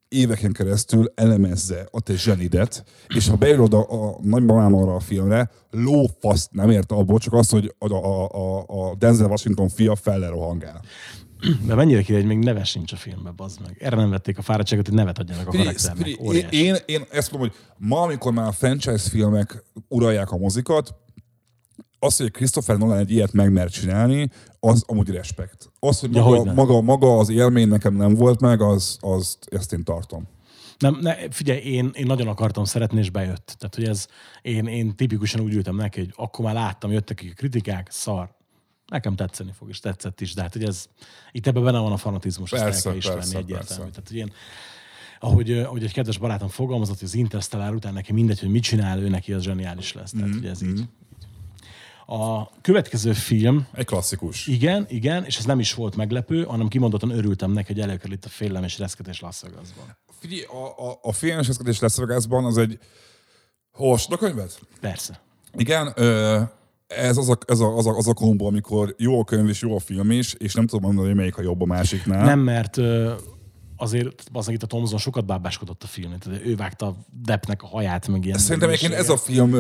[0.08, 2.84] éveken keresztül elemezze a te zsenidet,
[3.16, 7.52] és ha beírod a, a nagymamám arra a filmre, lófaszt nem érte abból, csak azt,
[7.52, 10.82] hogy a, a, a, a Denzel Washington fia fellerohangál.
[11.66, 13.78] De mennyire király, hogy még neve sincs a filmben, bazd meg.
[13.80, 16.08] Erre nem vették a fáradtságot, hogy nevet adjanak a karakternek.
[16.08, 20.96] én, én, én ezt mondom, hogy ma, amikor már a franchise filmek uralják a mozikat,
[22.00, 24.30] az, hogy Christopher Nolan egy ilyet megmer csinálni,
[24.60, 25.72] az amúgy respekt.
[25.80, 26.54] Az, hogy Ja, maga, hogyne.
[26.54, 30.28] maga, maga az élmény nekem nem volt meg, az, az ezt én tartom.
[30.78, 33.56] Nem, ne, figyelj, én, én nagyon akartam szeretni, és bejött.
[33.58, 34.08] Tehát, hogy ez,
[34.42, 38.36] én, én tipikusan úgy ültem neki, hogy akkor már láttam, jöttek a kritikák, szar.
[38.88, 40.86] Nekem tetszeni fog, és tetszett is, de hát, hogy ez,
[41.32, 43.84] itt ebben benne van a fanatizmus, ezt el Persze, kell ismerni persze, egyértelmű.
[43.84, 44.02] persze.
[44.02, 44.32] Tehát, hogy én,
[45.20, 49.00] ahogy, ahogy egy kedves barátom fogalmazott, hogy az Interstellar után neki mindegy, hogy mit csinál,
[49.00, 50.12] ő neki az zseniális lesz.
[50.12, 50.84] Tehát, hogy ez így.
[52.10, 54.48] A következő film, Egy klasszikus.
[54.48, 58.26] igen, igen, és ez nem is volt meglepő, hanem kimondottan örültem neki, hogy előkerül itt
[58.26, 59.98] a félelem és reszketés Las Vegasban.
[60.20, 62.80] Figyelj, a, a, a félelmes eszkedés Las Vegasban az egy...
[63.78, 64.60] Olvastad a könyvet?
[64.82, 65.22] Persze.
[65.54, 66.42] Igen, ö,
[66.88, 69.62] ez az a, ez a, az a, az a kombo, amikor jó a könyv és
[69.62, 72.26] jó a film is, és nem tudom mondani, hogy melyik a jobb a másiknál.
[72.26, 73.14] Nem, mert ö,
[73.78, 76.20] azért az itt a Thomson sokat bábáskodott a filmén.
[76.20, 78.38] Tehát ő vágta Deppnek a haját, meg ilyen.
[78.38, 79.56] Szerintem egyébként ez a film,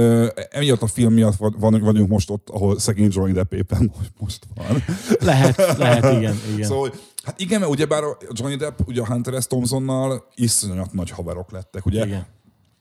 [0.50, 4.48] emiatt a film miatt van, vagyunk most ott, ahol szegény Johnny Depp éppen most, most
[4.56, 4.84] van.
[5.20, 6.68] Lehet, lehet, igen, igen.
[6.68, 6.94] Szóval,
[7.24, 9.48] hát igen, mert ugyebár a Johnny Depp ugye a Hunter S.
[9.48, 12.06] Thompsonnal iszonyat nagy haverok lettek, ugye?
[12.06, 12.26] igen.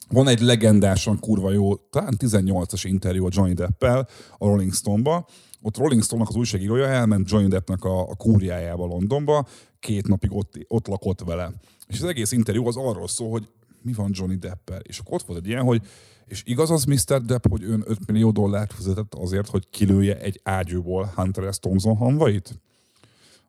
[0.08, 4.08] Van egy legendásan kurva jó, talán 18-as interjú a Johnny Deppel
[4.38, 5.26] a Rolling Stone-ba.
[5.60, 9.46] Ott Rolling Stone-nak az újságírója elment Johnny Deppnek a, a kúriájába Londonba,
[9.80, 11.52] két napig ott, ott lakott vele.
[11.86, 13.48] És az egész interjú az arról szól, hogy
[13.82, 14.80] mi van Johnny Deppel.
[14.80, 15.82] És akkor ott volt egy ilyen, hogy
[16.26, 17.22] és igaz az Mr.
[17.22, 21.58] Depp, hogy ön 5 millió dollárt fizetett azért, hogy kilője egy ágyúból Hunter S.
[21.58, 22.60] Thompson hamvait?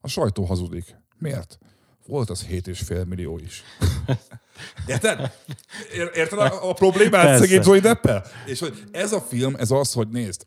[0.01, 0.95] A sajtó hazudik.
[1.18, 1.58] Miért?
[2.05, 3.64] Volt az 7,5 millió is.
[4.88, 5.32] Érted?
[5.93, 8.24] Ér- Érted a, a problémát szegény Johnny Deppel?
[8.45, 10.45] És hogy ez a film, ez az, hogy nézd,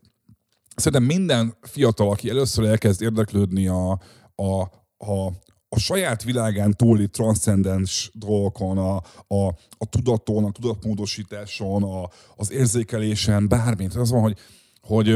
[0.75, 3.91] szerintem minden fiatal, aki először elkezd érdeklődni a,
[4.35, 4.61] a,
[4.97, 5.27] a,
[5.69, 8.95] a saját világán túli transzcendens dolgokon, a,
[9.27, 9.47] a,
[9.77, 13.95] a tudaton, a tudatmódosításon, a, az érzékelésen, bármit.
[13.95, 14.37] Az van, hogy,
[14.81, 15.07] hogy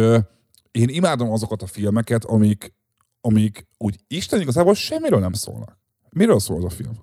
[0.72, 2.74] én imádom azokat a filmeket, amik,
[3.22, 5.78] amik úgy Isten igazából semmiről nem szólnak.
[6.10, 7.00] Miről szól az a film?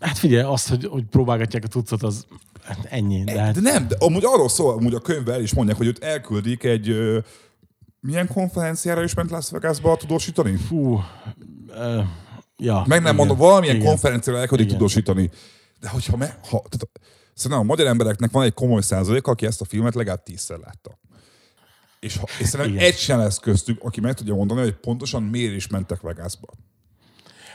[0.00, 2.26] Hát figyelj, azt, hogy, hogy próbálgatják a tucat, az
[2.76, 3.24] hát ennyi.
[3.24, 5.86] De hát, De nem, de amúgy arról szól, amúgy a könyvvel el is mondják, hogy
[5.86, 7.18] őt elküldik egy ö,
[8.00, 10.56] milyen konferenciára is ment Las Vegasba tudósítani?
[10.56, 11.00] fú,
[11.68, 12.00] ö,
[12.56, 12.74] ja.
[12.78, 13.88] Meg nem igen, mondom, valamilyen igen.
[13.88, 14.78] konferenciára elküldik Igen.
[14.78, 15.30] tudósítani.
[15.80, 16.90] De hogyha me, ha, tehát,
[17.34, 20.98] szerintem a magyar embereknek van egy komoly százalék, aki ezt a filmet legalább tízszer látta.
[22.00, 22.86] És, ha, és szerintem Igen.
[22.86, 26.48] egy sem lesz köztük, aki meg tudja mondani, hogy pontosan miért is mentek Vegasba.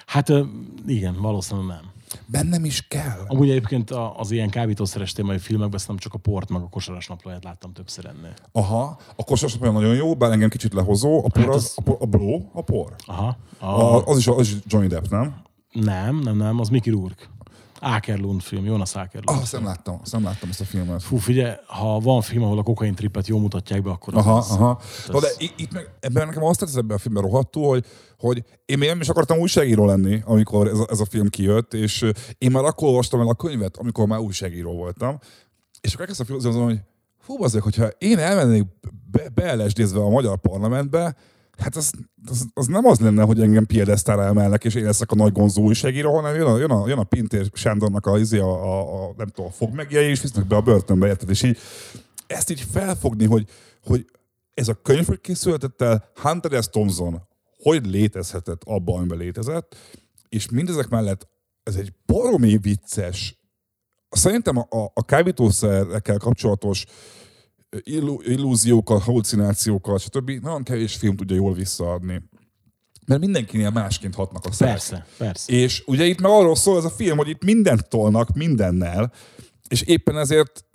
[0.06, 0.44] Hát ö,
[0.86, 1.92] igen, valószínűleg nem.
[2.28, 3.20] Bennem is kell.
[3.28, 7.08] Amúgy egyébként az ilyen kábítószeres témai filmekben azt nem csak a port, meg a kosaras
[7.08, 8.34] naplóját láttam többször ennél.
[8.52, 11.18] Aha, a kosas olyan nagyon jó, bár engem kicsit lehozó.
[11.18, 12.96] A por Hát az, az- a, por, a bro, a por.
[13.06, 13.38] Aha.
[13.60, 15.36] A, A, az, is, az is Johnny Depp, nem?
[15.72, 17.24] Nem, nem, nem, az Mickey Rourke.
[17.82, 19.30] Ákerlund film, Jonas Ákerlund.
[19.30, 21.04] Ah, azt nem láttam, azt nem láttam ezt a filmet.
[21.04, 24.38] Fú, figyelj, ha van film, ahol a kokain trippet jól mutatják be, akkor az Aha,
[24.38, 24.50] az.
[24.52, 24.82] aha.
[25.08, 27.86] Na, de az- itt, meg, ebben nekem azt tetszett ebben a filmben rohadtul, hogy,
[28.20, 31.74] hogy én még nem is akartam újságíró lenni, amikor ez a, ez a film kijött,
[31.74, 32.06] és
[32.38, 35.18] én már akkor olvastam el a könyvet, amikor már újságíró voltam,
[35.82, 36.80] és akkor elkezdtem filozózni, hogy
[37.26, 38.64] hú, azért, hogyha én elmennék
[39.12, 41.16] be, beelesdézve a magyar parlamentbe,
[41.58, 41.92] hát az,
[42.26, 45.62] az, az, nem az lenne, hogy engem piedesztára emelnek, és én leszek a nagy gonzó
[45.62, 49.14] újságíró, hanem jön a, jön a, jön a Pintér Sándornak a, izé, a, a, a,
[49.18, 51.30] nem tudom, a fogmegjei, és visznek be a börtönbe, érted?
[51.30, 51.58] És így
[52.28, 53.48] ezt így felfogni, hogy,
[53.84, 54.06] hogy
[54.54, 56.70] ez a könyv, hogy készülhetett el, Hunter S.
[56.70, 57.22] Thompson
[57.66, 59.76] hogy létezhetett abban, amiben létezett,
[60.30, 61.28] és mindezek mellett
[61.64, 63.40] ez egy baromi vicces,
[64.10, 66.86] szerintem a, a, a kábítószerekkel kapcsolatos
[67.84, 70.30] illu, illúziókat, halucinációkat, stb.
[70.30, 72.22] nagyon kevés film tudja jól visszaadni.
[73.08, 74.74] Mert mindenkinél másként hatnak a szerek.
[74.74, 75.54] Persze, persze.
[75.54, 79.12] És ugye itt meg arról szól ez a film, hogy itt mindent tolnak mindennel,
[79.68, 80.66] és éppen ezért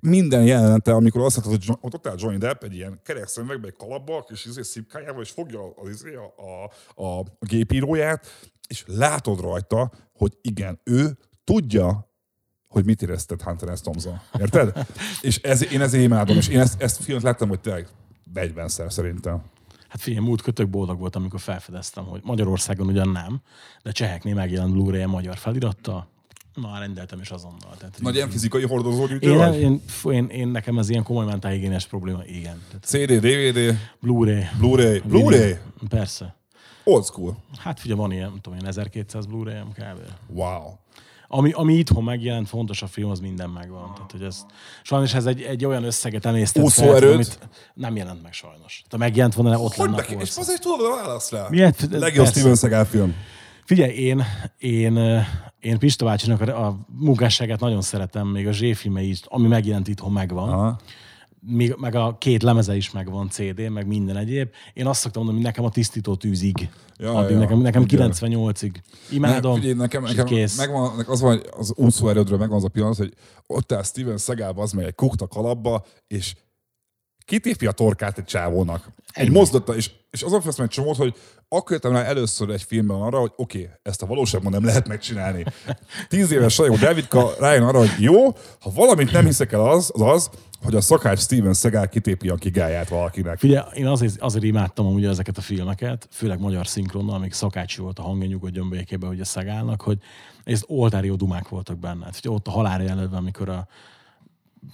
[0.00, 3.66] minden jelenete, amikor azt látod, hogy ott, ott áll Johnny Depp egy ilyen kerek szemüvegbe,
[3.66, 6.34] egy kalapba, és izé szipkájával, és fogja az, izé a,
[6.94, 8.26] a, a gépíróját,
[8.68, 12.05] és látod rajta, hogy igen, ő tudja,
[12.76, 13.80] hogy mit éreztet Hunter S.
[13.80, 14.20] Thompson.
[14.40, 14.86] Érted?
[15.20, 17.88] és ez, én ezért imádom, és én ezt, ezt filmet láttam, hogy tényleg
[18.34, 19.42] 40-szer szerintem.
[19.88, 23.40] Hát figyelj, múlt kötök boldog voltam, amikor felfedeztem, hogy Magyarországon ugyan nem,
[23.82, 26.08] de cseheknél megjelent Blu-ray a magyar felirattal.
[26.54, 27.76] Na, rendeltem is azonnal.
[27.78, 29.60] Tehát, Nagy ilyen fizikai hordozógyűjtő én, vagy?
[29.60, 32.62] én, én, én, nekem ez ilyen komoly mentálhigiénes probléma, igen.
[32.68, 34.42] Tehát CD, DVD, Blu-ray.
[34.58, 35.02] Blu-ray.
[35.06, 35.56] Blu-ray?
[35.88, 36.36] Persze.
[36.84, 37.36] Old school.
[37.58, 40.00] Hát figyelj, van ilyen, nem tudom, ilyen 1200 Blu-ray kb.
[40.28, 40.78] Wow.
[41.28, 43.92] Ami, ami itthon megjelent, fontos a film, az minden megvan.
[43.94, 44.46] Tehát, hogy ez,
[44.82, 47.14] sajnos ez egy, egy olyan összeget emésztett Úszóerőt?
[47.14, 47.38] amit
[47.74, 48.82] nem jelent meg sajnos.
[48.90, 51.46] Ha megjelent volna, ott Hogy lenne És azért tudod a választ rá.
[51.50, 51.86] Miért?
[51.90, 52.26] Legjobb.
[52.26, 53.14] Steven Seagal film.
[53.64, 54.24] Figyelj, én,
[54.58, 55.24] én,
[55.60, 60.12] én Pista bácsinak a, a munkásságát nagyon szeretem, még a Z-filme is, ami megjelent itthon
[60.12, 60.48] megvan.
[60.48, 60.78] Aha.
[61.48, 64.48] Még, meg a két lemeze is megvan, CD, meg minden egyéb.
[64.74, 66.68] Én azt szoktam mondani, hogy nekem a tisztító tűzig.
[66.96, 67.38] Ja, Addig ja.
[67.38, 68.10] nekem, nekem Igen.
[68.12, 68.74] 98-ig.
[69.10, 69.52] Imádom.
[69.52, 70.56] Ne, figyelj, nekem, nekem kész.
[70.56, 73.12] megvan, az van, hogy az úszó erődről megvan az a pillanat, hogy
[73.46, 76.34] ott áll Steven Seagal, az meg egy kukta kalapba, és
[77.24, 78.90] kitépi a torkát egy csávónak.
[79.12, 79.34] Egy Ennyi.
[79.34, 81.14] mozdata, és, és azon feszem egy csomót, hogy
[81.48, 84.88] akkor jöttem rá először egy filmben arra, hogy oké, okay, ezt a valóságban nem lehet
[84.88, 85.44] megcsinálni.
[86.08, 88.24] Tíz éves sajó Davidka rájön arra, hogy jó,
[88.60, 90.30] ha valamit nem hiszek el az, az az,
[90.62, 93.38] hogy a szakács Steven Seagal kitépi a kigáját valakinek.
[93.38, 97.98] Figyelj, én azért, azért imádtam amúgy ezeket a filmeket, főleg magyar szinkronnal, amíg szakácsi volt
[97.98, 99.98] a hangja nyugodjon békébe, hogy a Szegálnak, hogy
[100.44, 102.04] ez oltárió dumák voltak benne.
[102.04, 103.66] Hát, ott a halálra jelölve, amikor a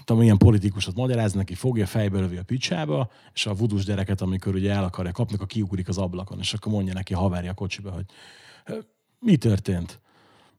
[0.04, 4.54] tudom, milyen politikusot magyaráz neki, fogja, fejbe lövi a picsába, és a vudus gyereket, amikor
[4.54, 7.54] ugye el akarja kapni, akkor kiugrik az ablakon, és akkor mondja neki a haverja a
[7.54, 8.04] kocsiba, hogy
[8.64, 8.78] "Ö,
[9.18, 10.00] mi történt?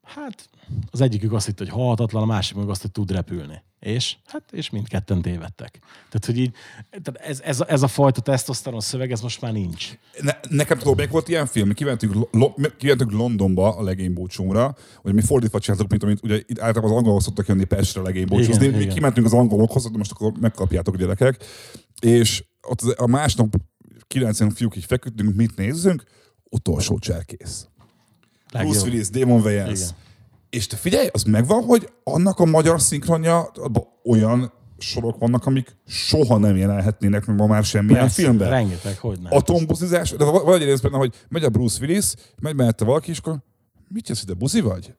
[0.03, 0.49] Hát
[0.91, 3.61] az egyikük azt hitte, hogy halhatatlan, a másik meg azt, hogy tud repülni.
[3.79, 4.15] És?
[4.25, 5.79] Hát, és mindketten tévedtek.
[5.81, 6.51] Tehát, hogy így,
[7.01, 9.97] tehát ez, ez, a, ez a fajta tesztoszteron szöveg, ez most már nincs.
[10.21, 15.13] Ne, nekem tudod, még volt ilyen film, mi kimentünk, Lo- kimentünk Londonba a legénybúcsúmra, hogy
[15.13, 18.65] mi fordítva csináltuk, mint amit ugye itt általában az angolok szoktak jönni Pestre legénybúcsúzni.
[18.65, 18.93] Igen, Mi igen.
[18.93, 21.43] kimentünk az angolokhoz, de most akkor megkapjátok gyerekek.
[22.01, 23.55] És ott a másnap
[24.07, 26.03] 90 fiúk így feküdtünk, mit nézzünk?
[26.49, 27.67] Utolsó cserkész.
[28.61, 29.79] Bruce Willis, Damon Wayans.
[29.79, 29.91] Igen.
[30.49, 33.51] És te figyelj, az megvan, hogy annak a magyar szinkronja,
[34.05, 38.49] olyan sorok vannak, amik soha nem jelenhetnének meg ma már semmilyen Persze, filmben.
[38.49, 39.33] Rengeteg, hogy nem.
[39.33, 43.17] Atombuzizás, de van egy rész benne, hogy megy a Bruce Willis, megy mellette valaki, és
[43.17, 43.37] akkor
[43.87, 44.93] mit jössz ide, buzi vagy?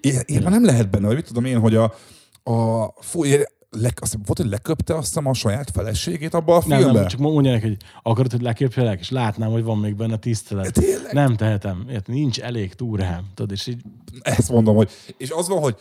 [0.00, 1.94] Ilyen már nem lehet benne, vagy mit tudom én, hogy a,
[2.42, 3.24] a fú,
[3.70, 6.98] le, azt, volt, hogy leköpte azt hiszem a saját feleségét abba a Nem, filmbe?
[7.00, 10.72] nem, csak mondja neki, hogy akarod, hogy leköpjelek, és látnám, hogy van még benne tisztelet.
[10.72, 11.12] Tényleg?
[11.12, 11.86] Nem tehetem.
[11.88, 12.14] Érted?
[12.14, 13.30] Nincs elég túrám.
[13.34, 13.82] Tudod, és így
[14.20, 14.90] Ezt mondom, hogy...
[15.16, 15.76] És az van, hogy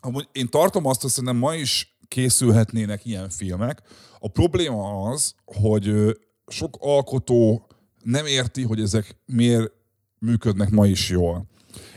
[0.00, 3.82] amúgy én tartom azt, hogy szerintem ma is készülhetnének ilyen filmek.
[4.18, 5.92] A probléma az, hogy
[6.46, 7.66] sok alkotó
[8.02, 9.72] nem érti, hogy ezek miért
[10.18, 11.50] működnek ma is jól.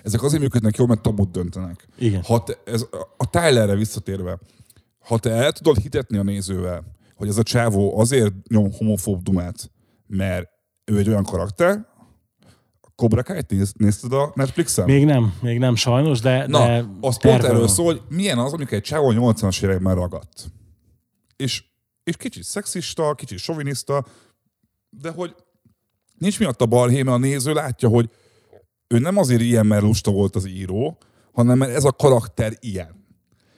[0.03, 1.87] Ezek azért működnek jól, mert tabut döntenek.
[1.97, 2.23] Igen.
[2.23, 2.85] Ha te, ez,
[3.17, 4.39] a Tylerre visszatérve,
[5.05, 6.83] ha te el tudod hitetni a nézővel,
[7.15, 9.71] hogy ez a csávó azért nyom homofób dumát,
[10.07, 10.49] mert
[10.85, 11.85] ő egy olyan karakter,
[12.95, 14.85] Cobra Kai-t néz, nézted a Netflixen?
[14.85, 17.67] még nem, még nem sajnos, de, Na, de az pont erről van.
[17.67, 20.51] szól, hogy milyen az, amikor egy csávó a 80-as években ragadt.
[21.35, 21.63] És,
[22.03, 24.05] és kicsit szexista, kicsit soviniszta,
[24.89, 25.35] de hogy
[26.17, 28.09] nincs miatt a balhé, mert a néző látja, hogy
[28.87, 30.97] ő nem azért ilyen, mert lusta volt az író,
[31.31, 33.04] hanem mert ez a karakter ilyen.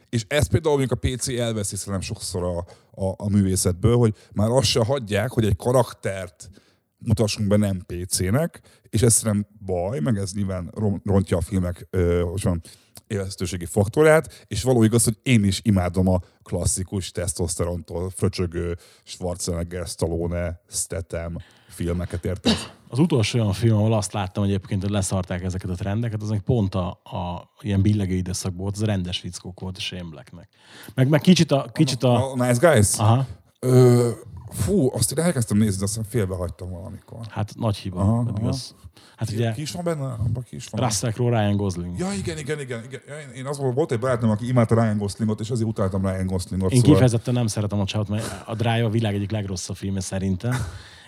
[0.10, 2.58] És ezt például mondjuk a PC elveszi szerintem sokszor a,
[3.06, 6.50] a, a művészetből, hogy már azt se hagyják, hogy egy karaktert
[6.98, 12.22] mutassunk be nem PC-nek, és ez szerintem baj, meg ez nyilván rontja a filmek ö,
[12.22, 12.62] hogy van,
[13.08, 20.62] élvezhetőségi faktorát, és való igaz, hogy én is imádom a klasszikus tesztoszterontól fröcsögő Schwarzenegger, Stallone,
[20.70, 21.36] Statham
[21.70, 22.56] filmeket, érted?
[22.88, 26.76] Az utolsó olyan film, ahol azt láttam egyébként, hogy leszarták ezeket a trendeket, az pont
[26.76, 30.50] a, a ilyen billegő időszakban volt, az a rendes fickók volt a Shane Blacknek.
[30.96, 31.70] Meg, meg kicsit a...
[31.74, 32.98] Kicsit a, A Nice Guys?
[32.98, 33.26] aha,
[33.60, 34.10] Ö,
[34.50, 37.20] fú, azt én elkezdtem nézni, aztán félbehagytam valamikor.
[37.30, 38.00] hát nagy hiba.
[38.00, 38.48] Aha, Pedig aha.
[38.48, 38.76] az,
[39.16, 40.06] hát Ki, ugye ki is van benne?
[40.06, 40.82] Abban ki is van.
[40.84, 41.98] Russell Crowe, Ryan Gosling.
[42.00, 42.84] Ja, igen, igen, igen.
[42.84, 43.02] igen.
[43.08, 46.72] Én- Én az volt, egy barátom, aki imádta Ryan Goslingot, és azért utáltam Ryan Goslingot.
[46.72, 50.00] Én szóval- kifejezetten nem szeretem a csávot, mert a Drive a világ egyik legrosszabb filme
[50.00, 50.54] szerintem.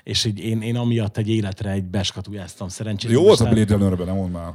[0.04, 3.14] És így én, én amiatt egy életre egy beskatujáztam szerencsére.
[3.14, 4.54] Jó volt a Blade Runner-ben, nem mondd már.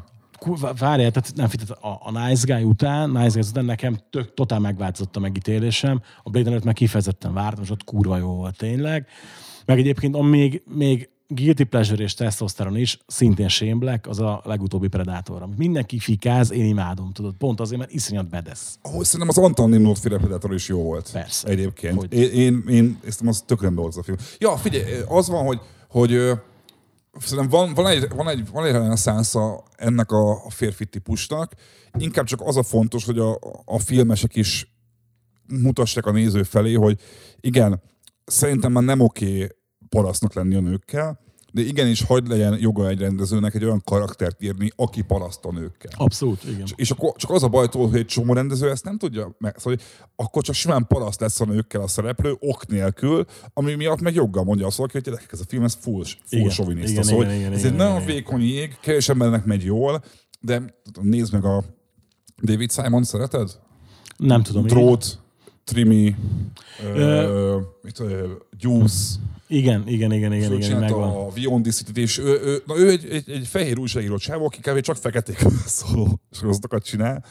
[0.79, 4.59] Várjál, tehát nem figyelj, a, a Nice Guy után, Nice Guy után nekem tök, totál
[4.59, 6.03] megváltozott a megítélésem.
[6.23, 9.07] A Blade Runner-t meg kifejezetten vártam, és ott kurva jó volt tényleg.
[9.67, 14.43] Meg egyébként a még, még Guilty Pleasure és Testosteron is, szintén Shane Black, az a
[14.45, 15.43] legutóbbi Predator.
[15.43, 18.79] amit Mindenki fikáz, én imádom, tudod, pont azért, mert iszonyat bedesz.
[18.83, 21.11] Ahogy szerintem az Anton Nimrod féle Predator is jó volt.
[21.13, 21.49] Persze.
[21.49, 21.99] Egyébként.
[21.99, 22.13] Hogy?
[22.13, 24.17] Én, én, én ezt az tök rendben volt az a film.
[24.39, 26.33] Ja, figyelj, az van, hogy, hogy ö,
[27.19, 31.53] szerintem van, van egy, van egy, van egy reneszánsza ennek a, a férfi típusnak.
[31.99, 34.75] Inkább csak az a fontos, hogy a, a filmesek is
[35.47, 37.01] mutassák a néző felé, hogy
[37.41, 37.83] igen,
[38.25, 39.49] szerintem már nem oké
[39.89, 41.21] parasztnak lenni a nőkkel,
[41.55, 45.93] de igenis hagyd legyen joga egy rendezőnek egy olyan karaktert írni, aki paraszt a nőkkel.
[45.97, 46.67] Abszolút, igen.
[46.75, 49.79] És akkor csak az a baj hogy egy csomó rendező ezt nem tudja meg, szóval,
[49.79, 49.83] hogy
[50.17, 54.45] akkor csak simán paraszt lesz a nőkkel a szereplő, ok nélkül, ami miatt meg joggal
[54.45, 56.91] mondja azt hogy gyerekek, ez a film ez full, full Igen, soviniszta.
[56.91, 58.15] igen, Szóval, igen, igen, ez igen, egy nagyon igen.
[58.15, 60.05] vékony jég, kevés embernek megy jól,
[60.41, 61.65] de nézd meg a
[62.43, 63.59] David Simon, szereted?
[64.17, 64.65] Nem tudom.
[64.65, 64.77] igen.
[64.77, 65.19] Drót,
[65.65, 66.15] Trimi,
[66.95, 69.15] ö, mit, ö, Juice,
[69.49, 71.09] Igen, igen, igen, igen, ő igen, megvan.
[71.09, 74.45] a Beyond This City-t, és ő, ő, na ő egy, egy, egy fehér újságíró csávó,
[74.47, 74.81] aki kb.
[74.81, 77.25] csak feketék szóló sorozatokat csinál,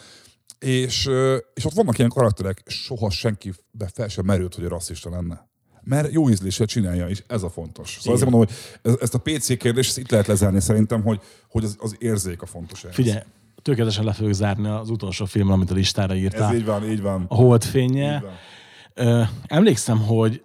[0.60, 1.10] és,
[1.54, 5.52] és ott vannak ilyen karakterek, soha senki be fel sem merült, hogy rasszista lenne.
[5.86, 7.98] Mert jó ízléssel csinálja, és ez a fontos.
[8.00, 8.58] Szóval azért mondom, hogy
[8.92, 11.20] ez- ezt a PC kérdést itt lehet lezárni szerintem, hogy,
[11.50, 12.84] hogy az, az érzék a fontos.
[12.84, 12.96] ehhez.
[12.96, 13.20] Figyelj,
[13.64, 16.49] tökéletesen le fogjuk zárni az utolsó film, amit a listára írtál.
[16.49, 17.26] Ez így van, így van.
[17.27, 18.23] A Holdfénye.
[19.48, 20.44] Emlékszem, hogy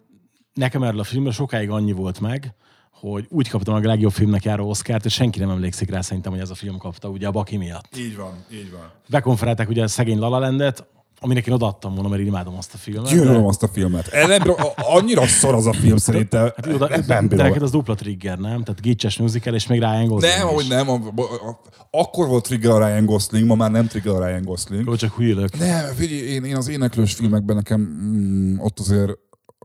[0.53, 2.55] nekem erről a filmről sokáig annyi volt meg,
[2.91, 6.41] hogy úgy kaptam a legjobb filmnek járó Oscárt, és senki nem emlékszik rá szerintem, hogy
[6.41, 7.97] ez a film kapta, ugye a Baki miatt.
[7.97, 8.91] Így van, így van.
[9.09, 10.87] Bekonferálták ugye a szegény La La Landet,
[11.21, 13.11] aminek én odaadtam volna, mert imádom azt a filmet.
[13.11, 14.07] Gyűlölöm azt a filmet.
[14.07, 14.41] El nem,
[14.77, 16.43] annyira szar az a film szerintem.
[16.43, 18.63] Hát, oda, nem de neked az dupla trigger, nem?
[18.63, 20.89] Tehát gicses musical, és még Ryan Gosling Nem, hogy nem.
[20.89, 24.43] A, a, a, akkor volt trigger a Ryan Gosling, ma már nem trigger a Ryan
[24.43, 24.87] Gosling.
[24.87, 25.59] Jó, csak hülyülök.
[25.59, 29.13] Nem, figyelj, én, én az éneklős filmekben nekem mm, ott azért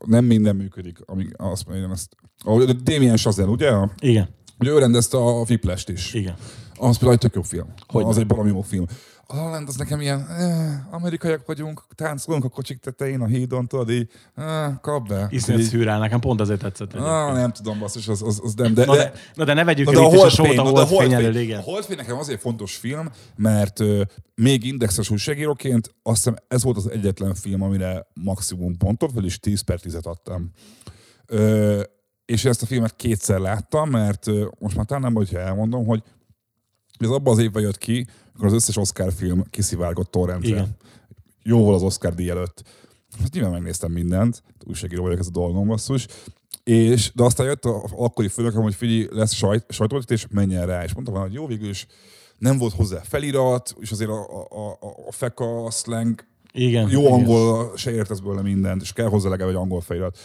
[0.06, 2.16] nem minden működik, amíg azt mondjam ezt.
[2.44, 3.72] Ahogy a Damien Chazelle, ugye?
[4.00, 6.14] Igen, Ugye ő rendezte a Whiplash-t is.
[6.14, 6.36] igen.
[6.76, 7.68] Az például egy tök jó film.
[7.88, 8.10] Hogyne.
[8.10, 8.86] az egy baromi jó film.
[9.28, 13.26] A La La Land az nekem ilyen, eh, amerikaiak vagyunk, táncolunk a kocsik tetején, a
[13.26, 15.28] hídon, tudod, így, eh, kap be.
[15.30, 16.94] Iszonyat szűrál, nekem pont azért tetszett.
[16.94, 19.92] Ah, nem tudom, basszus, az, az, az nem, de, Na de, na de ne vegyük
[19.92, 21.60] Na, el de itt a sót a holdfény elől, igen.
[21.60, 24.02] A Holdfény nekem azért fontos film, mert ö,
[24.36, 29.62] még indexes újságíróként azt hiszem ez volt az egyetlen film, amire maximum pontot, vagyis 10
[29.62, 30.52] per 10-et adtam.
[31.26, 31.82] Ö,
[32.26, 34.26] és ezt a filmet kétszer láttam, mert
[34.60, 36.04] most már talán nem, hogyha elmondom, hogy
[37.00, 40.48] ez abban az évben jött ki, amikor az összes Oscar film kiszivárgott torrentre.
[40.50, 40.78] Igen.
[41.44, 42.64] Jóval az Oscar díj előtt.
[43.20, 46.08] Hát nyilván megnéztem mindent, újságíró vagyok, ez a dolgom basszus.
[46.64, 50.84] És, de aztán jött a akkori főnököm, hogy figyelj, lesz sajt, sajtóvetítés, menjen rá.
[50.84, 51.88] És mondtam, hogy jó, végül is
[52.38, 56.90] nem volt hozzá felirat, és azért a, a, a, a feka, a slang, Igen.
[56.90, 57.12] jó igen.
[57.12, 60.18] angol, se értesz belőle mindent, és kell hozzá legalább egy angol felirat.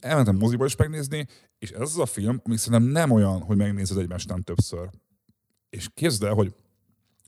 [0.00, 1.26] Elmentem moziba is megnézni,
[1.58, 4.90] és ez az a film, ami szerintem nem olyan, hogy megnézed egymást nem többször.
[5.70, 6.54] És képzeld el, hogy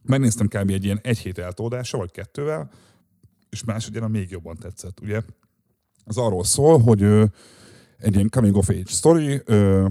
[0.08, 0.70] megnéztem kb.
[0.70, 2.70] egy ilyen egy hét eltódása, vagy kettővel,
[3.50, 5.00] és másodjára még jobban tetszett.
[5.00, 5.20] Ugye
[6.04, 7.24] az arról szól, hogy ö,
[7.98, 9.86] egy ilyen coming of age story, ö,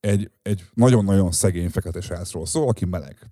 [0.00, 3.30] egy, egy nagyon-nagyon szegény fekete srácról szól, aki meleg.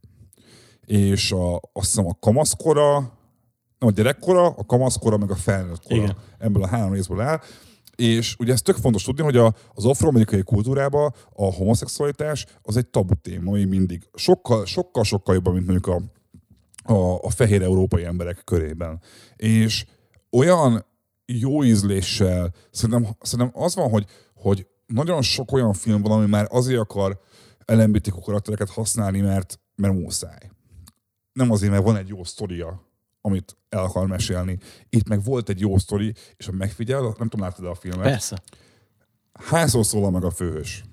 [0.87, 2.95] És a, azt hiszem a kamaszkora,
[3.79, 6.03] nem a gyerekkora, a kamaszkora, meg a felnőtt kora.
[6.03, 6.17] Igen.
[6.39, 7.41] Ebből a három részből áll.
[8.03, 12.87] És ugye ez tök fontos tudni, hogy a, az afroamerikai kultúrában a homoszexualitás az egy
[12.87, 14.09] tabu téma még mindig.
[14.15, 16.03] Sokkal, sokkal, sokkal jobban, mint mondjuk a,
[16.93, 19.01] a, a fehér európai emberek körében.
[19.37, 19.85] És
[20.31, 20.87] olyan
[21.27, 24.05] jó ízléssel, szerintem, szerintem az van, hogy,
[24.35, 27.21] hogy nagyon sok olyan film van, ami már azért akar
[27.67, 30.51] LMBTQ karaktereket használni, mert, mert muszáj.
[31.33, 32.88] Nem azért, mert van egy jó sztoria,
[33.21, 34.59] amit el akar mesélni.
[34.89, 38.07] Itt meg volt egy jó sztori, és ha megfigyel, nem tudom, láttad a filmet?
[38.07, 38.43] Persze.
[39.33, 40.85] Hányszor szólal meg a főhős?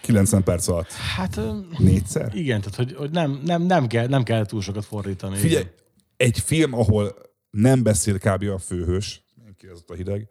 [0.00, 0.92] 90 perc alatt.
[0.92, 1.40] Hát
[1.78, 2.34] Négyszer?
[2.34, 5.36] igen, tehát hogy, hogy nem, nem, nem, kell, nem kell túl sokat fordítani.
[5.36, 5.66] Figyelj,
[6.16, 7.14] egy film, ahol
[7.50, 8.42] nem beszél kb.
[8.42, 9.24] a főhős,
[9.56, 10.28] kérdezett a hideg,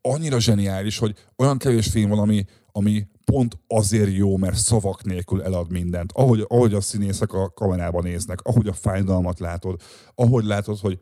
[0.00, 5.42] annyira zseniális, hogy olyan kevés film van, ami, ami pont azért jó, mert szavak nélkül
[5.42, 6.12] elad mindent.
[6.12, 9.80] Ahogy, ahogy a színészek a kamerában néznek, ahogy a fájdalmat látod,
[10.14, 11.00] ahogy látod, hogy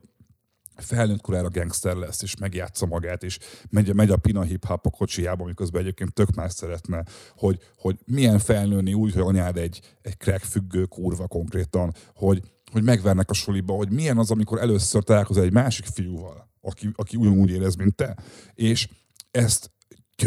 [0.76, 3.38] felnőtt korára gangster lesz, és megjátsza magát, és
[3.70, 7.04] megy, megy a pina hip hop a kocsijába, miközben egyébként tök más szeretne,
[7.36, 12.42] hogy, hogy milyen felnőni úgy, hogy anyád egy, egy crack függő kurva konkrétan, hogy,
[12.72, 17.16] hogy megvernek a suliba, hogy milyen az, amikor először találkozol egy másik fiúval, aki, aki
[17.16, 18.16] ugyanúgy érez, mint te.
[18.54, 18.88] És
[19.30, 19.70] ezt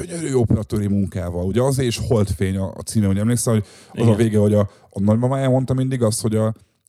[0.03, 4.13] gyönyörű operatőri munkával, ugye azért is Holdfény a, a címe, hogy emlékszel, hogy az Igen.
[4.13, 6.43] a vége, hogy a, a nagymamája mondta mindig azt, hogy a,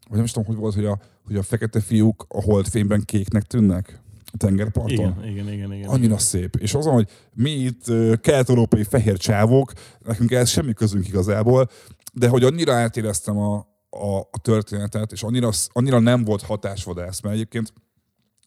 [0.09, 3.43] vagy nem is tudom, hogy volt, hogy a, hogy a fekete fiúk a holdfényben kéknek
[3.43, 4.01] tűnnek
[4.33, 4.93] a tengerparton.
[4.93, 5.89] Igen, igen, igen, igen.
[5.89, 6.57] Annyira szép.
[6.57, 7.85] És azon, hogy mi itt
[8.21, 9.73] kelet-európai fehér csávók,
[10.05, 11.69] nekünk ez semmi közünk igazából,
[12.13, 13.57] de hogy annyira átéreztem a,
[13.91, 17.73] a, a történetet, és annyira, annyira nem volt hatásvadász, mert egyébként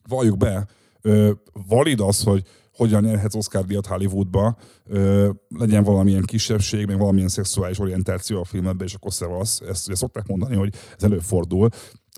[0.08, 0.66] valljuk be,
[1.00, 1.30] ö,
[1.68, 4.56] valid az, hogy hogyan nyerhetsz Oscar díjat Hollywoodba,
[4.86, 9.60] ö, legyen valamilyen kisebbség, meg valamilyen szexuális orientáció a filmedben, és akkor szevasz.
[9.68, 11.68] Ezt ugye szokták mondani, hogy ez előfordul.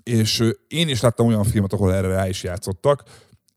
[0.03, 3.03] És én is láttam olyan filmet, ahol erre rá is játszottak.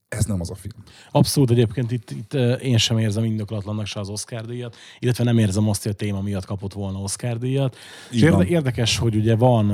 [0.08, 0.84] Ez nem az a film.
[1.10, 5.68] Abszolút egyébként itt, itt én sem érzem indokolatlannak se az Oscar díjat, illetve nem érzem
[5.68, 7.76] azt, hogy a téma miatt kapott volna Oscar díjat.
[8.10, 9.70] És érde, érdekes, hogy ugye van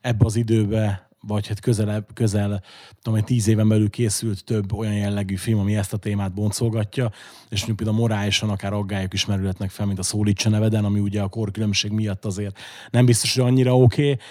[0.00, 2.62] ebbe az időbe vagy hát közelebb, közel,
[3.02, 7.12] tudom, egy tíz éven belül készült több olyan jellegű film, ami ezt a témát boncolgatja,
[7.48, 11.20] és mondjuk például morálisan akár aggályok is merülhetnek fel, mint a Szólítsa neveden, ami ugye
[11.20, 12.58] a korkülönbség miatt azért
[12.90, 14.24] nem biztos, hogy annyira oké, okay,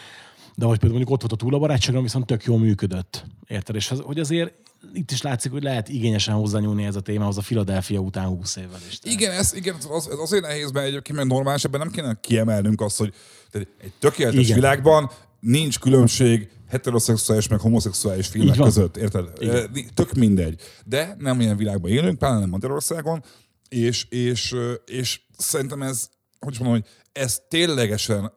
[0.56, 3.26] de hogy például mondjuk ott volt a túlabarátságon, viszont tök jól működött.
[3.48, 3.76] Érted?
[3.76, 4.54] És az, hogy azért
[4.94, 8.80] itt is látszik, hogy lehet igényesen hozzányúlni ez a témához a Philadelphia után 20 évvel
[8.90, 9.00] is.
[9.00, 9.20] Tehát.
[9.20, 12.82] Igen, ez, igen, az, ez azért nehéz, mert egyébként mert normális, ebben nem kéne kiemelnünk
[12.82, 13.14] azt, hogy
[13.52, 13.68] egy
[14.00, 14.56] tökéletes Igen.
[14.56, 15.12] világban
[15.46, 19.30] nincs különbség heteroszexuális meg homoszexuális filmek között, érted?
[19.38, 19.72] Igen.
[19.94, 20.62] Tök mindegy.
[20.86, 23.24] De nem ilyen világban élünk, pláne nem Magyarországon,
[23.70, 24.56] és, és,
[24.86, 26.10] és szerintem ez,
[26.40, 28.32] hogy is mondom, hogy ez ténylegesen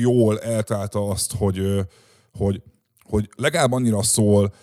[0.00, 1.62] jól eltalálta azt, hogy,
[2.32, 2.62] hogy,
[3.02, 4.54] hogy legalább annyira szól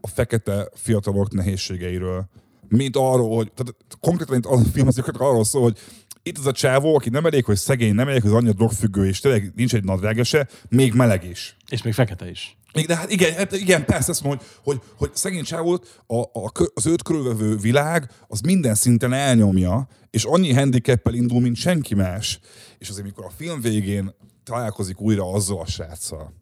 [0.00, 2.28] a fekete fiatalok nehézségeiről,
[2.68, 5.78] mint arról, hogy tehát konkrétan itt az a film az arról szól, hogy
[6.22, 9.20] itt az a csávó, aki nem elég, hogy szegény, nem elég, hogy anyja drogfüggő, és
[9.20, 11.56] tényleg nincs egy nadrága se, még meleg is.
[11.68, 12.56] És még fekete is.
[12.86, 16.52] De hát igen, hát igen persze azt mondom, hogy, hogy, hogy szegény csávót a, a,
[16.74, 22.40] az őt körülvevő világ az minden szinten elnyomja, és annyi handicappel indul, mint senki más.
[22.78, 24.14] És azért, mikor a film végén
[24.44, 26.32] találkozik újra azzal a sráccal,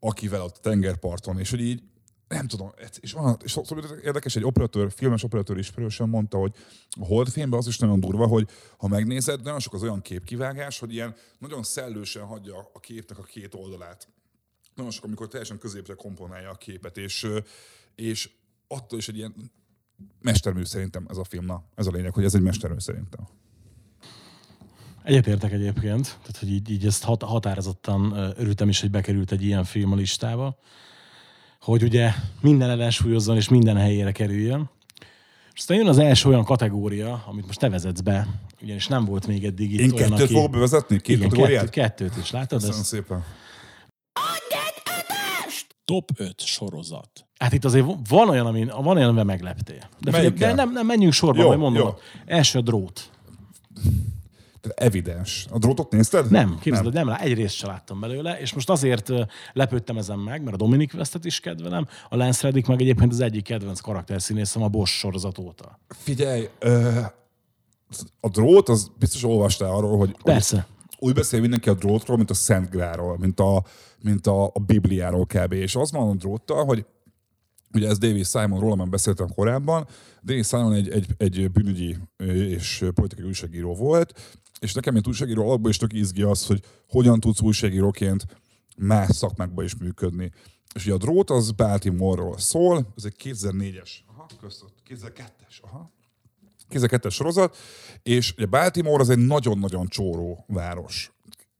[0.00, 1.82] akivel ott a tengerparton, és hogy így
[2.32, 6.54] nem tudom, és, van, és szóval érdekes, egy operatőr, filmes operatőr ismerősen mondta, hogy
[7.00, 10.92] a holdfilmben az is nagyon durva, hogy ha megnézed, nagyon sok az olyan képkivágás, hogy
[10.92, 14.08] ilyen nagyon szellősen hagyja a képnek a két oldalát.
[14.74, 17.26] Nagyon sok, amikor teljesen középre komponálja a képet, és,
[17.94, 18.30] és
[18.68, 19.34] attól is egy ilyen
[20.20, 21.44] mestermű szerintem ez a film.
[21.44, 23.28] Na, ez a lényeg, hogy ez egy mestermű szerintem.
[25.02, 29.64] Egyetértek egyébként, tehát hogy így, így ezt hat, határozottan örültem is, hogy bekerült egy ilyen
[29.64, 30.58] film a listába
[31.62, 32.10] hogy ugye
[32.40, 34.70] minden ellensúlyozzon és minden helyére kerüljön.
[35.52, 38.26] És aztán jön az első olyan kategória, amit most te vezetsz be,
[38.62, 40.34] ugyanis nem volt még eddig itt Én olyan, kettőt aki...
[40.34, 41.00] fogok bevezetni?
[41.00, 41.70] Két Igen, kategóriát?
[41.70, 42.58] kettőt, kettőt is, látod?
[42.58, 42.86] Köszönöm Ez...
[42.86, 43.24] szépen.
[45.84, 47.26] Top 5 sorozat.
[47.38, 49.88] Hát itt azért van olyan, ami, van olyan, amivel megleptél.
[49.98, 51.82] De, figyelj, de nem, nem, menjünk sorba, Jó, majd mondom.
[51.82, 51.94] jó.
[52.26, 53.10] Első a drót.
[54.62, 55.46] Tehát evidens.
[55.50, 56.30] A drótot nézted?
[56.30, 56.94] Nem, képzeld, nem.
[56.94, 59.12] nem, lá- egy részt se láttam belőle, és most azért
[59.52, 63.20] lepődtem ezen meg, mert a Dominic Westet is kedvelem, a Lance Reddick meg egyébként az
[63.20, 65.78] egyik kedvenc karakterszínészem a Bosch sorozat óta.
[65.88, 67.00] Figyelj, ö,
[68.20, 70.66] a drót, az biztos olvastál arról, hogy Persze.
[70.98, 73.64] úgy beszél mindenki a drótról, mint a Szent Gráról, mint a,
[74.02, 75.52] mint a, a Bibliáról kb.
[75.52, 76.86] És az van a dróttal, hogy
[77.74, 79.86] ugye ez David Simon, már beszéltem korábban,
[80.22, 81.96] David Simon egy, egy, egy bűnügyi
[82.26, 87.20] és politikai újságíró volt, és nekem, mint újságíró, alapból is tök izgi az, hogy hogyan
[87.20, 88.26] tudsz újságíróként
[88.76, 90.32] más szakmákba is működni.
[90.74, 95.90] És ugye a drót az Baltimore-ról szól, ez egy 2004-es, aha, köszönöm, 2002-es, aha,
[96.70, 97.56] 2002-es sorozat,
[98.02, 101.12] és ugye Baltimore az egy nagyon-nagyon csóró város.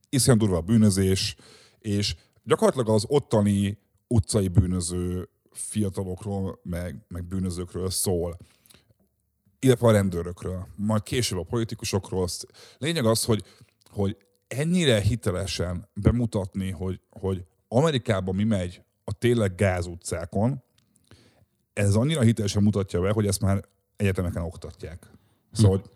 [0.09, 1.37] Iszonyat durva a bűnözés,
[1.79, 2.15] és
[2.45, 8.37] gyakorlatilag az ottani utcai bűnöző fiatalokról, meg, meg bűnözőkről szól
[9.65, 12.29] illetve a rendőrökről, majd később a politikusokról.
[12.79, 13.45] Lényeg az, hogy,
[13.91, 14.17] hogy
[14.49, 20.63] ennyire hitelesen bemutatni, hogy, hogy Amerikában mi megy a tényleg gáz utcákon,
[21.73, 23.65] ez annyira hitelesen mutatja be, hogy ezt már
[23.97, 25.11] egyetemeken oktatják.
[25.53, 25.91] Szóval, hogy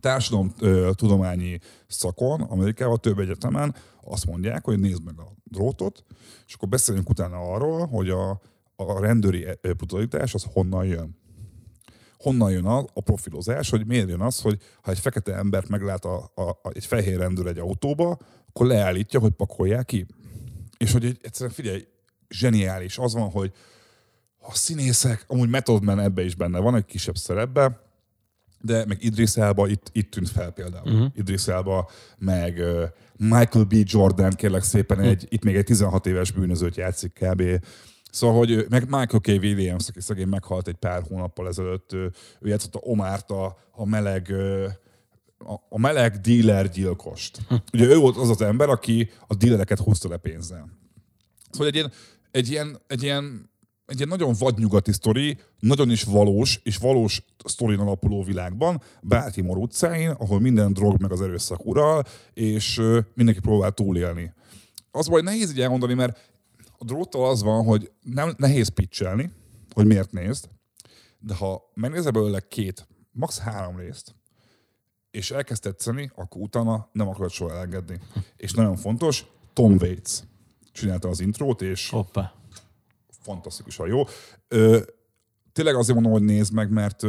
[0.00, 3.74] társadalom ö, tudományi szakon, Amerikában több egyetemen
[4.04, 6.04] azt mondják, hogy nézd meg a drótot,
[6.46, 8.40] és akkor beszéljünk utána arról, hogy a,
[8.76, 11.22] a rendőri brutalitás az honnan jön
[12.24, 16.04] honnan jön a, a profilozás, hogy miért jön az, hogy ha egy fekete embert meglát
[16.04, 18.18] a, a, a, egy fehér rendőr egy autóba,
[18.48, 20.06] akkor leállítja, hogy pakolják ki.
[20.78, 21.86] És hogy egy, egyszerűen figyelj,
[22.28, 22.98] zseniális.
[22.98, 23.52] Az van, hogy
[24.38, 27.80] a színészek, amúgy Method Man ebbe is benne van, egy kisebb szerepbe,
[28.60, 30.92] de meg Idris Elba itt, itt tűnt fel például.
[30.92, 31.10] Uh-huh.
[31.14, 32.82] Idris Elba, meg uh,
[33.16, 33.74] Michael B.
[33.84, 37.42] Jordan, kérlek szépen, egy, itt még egy 16 éves bűnözőt játszik kb.
[38.14, 39.26] Szóval, hogy ő- meg Michael K.
[39.26, 43.86] Williams, aki szegény meghalt egy pár hónappal ezelőtt, ő, ő játszott a Omárt, a, a
[43.86, 44.32] meleg
[45.38, 47.38] a, a meleg dealer gyilkost.
[47.72, 50.68] Ugye ő volt az az ember, aki a dealereket hozta le pénzzel.
[51.50, 51.92] Szóval egy ilyen,
[52.30, 53.50] egy ilyen, egy ilyen,
[53.86, 60.10] egy ilyen nagyon vadnyugati sztori, nagyon is valós, és valós sztorin alapuló világban, Baltimore utcáin,
[60.10, 62.04] ahol minden drog meg az erőszak ural,
[62.34, 62.80] és
[63.14, 64.32] mindenki próbál túlélni.
[64.90, 66.32] Az baj, nehéz így elmondani, mert
[66.84, 69.32] a dróttal az van, hogy nem, nehéz pitchelni,
[69.72, 70.48] hogy miért nézd,
[71.18, 73.38] de ha megnézel belőle két, max.
[73.38, 74.14] három részt,
[75.10, 78.00] és elkezd tetszeni, akkor utána nem akarod soha elengedni.
[78.36, 80.20] És nagyon fontos, Tom Waits
[80.72, 82.32] csinálta az intrót, és Hoppá.
[83.08, 84.02] fantasztikusan jó.
[84.48, 84.80] Ö,
[85.52, 87.02] tényleg azért mondom, hogy nézd meg, mert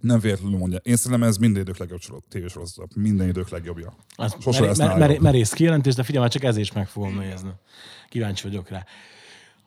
[0.00, 0.78] nem véletlenül mondja.
[0.82, 2.94] Én szerintem ez minden idők legjobb sorozat- tévésorozat.
[2.94, 3.96] Minden idők legjobbja.
[4.40, 7.18] Sose mer- lesz mer- mer- merész kijelentés, de figyelj, már csak ezért is meg fogom
[7.18, 7.50] nézni.
[8.08, 8.84] Kíváncsi vagyok rá.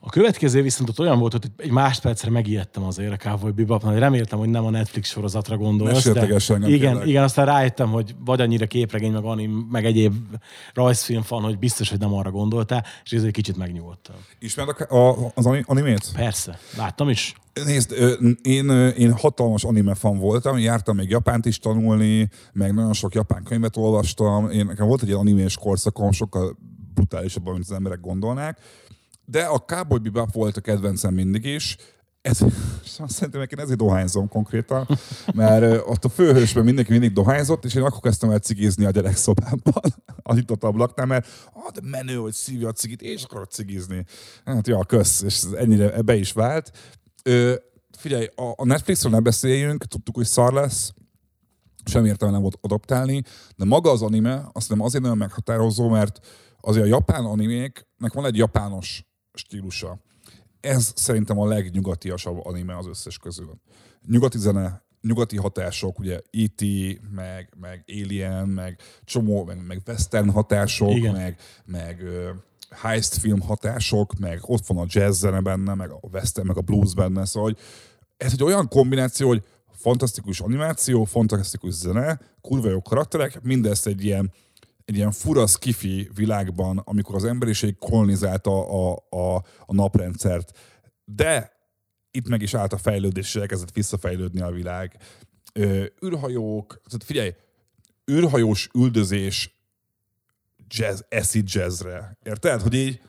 [0.01, 4.01] A következő viszont ott olyan volt, hogy egy másodpercre megijedtem azért a Cowboy Bebopnál, hogy
[4.01, 6.05] reméltem, hogy nem a Netflix sorozatra gondolsz.
[6.05, 7.07] Ne engem, igen, kérlek.
[7.07, 10.13] igen, aztán rájöttem, hogy vagy annyira képregény, meg, anim, meg egyéb
[10.73, 14.15] rajzfilm van, hogy biztos, hogy nem arra gondoltál, és ez egy kicsit megnyugodtam.
[14.39, 16.11] Ismered a, a, az ani- animét?
[16.13, 17.35] Persze, láttam is.
[17.65, 17.93] Nézd,
[18.41, 23.43] én, én hatalmas anime fan voltam, jártam még japánt is tanulni, meg nagyon sok japán
[23.43, 24.49] könyvet olvastam.
[24.49, 26.57] Én, nekem volt egy ilyen animés korszakom, sokkal
[26.93, 28.59] brutálisabban, mint az emberek gondolnák.
[29.29, 31.77] De a Cowboy Bebop volt a kedvencem mindig is.
[32.21, 32.39] Ez,
[33.07, 34.87] szerintem én ezért dohányzom konkrétan,
[35.33, 39.93] mert ott a főhősben mindenki mindig dohányzott, és én akkor kezdtem el cigizni a gyerekszobámban,
[40.23, 44.05] a nyitott ablaknál, mert ah, de menő, hogy szívja a cigit, és akarok cigizni.
[44.45, 46.71] Hát ja, kösz, és ez ennyire be is vált.
[47.23, 47.53] Ö,
[47.97, 50.93] figyelj, a, a Netflixről ne beszéljünk, tudtuk, hogy szar lesz,
[51.85, 53.23] semmi értelme nem volt adaptálni,
[53.55, 56.19] de maga az anime azt nem azért nagyon meghatározó, mert
[56.61, 59.08] azért a japán animéknek van egy japános
[59.39, 59.99] stílusa.
[60.59, 63.59] Ez szerintem a legnyugatiasabb anime az összes közül.
[64.07, 66.63] Nyugati zene, nyugati hatások, ugye E.T.,
[67.11, 71.13] meg, meg Alien, meg csomó, meg, meg western hatások, Igen.
[71.13, 72.03] meg, meg
[72.69, 76.61] heist film hatások, meg ott van a jazz zene benne, meg a western, meg a
[76.61, 77.59] blues benne, szóval hogy
[78.17, 84.31] ez egy olyan kombináció, hogy fantasztikus animáció, fantasztikus zene, kurva jó karakterek, mindezt egy ilyen,
[84.89, 89.35] egy ilyen fura skifi világban, amikor az emberiség kolonizálta a, a,
[89.65, 90.57] a naprendszert.
[91.05, 91.51] De
[92.11, 94.97] itt meg is állt a fejlődés, és elkezdett visszafejlődni a világ.
[95.53, 97.33] Ö, űrhajók, tehát figyelj,
[98.11, 99.57] űrhajós üldözés
[100.67, 102.17] jazz, acid jazzre.
[102.23, 102.61] Érted?
[102.61, 103.01] Hogy így,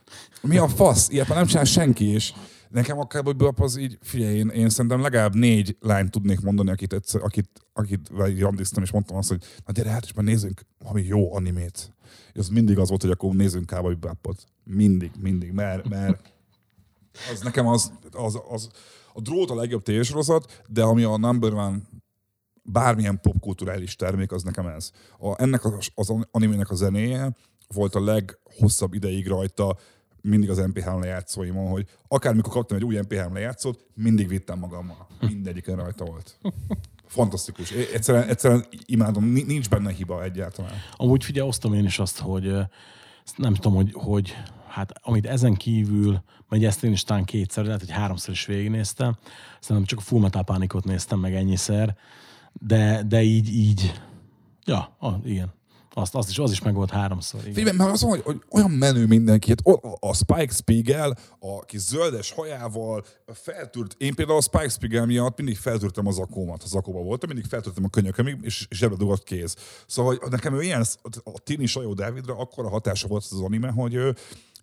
[0.42, 1.08] mi a fasz?
[1.08, 2.32] Ilyet már nem csinál senki, és
[2.70, 6.70] nekem a Cowboy Bebop az így, figyelj, én, én szerintem legalább négy lányt tudnék mondani,
[6.70, 10.60] akit, egyszer, akit, akit randiztam, és mondtam azt, hogy na gyere, hát és már nézzünk
[10.78, 11.92] valami jó animét.
[12.32, 14.44] És az mindig az volt, hogy akkor nézzünk Cowboy Bebopot.
[14.64, 16.32] Mindig, mindig, mert, mert
[17.32, 18.68] az nekem az, az, az
[19.12, 21.78] a drót a legjobb tévésorozat, de ami a number one
[22.62, 24.90] bármilyen popkulturális termék, az nekem ez.
[25.18, 27.36] A, ennek az, az animének a zenéje
[27.74, 29.76] volt a leghosszabb ideig rajta,
[30.22, 35.06] mindig az MP3 lejátszóimon, hogy akármikor kaptam egy új MP3 lejátszót, mindig vittem magammal.
[35.20, 36.38] Mindegyiken rajta volt.
[37.06, 37.70] Fantasztikus.
[37.70, 40.72] Egyszerűen, egyszerűen imádom, Ni- nincs benne hiba egyáltalán.
[40.96, 42.52] Amúgy figyelj, osztom én is azt, hogy
[43.36, 44.36] nem tudom, hogy, hogy
[44.68, 49.16] hát amit ezen kívül, vagy ezt én is talán kétszer, lehet, hogy háromszor is végignéztem,
[49.60, 51.96] szerintem csak a Full Metal Panicot néztem meg ennyiszer,
[52.52, 54.00] de, de így, így,
[54.64, 55.52] ja, ah, igen.
[55.94, 57.40] Azt, azt is, az is meg volt háromszor.
[57.40, 57.54] Igen.
[57.54, 61.80] Figyelj, mert az, hogy, hogy olyan menő mindenki, hát a, a Spike Spiegel, a kis
[61.80, 67.02] zöldes hajával, feltűrt, én például a Spike Spiegel miatt mindig feltűrtem az zakómat, ha zakóba
[67.02, 69.56] voltam, mindig feltűrtem a könyökömig, és zsebre dugott kéz.
[69.86, 70.84] Szóval hogy nekem ő ilyen,
[71.24, 74.14] a Tini Sajó Dávidra akkora hatása volt az anime, hogy ő,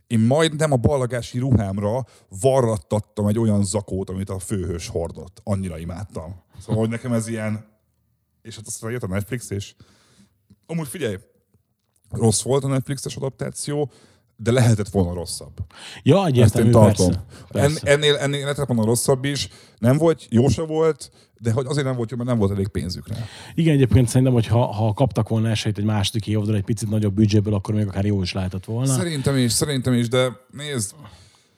[0.07, 2.05] én majdnem a ballagási ruhámra
[2.41, 5.41] varrattattam egy olyan zakót, amit a főhős hordott.
[5.43, 6.41] Annyira imádtam.
[6.59, 7.65] Szóval, hogy nekem ez ilyen...
[8.41, 9.75] És hát aztán jött a Netflix, és
[10.67, 11.15] amúgy figyelj,
[12.11, 13.91] rossz volt a Netflixes adaptáció,
[14.35, 15.53] de lehetett volna rosszabb.
[16.03, 17.07] Ja, Ezt egyértelmű, én tartom.
[17.07, 17.21] persze.
[17.51, 17.87] En, persze.
[17.91, 19.49] ennél, ennél lehetett volna rosszabb is.
[19.77, 22.67] Nem volt, jó se volt, de hogy azért nem volt jó, mert nem volt elég
[22.67, 23.15] pénzük rá.
[23.55, 27.13] Igen, egyébként szerintem, hogy ha, ha kaptak volna esélyt egy második évadra egy picit nagyobb
[27.13, 28.93] büdzséből, akkor még akár jó is lehetett volna.
[28.93, 30.93] Szerintem is, szerintem is, de nézd,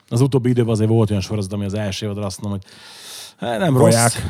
[0.08, 2.70] Az utóbbi időben azért volt olyan sorozat, ami az első évadra azt mondom, hogy
[3.48, 4.12] hát nem Vaják.
[4.12, 4.22] rossz.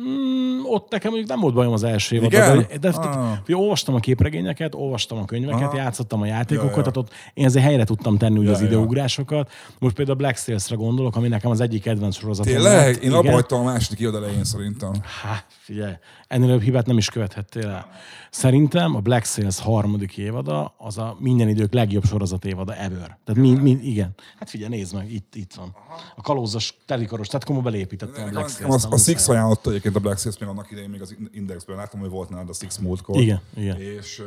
[0.00, 2.32] Mm, ott nekem mondjuk nem volt bajom az első évad.
[2.32, 2.66] Igen?
[2.70, 3.30] De, de, Ah.
[3.48, 3.60] ah.
[3.60, 5.76] olvastam a képregényeket, olvastam a könyveket, Aha.
[5.76, 6.82] játszottam a játékokat, Ja, ja.
[6.82, 9.46] tehát ott én ezért helyre tudtam tenni Ja, az ja.
[9.78, 12.52] Most például a Black Sails-re gondolok, ami nekem az egyik kedvenc sorozatom.
[12.52, 12.72] tényleg?
[12.86, 12.96] lett.
[12.96, 13.12] Én Igen.
[13.12, 14.90] abba hagytam a második évad elején szerintem.
[15.22, 15.92] Hát, figyelj,
[16.28, 17.86] ennél jobb hibát nem is követhettél el.
[18.30, 23.18] Szerintem a Black Sails harmadik évada az a minden idők legjobb sorozat évada ever.
[23.24, 24.14] Tehát mi, mi, igen.
[24.38, 25.74] Hát figyelj, nézd meg, itt, itt van.
[26.16, 28.92] A kalózos, telikaros, tehát komoly belépítettem a Black Sails-t.
[28.92, 31.76] a Six ajánlotta egyébként a Black Sails még annak idején még az Indexből.
[31.76, 33.20] Láttam, hogy volt nálad a Six múltkor.
[33.20, 33.80] Igen, igen.
[33.80, 34.22] És,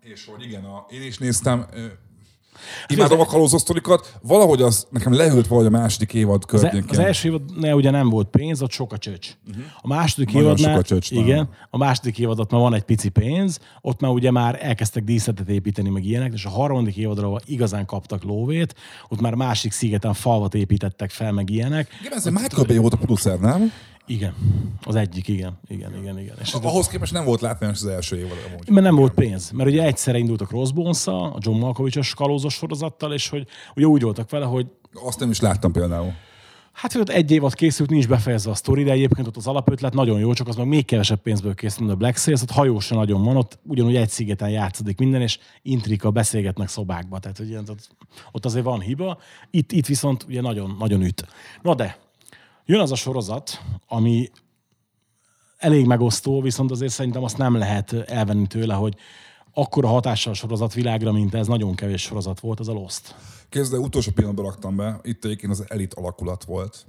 [0.00, 1.66] és hogy igen, a, én is néztem,
[2.86, 6.90] imádom a kalózos sztorikat, valahogy az nekem leült valahogy a második évad Az, e- környékén.
[6.90, 9.36] az első évadnál ugye nem volt pénz, ott sok a csöcs.
[9.80, 10.32] A második.
[10.32, 14.10] Nagyon évadnál, a csöcs, igen, a második évadot már van egy pici pénz, ott már
[14.10, 18.74] ugye már elkezdtek díszletet építeni, meg ilyenek, és a harmadik évadra ahol igazán kaptak lóvét,
[19.08, 21.88] ott már másik szigeten falvat építettek fel, meg ilyenek.
[22.00, 23.72] Igen, ez Michael Bay volt a producer, nem?
[24.12, 24.34] Igen,
[24.84, 26.36] az egyik, igen, igen, igen, igen.
[26.40, 28.68] És ez- Ahhoz képest nem volt látványos az első évad amúgy.
[28.68, 29.50] mert nem volt pénz.
[29.50, 34.30] Mert ugye egyszerre indultak crossbones a John Malkovich-os kalózos sorozattal, és hogy ugye úgy voltak
[34.30, 36.12] vele, hogy Azt nem is láttam például.
[36.72, 39.94] Hát, hogy ott egy évad készült, nincs befejezve a sztori, de egyébként ott az alapötlet
[39.94, 42.94] nagyon jó, csak az meg még kevesebb pénzből készült, a Black Sails, ott hajó se
[42.94, 47.64] nagyon van, ott ugyanúgy egy szigeten játszódik minden, és intrika, beszélgetnek szobákba, tehát hogy ilyen,
[47.68, 47.88] ott,
[48.32, 49.18] ott azért van hiba.
[49.50, 51.26] Itt, itt viszont ugye nagyon, nagyon üt.
[51.62, 51.98] Na de,
[52.64, 54.30] jön az a sorozat, ami
[55.56, 58.96] elég megosztó, viszont azért szerintem azt nem lehet elvenni tőle, hogy
[59.54, 63.14] akkora hatással a sorozat világra, mint ez, nagyon kevés sorozat volt, az a Lost.
[63.48, 66.86] Kezdve utolsó pillanatban raktam be, itt egyébként az elit alakulat volt.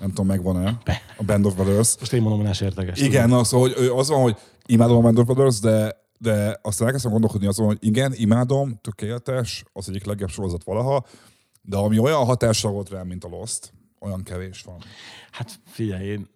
[0.00, 0.78] Nem tudom, megvan-e.
[1.16, 1.98] A Band of Brothers.
[1.98, 3.00] Most én mondom, hogy ne sérteges.
[3.00, 4.36] Igen, na, szóval hogy az van, hogy
[4.66, 9.64] imádom a Band of Brothers, de, de aztán elkezdtem gondolkodni azon, hogy igen, imádom, tökéletes,
[9.72, 11.04] az egyik legjobb sorozat valaha,
[11.62, 13.72] de ami olyan hatással volt rám, mint a Lost,
[14.02, 14.76] olyan kevés van.
[15.30, 16.28] Hát figyelj, én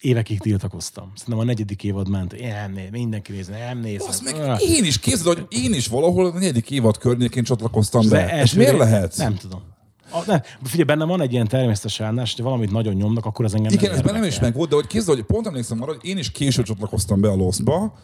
[0.00, 1.12] évekig tiltakoztam.
[1.14, 2.32] Szerintem a negyedik évad ment.
[2.32, 4.08] Én nem néz, mindenki nézne, nem nézem.
[4.08, 4.70] Azt meg Öh.
[4.70, 8.30] én is képzeld, hogy én is valahol a negyedik évad környékén csatlakoztam be.
[8.30, 9.16] Ez miért lehet?
[9.16, 9.62] Nem tudom.
[10.10, 13.54] A, ne, figyelj, benne van egy ilyen természetes állás, hogy valamit nagyon nyomnak, akkor az
[13.54, 15.92] engem Igen, nem ez bennem is meg volt, de hogy képzeld, hogy pont emlékszem arra,
[15.92, 17.98] hogy én is később csatlakoztam be a Lostba,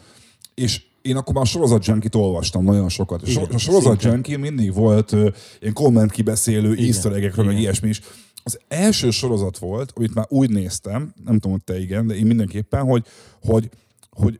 [0.53, 3.21] és én akkor már sorozat junkie olvastam nagyon sokat.
[3.21, 5.29] És Igen, a sorozat junkie mindig volt ö,
[5.59, 8.01] ilyen komment kibeszélő, easter meg ilyesmi is.
[8.47, 12.25] Az első sorozat volt, amit már úgy néztem, nem tudom, hogy te igen, de én
[12.25, 13.05] mindenképpen, hogy,
[13.41, 13.69] hogy,
[14.09, 14.39] hogy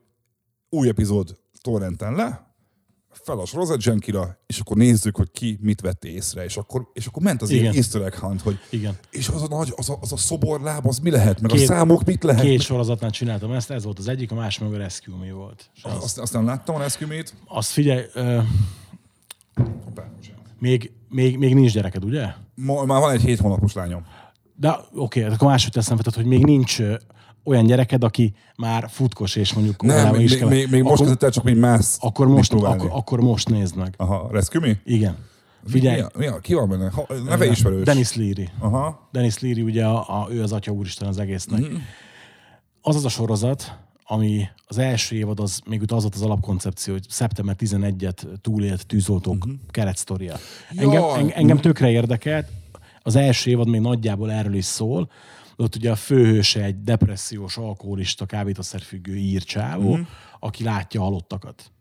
[0.70, 2.46] új epizód torrenten le,
[3.26, 7.06] fel a sorozat junkie és akkor nézzük, hogy ki mit vett észre, és akkor, és
[7.06, 7.62] akkor ment az Igen.
[7.62, 8.98] ilyen easter egg hunt, hogy Igen.
[9.10, 11.66] és az a nagy, az a, az a szoborláb, az mi lehet, meg Két- a
[11.66, 12.42] számok mit lehet.
[12.42, 15.70] Két sorozatnál csináltam ezt, ez volt az egyik, a másik meg a Rescue Me volt.
[15.76, 17.34] És az, Azt, azt nem láttam a Rescue-mét.
[17.48, 18.42] azt figyelj, ö,
[20.60, 22.34] még, még, még nincs gyereked, ugye?
[22.56, 24.06] Ma, már van egy hét hónapos lányom.
[24.56, 26.82] De oké, okay, akkor máshogy teszem fel, tehát, hogy még nincs
[27.44, 31.24] olyan gyereked, aki már futkos, és mondjuk Nem, még, is kell- még, még most kezdett
[31.24, 33.94] el csak még mász akkor, most, akkor, akkor most nézd meg.
[33.98, 34.80] Aha, Rescue?
[34.86, 35.18] Igen.
[35.64, 36.90] Mi Figyelj, a, mi a, ki van benne?
[36.90, 37.86] Ha, neve ismerős.
[37.86, 38.50] Dennis Leary.
[38.60, 39.08] Aha.
[39.12, 41.60] Dennis Leary ugye a, a, ő az atya úristen az egésznek.
[41.60, 41.76] Mm-hmm.
[42.82, 43.78] Az az a sorozat,
[44.08, 49.48] ami az első évad, az még az volt az alapkoncepció, hogy szeptember 11-et túlélt tűzoltók
[49.48, 49.56] mm-hmm.
[49.72, 50.36] keretsztoria.
[50.76, 51.20] Engem, Mhm.
[51.20, 52.48] En, engem tökre érdekelt,
[53.02, 55.10] az első évad még nagyjából erről is szól,
[55.56, 59.92] ott ugye a főhőse egy depressziós, alkoholista, kábítószerfüggő írcsávó, Mhm.
[59.94, 60.04] mm-hmm.
[60.40, 61.72] aki látja halottakat.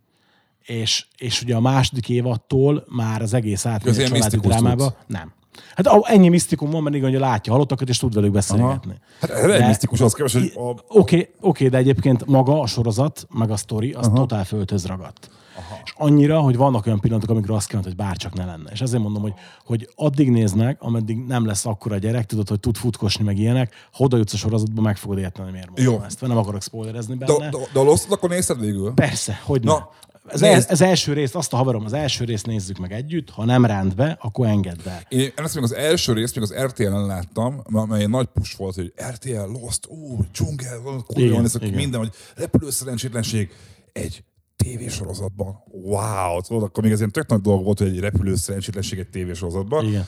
[0.63, 4.97] És, és ugye a második évattól már az egész átmegy a családi drámába.
[5.07, 5.33] Nem.
[5.75, 8.95] Hát a- ennyi misztikum van, mert igen, hogy látja a halottakat, és tud velük beszélgetni.
[9.21, 12.61] Hát ez egy De- misztikus, az képest, hogy a, Oké, okay, okay, de egyébként maga
[12.61, 14.17] a sorozat, meg a sztori, az Aha.
[14.17, 15.31] totál földhöz ragadt.
[15.57, 15.81] Aha.
[15.85, 18.71] És annyira, hogy vannak olyan pillanatok, amikor azt kell, hogy bárcsak ne lenne.
[18.73, 19.33] És azért mondom, hogy,
[19.65, 23.75] hogy addig nézd meg, ameddig nem lesz akkora gyerek, tudod, hogy tud futkosni meg ilyenek,
[23.93, 26.03] ha oda jutsz a sorozatba, meg fogod érteni, miért mondom Jó.
[26.07, 26.21] ezt.
[26.21, 27.49] Nem akarok spoilerezni de, benne.
[27.49, 28.93] de, de a Lost-ot akkor nézted végül?
[28.95, 29.91] Persze, hogy Na,
[30.29, 30.71] Ez, nézd.
[30.71, 33.95] ez, első részt, azt a haverom, az első részt nézzük meg együtt, ha nem ránt
[33.95, 35.03] be, akkor engedd el.
[35.09, 38.75] Én ezt még az első részt még az RTL-en láttam, amely egy nagy push volt,
[38.75, 41.75] hogy RTL, Lost, ú, dzsungel, kurva Igen, van ez a igen.
[41.75, 43.53] minden, hogy repülő szerencsétlenség
[43.93, 44.25] egy
[44.57, 45.63] tévésorozatban.
[45.67, 49.09] Wow, tudod, akkor még ez ilyen tök nagy dolog volt, hogy egy repülő szerencsétlenség egy
[49.09, 49.87] tévésorozatban.
[49.87, 50.07] Igen.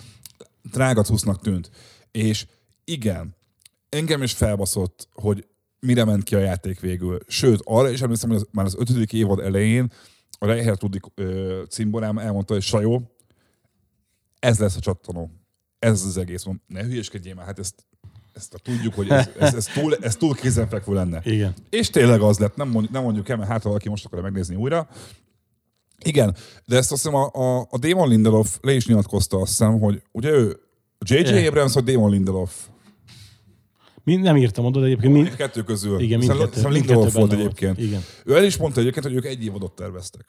[0.70, 1.70] drága cusznak tűnt.
[2.10, 2.46] És
[2.84, 3.36] igen,
[3.88, 5.46] engem is felbaszott, hogy
[5.86, 7.18] mire ment ki a játék végül.
[7.26, 9.92] Sőt, arra is emlékszem, hogy az, már az ötödik évad elején
[10.38, 11.02] a Reicher Tudik
[11.68, 13.10] cimborám elmondta, hogy Sajó,
[14.38, 15.30] ez lesz a csattanó.
[15.78, 16.44] Ez az egész.
[16.44, 17.86] Mondom, ne hülyeskedjél már, hát ezt,
[18.32, 21.20] ezt tudjuk, hogy ez, ez, ez, túl, ez túl kézenfekvő lenne.
[21.24, 21.54] Igen.
[21.70, 24.54] És tényleg az lett, nem mondjuk, nem mondjuk el, mert hát valaki most akarja megnézni
[24.54, 24.88] újra.
[26.04, 29.80] Igen, de ezt azt hiszem a, a, a Damon Lindelof le is nyilatkozta azt hiszem,
[29.80, 30.60] hogy ugye ő
[30.98, 31.46] J.J.
[31.46, 32.66] Abrams vagy Damon Lindelof?
[34.06, 36.00] Mi, nem írtam de egyébként mi, Mind kettő közül.
[36.00, 37.78] Igen, Szerintem- mindkettő- szerintem mindkettő Lindelof volt egyébként.
[37.78, 38.02] Igen.
[38.24, 40.24] Ő el is mondta egyébként, hogy ők egy évadot terveztek.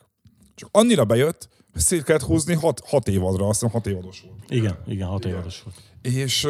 [0.56, 4.44] Csak annyira bejött, hogy szét kellett húzni hat, hat évadra, azt hiszem hat évados volt.
[4.49, 5.76] igen, igen, hat évados volt.
[6.16, 6.48] És,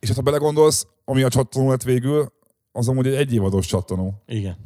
[0.00, 2.32] és hát ha belegondolsz, ami a csattanó lett végül,
[2.72, 4.22] az amúgy egy egyévados csattanó.
[4.26, 4.56] Igen.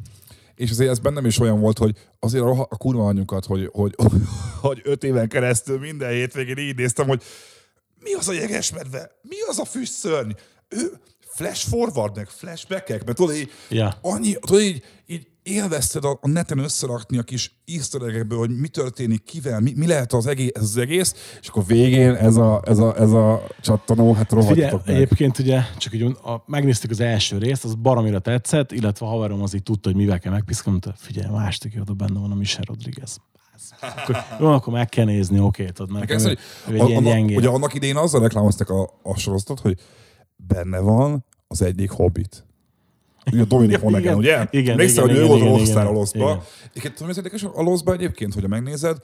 [0.55, 3.95] És azért ez bennem is olyan volt, hogy azért a, a kurva anyukat, hogy, hogy,
[4.61, 7.23] hogy öt éven keresztül minden hétvégén így néztem, hogy
[7.99, 9.11] mi az a jegesmedve?
[9.21, 10.31] Mi az a füstszörny?
[10.69, 10.91] Ő
[11.35, 13.93] flash forward, meg flashbackek, mert tudod, így, Ja.
[14.01, 19.23] annyi, tudod, így, így élvezted a, a neten összerakni a kis easter hogy mi történik,
[19.23, 22.77] kivel, mi, mi lehet az egész, ez az egész, és akkor végén ez a, ez
[22.79, 24.95] a, ez a csattanó, hát rohadjatok meg.
[24.95, 29.41] egyébként ugye, csak így a, megnéztük az első részt, az baromira tetszett, illetve a haverom
[29.41, 32.35] az így tudta, hogy mivel kell megpiszkálni, mondta, figyelj, a második évadban benne van a
[32.35, 33.17] Michelle Rodriguez.
[33.81, 37.05] Akkor, jó, akkor meg kell nézni, oké, tudod, Nekem ő, ez, ő hogy egy ilyen
[37.05, 39.79] annak, ugye annak idején azzal reklámozták a, a sorozatot, hogy
[40.47, 42.45] benne van az egyik hobbit.
[43.25, 44.47] A Dominik Igen, Monaghan, ugye?
[44.51, 46.19] igen, Emlékszel, igen, hogy ő igen, volt igen, rockstar a igen, Loszba.
[46.19, 46.41] igen.
[46.69, 48.97] Egyébként tudom, hogy ez érdekes, a Loszba egyébként, hogy megnézed,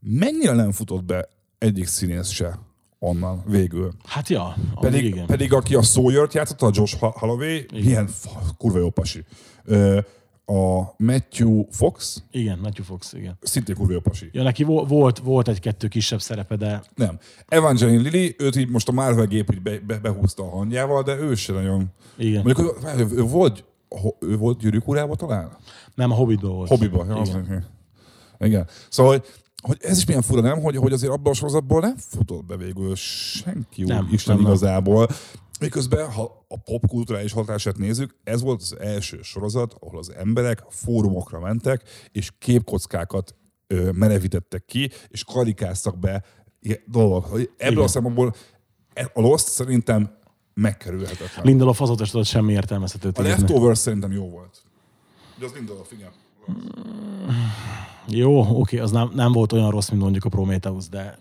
[0.00, 1.28] mennyire nem futott be
[1.58, 2.58] egyik színész se
[2.98, 3.92] onnan végül.
[4.04, 5.26] Hát ja, Pedig, igen.
[5.26, 9.24] pedig aki a Sawyer-t játszotta, a Josh Holloway, milyen fa- kurva jó pasi.
[9.64, 9.98] Ö,
[10.50, 13.38] a Matthew Fox, Igen, Matthew Fox, igen.
[13.42, 14.28] szintén kurva pasi.
[14.32, 17.18] Ja, neki vo- volt, volt egy-kettő kisebb szerepe, de Nem.
[17.48, 21.16] Evangeline Lilly, őt így most a Marvel gép így be, be, behúzta a hangjával, de
[21.16, 21.86] ő se nagyon...
[22.16, 22.42] igen.
[22.44, 23.64] Mondjuk, ő, ő, volt,
[24.20, 24.84] ő volt gyűrűk
[25.16, 25.56] talán?
[25.94, 26.68] Nem, a Hobbitban volt.
[26.68, 27.06] Hobbiban.
[27.06, 27.46] Ja, Igen.
[28.38, 28.66] az- Igen.
[28.88, 29.26] Szóval, hogy,
[29.62, 30.60] hogy ez is milyen fura, nem?
[30.60, 34.44] Hogy, hogy azért abban a sorozatból nem futott be végül senki úgy Nem, Isten nem,
[34.44, 34.52] nem.
[35.60, 41.40] Miközben, ha a popkulturális hatását nézzük, ez volt az első sorozat, ahol az emberek fórumokra
[41.40, 41.82] mentek,
[42.12, 43.34] és képkockákat
[43.66, 46.24] ö, merevítettek ki, és karikáztak be
[46.86, 47.40] dolgok.
[47.56, 48.34] Ebből a szempontból
[48.94, 50.16] e- a Lost szerintem
[50.54, 51.44] megkerülhetetlen.
[51.44, 53.32] Lindelof azóta sem tudott semmi értelmezhetőt a írni.
[53.34, 54.62] Leftovers szerintem jó volt.
[55.38, 56.10] De az Lindelof, igen.
[58.06, 61.18] Jó, oké, az nem, nem volt olyan rossz, mint mondjuk a Prometheus, de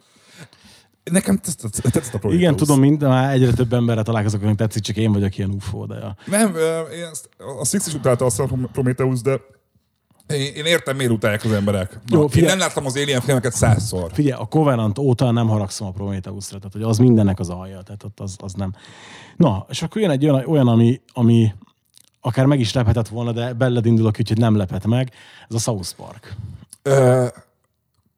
[1.11, 2.33] Nekem tetszett, a Prometheus.
[2.33, 5.85] igen, tudom, mind, már egyre több emberre találkozok, akinek tetszik, csak én vagyok ilyen UFO,
[5.85, 6.15] de ja.
[6.25, 6.55] Nem,
[6.93, 7.29] én ezt,
[7.59, 9.39] a Six is utálta azt a Prometheus, de
[10.27, 11.93] Én, én értem, miért utálják az emberek.
[11.93, 14.11] Na, Jó, Jó, én nem láttam az Alien filmeket százszor.
[14.13, 18.05] Figyelj, a Covenant óta nem haragszom a Prometheusra, tehát hogy az mindennek az alja, tehát
[18.15, 18.73] az, az nem.
[19.35, 21.53] Na, és akkor jön egy olyan, olyan ami, ami
[22.21, 25.11] akár meg is lephetett volna, de belled indulok, úgyhogy nem lepett meg.
[25.49, 26.35] Ez a South Park.
[26.81, 27.25] Ö,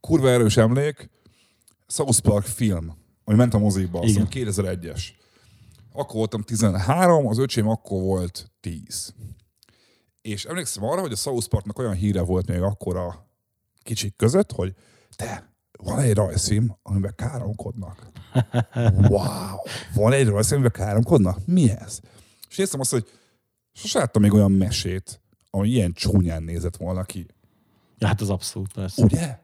[0.02, 1.10] kurva erős emlék.
[1.90, 4.28] South Park film, ami ment a moziba, azt Igen.
[4.32, 5.02] hiszem 2001-es.
[5.94, 9.14] Akkor voltam 13, az öcsém akkor volt 10.
[10.22, 13.28] És emlékszem arra, hogy a South Parknak olyan híre volt még akkor a
[13.84, 14.76] kicsik között, hogy
[15.16, 18.08] te, van egy rajzfilm, amiben káromkodnak.
[19.10, 19.58] Wow!
[19.94, 21.46] Van egy rajzfilm, amiben káromkodnak?
[21.46, 22.00] Mi ez?
[22.50, 23.08] És néztem azt, hogy
[23.74, 27.26] sose láttam még olyan mesét, ami ilyen csúnyán nézett volna ki.
[27.98, 29.04] Ja, hát az abszolút persze.
[29.04, 29.40] Ugye?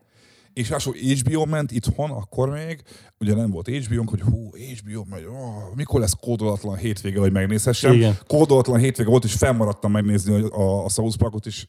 [0.55, 2.81] És ráadásul HBO ment itthon, akkor még,
[3.19, 7.93] ugye nem volt HBO-nk, hogy hú, HBO megy, oh, mikor lesz kódolatlan hétvége, hogy megnézhessem.
[7.93, 8.17] Igen.
[8.27, 11.67] Kódolatlan hétvége volt, és fennmaradtam megnézni hogy a, a South Parkot, és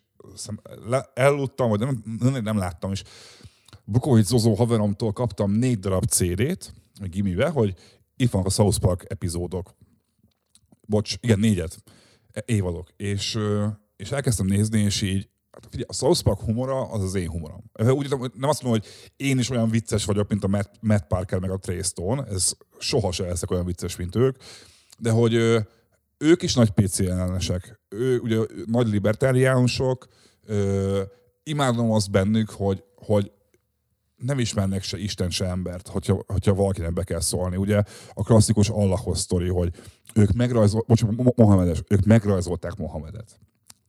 [0.89, 3.03] le, eludtam, vagy nem, nem, nem láttam, és
[3.85, 7.75] Bukovic Zozó haveromtól kaptam négy darab CD-t, a gimibe, hogy
[8.17, 9.75] itt vannak a South Park epizódok.
[10.89, 11.83] Bocs, igen, négyet.
[12.33, 12.93] E- Évadok.
[12.97, 13.39] És,
[13.97, 15.29] és elkezdtem nézni, és így,
[15.62, 17.65] hát figyelj, a South Park humora az az én humorom.
[17.78, 18.85] Úgy, nem azt mondom, hogy
[19.16, 22.53] én is olyan vicces vagyok, mint a Matt, Matt Parker meg a Trey Stone, ez
[22.78, 24.37] soha se leszek olyan vicces, mint ők,
[24.99, 25.35] de hogy
[26.19, 27.81] ők is nagy PC ellenesek.
[27.89, 30.07] Ő, ugye nagy libertáriánusok,
[30.45, 31.03] ö,
[31.43, 33.33] imádom azt bennük, hogy, hogy
[34.16, 37.57] nem ismernek se Isten, se embert, hogyha, hogyha valakinek be kell szólni.
[37.57, 37.83] Ugye
[38.15, 39.74] a klasszikus Allahhoz sztori, hogy
[40.15, 43.39] ők megrajzolták, bocsánat, Mo- Mohamedes, ők megrajzolták Mohamedet.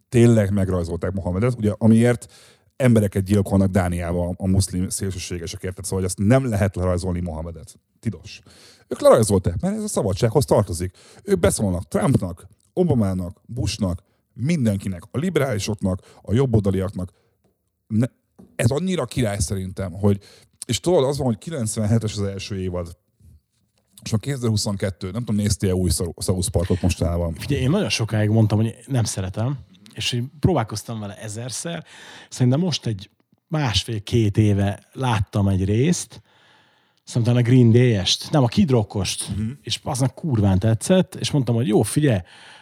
[0.10, 2.34] Tényleg megrajzolták Mohamedet, ugye amiért
[2.76, 5.84] embereket gyilkolnak Dániában a muszlim szélsőségesek, érted?
[5.84, 7.80] Szóval, hogy azt nem lehet lerajzolni Mohamedet.
[8.00, 8.42] Tilos.
[8.88, 10.98] Ők lerajzolták, mert ez a szabadsághoz tartozik.
[11.24, 14.04] Ők beszólnak Trumpnak, Obamának, Bushnak,
[14.34, 17.12] mindenkinek, a liberálisoknak, a jobboldaliaknak,
[17.88, 18.06] ne,
[18.56, 20.20] ez annyira király szerintem, hogy
[20.66, 22.98] és tudod, az van, hogy 97-es az első évad,
[24.04, 27.34] és a 2022, nem tudom, néztél új South Parkot mostanában?
[27.34, 29.58] Figyelj, én nagyon sokáig mondtam, hogy nem szeretem,
[29.98, 31.86] és így próbálkoztam vele ezerszer.
[32.30, 33.10] Szerintem most egy
[33.48, 36.22] másfél-két éve láttam egy részt,
[37.04, 39.48] szerintem a Green Day-est, nem a Kid Rockost, uh-huh.
[39.62, 42.20] és aznak kurván tetszett, és mondtam, hogy jó, figyelj,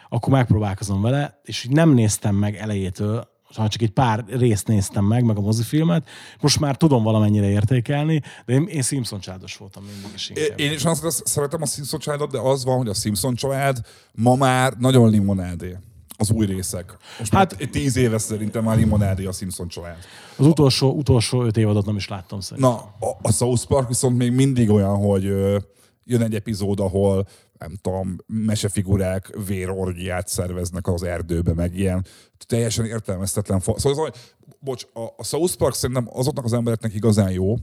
[0.10, 5.06] akkor megpróbálkozom vele, és így nem néztem meg elejétől, hanem csak egy pár részt néztem
[5.06, 6.10] meg, meg a mozifilmet.
[6.42, 10.60] Most már tudom valamennyire értékelni, de én, én Simpson csádos voltam mindig is inkább.
[10.60, 13.78] Én is azt szeretem a Simpson családot, de az van, hogy a Simpson család
[14.12, 15.78] ma már nagyon limonádé.
[16.18, 16.98] Az új részek.
[17.20, 19.98] Most hát tíz éve szerintem már limonádé a Simpson család.
[20.38, 22.72] Az utolsó, utolsó öt évadot nem is láttam szerintem.
[22.72, 25.58] Na, a, a South Park viszont még mindig olyan, hogy ö,
[26.04, 27.28] jön egy epizód, ahol
[27.60, 32.06] nem tudom, mesefigurák vérorgiát szerveznek az erdőbe, meg ilyen
[32.46, 33.60] teljesen értelmeztetlen.
[33.60, 34.14] Fa- szóval, szóval
[34.60, 37.56] bocs, a, a South Park szerintem azoknak az embereknek igazán jó,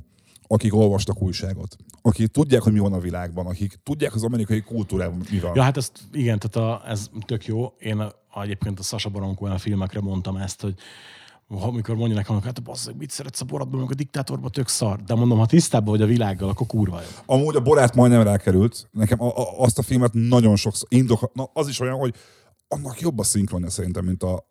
[0.46, 5.22] akik olvastak újságot, akik tudják, hogy mi van a világban, akik tudják az amerikai kultúrában
[5.30, 5.52] mi van.
[5.54, 7.72] Ja, hát ezt, igen, tehát a, ez tök jó.
[7.78, 10.74] Én a, egyébként a Sasha Baron Cohen filmekre mondtam ezt, hogy
[11.48, 15.02] amikor mondja nekem, hogy hát basszeg, mit szeretsz a boratban, amikor a diktátorban tök szar.
[15.02, 17.06] De mondom, ha tisztában vagy a világgal, akkor kurva jó.
[17.26, 18.88] Amúgy a Borát majdnem rákerült.
[18.92, 22.14] Nekem a, a, azt a filmet nagyon sokszor indok, na, az is olyan, hogy
[22.68, 24.46] annak jobb a szinkronja szerintem, mint a,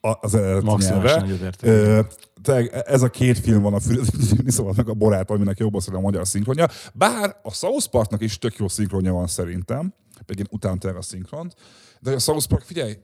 [0.00, 2.06] a, az eredeti nyelve.
[2.42, 5.88] tényleg ez a két film van a Füredi szóval meg a Borát, aminek jobb az
[5.92, 6.68] a magyar szinkronja.
[6.94, 9.94] Bár a South Parknak is tök jó szinkronja van szerintem,
[10.26, 11.54] pedig én utálom a szinkront.
[12.02, 12.98] De a South Park, figyelj,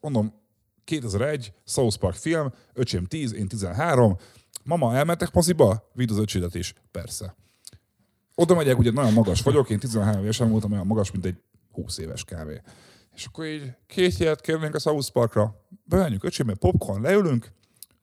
[0.00, 0.40] mondom,
[0.84, 4.16] 2001, South Park film, öcsém 10, én 13,
[4.64, 5.90] mama, elmentek moziba?
[5.92, 6.74] Vidd az öcsédet is.
[6.90, 7.36] Persze.
[8.34, 11.42] Oda megyek, ugye nagyon magas vagyok, én 13 évesen voltam olyan magas, mint egy
[11.72, 12.62] 20 éves kávé.
[13.14, 17.52] És akkor így két jegyet kérnénk a South Parkra, bemenjünk öcsémbe, popcorn, leülünk,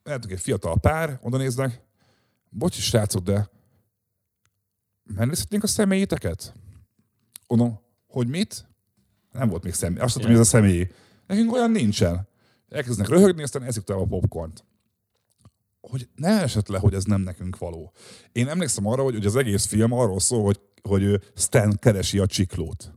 [0.04, 1.82] lehetünk egy fiatal pár, oda néznek,
[2.50, 3.50] bocsi srácok, de
[5.04, 6.54] megnézhetnénk a személyiteket?
[7.48, 8.69] Mondom, hogy mit?
[9.32, 10.00] Nem volt még személy.
[10.00, 10.92] Azt mondtam, hogy ez a személyi.
[11.28, 12.28] Nekünk olyan nincsen.
[12.70, 14.64] Elkezdenek röhögni, aztán eszik tovább a popcornt.
[15.82, 17.94] Hogy ne esett le, hogy ez nem nekünk való.
[18.32, 22.26] Én emlékszem arra, hogy, hogy az egész film arról szól, hogy, hogy Stan keresi a
[22.26, 22.94] csiklót.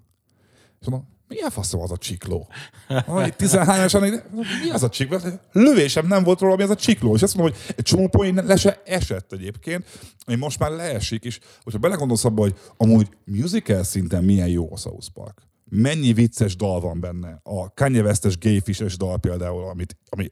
[0.81, 2.49] És mondom, milyen faszom az a csikló?
[2.89, 4.23] Ah, itt 13 esen,
[4.63, 5.19] mi az a csikló?
[5.53, 7.15] Lövésem nem volt róla, mi az a csikló.
[7.15, 9.85] És azt mondom, hogy egy csomó poén le se esett egyébként,
[10.27, 14.77] ami most már leesik, és hogyha belegondolsz abba, hogy amúgy musical szinten milyen jó a
[14.77, 15.41] South Park.
[15.75, 17.41] Mennyi vicces dal van benne.
[17.43, 20.29] A Kanye West-es Gayfish-es dal például, amit, ami,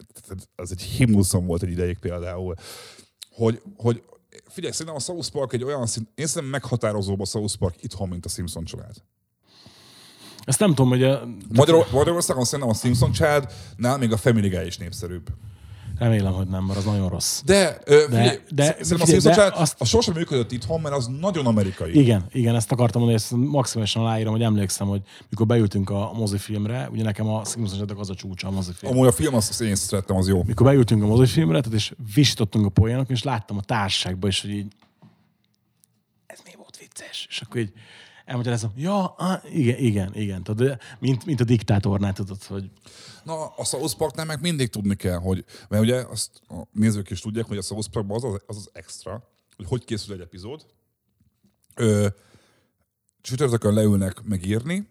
[0.55, 2.55] az egy himnuszom volt egy ideig például.
[3.31, 4.03] Hogy, hogy
[4.49, 8.09] figyelj, szerintem a South Park egy olyan szint, én szerintem meghatározóbb a South Park itthon,
[8.09, 8.95] mint a Simpson család.
[10.45, 14.49] Ezt nem tudom, hogy a, Magyar, Magyarországon szerintem a Simpson család, nál még a Family
[14.49, 15.29] Guy is népszerűbb.
[16.01, 17.43] Remélem, hogy nem, mert az nagyon rossz.
[17.45, 20.81] De, ö, De- figyelj, de- szerintem a figyelj, Simpsons de azt- a sosem működött itthon,
[20.81, 21.99] mert az nagyon amerikai.
[21.99, 26.89] Igen, igen, ezt akartam mondani, ezt maximálisan aláírom, hogy emlékszem, hogy mikor beültünk a mozifilmre,
[26.93, 28.93] ugye nekem a Simpsons az a csúcsa a mozifilm.
[28.93, 30.43] Amúgy a film, azt én szerettem, az jó.
[30.43, 34.51] Mikor beültünk a mozifilmre, tehát és visítottunk a poénok, és láttam a társaságban is, hogy
[34.51, 34.73] így
[36.27, 37.27] ez mi volt vicces?
[37.31, 37.73] És akkor így
[38.31, 40.43] elmagyarázom, ja, á, igen, igen, igen.
[40.43, 42.71] Tudod, mint, mint a diktátornál tudod, hogy
[43.25, 47.21] Na, a South Parknál meg mindig tudni kell, hogy, mert ugye azt a nézők is
[47.21, 50.67] tudják, hogy a South Parkban az az, az, az extra, hogy hogy készül egy epizód.
[51.75, 52.07] Ö,
[53.21, 54.89] csütörtökön leülnek megírni,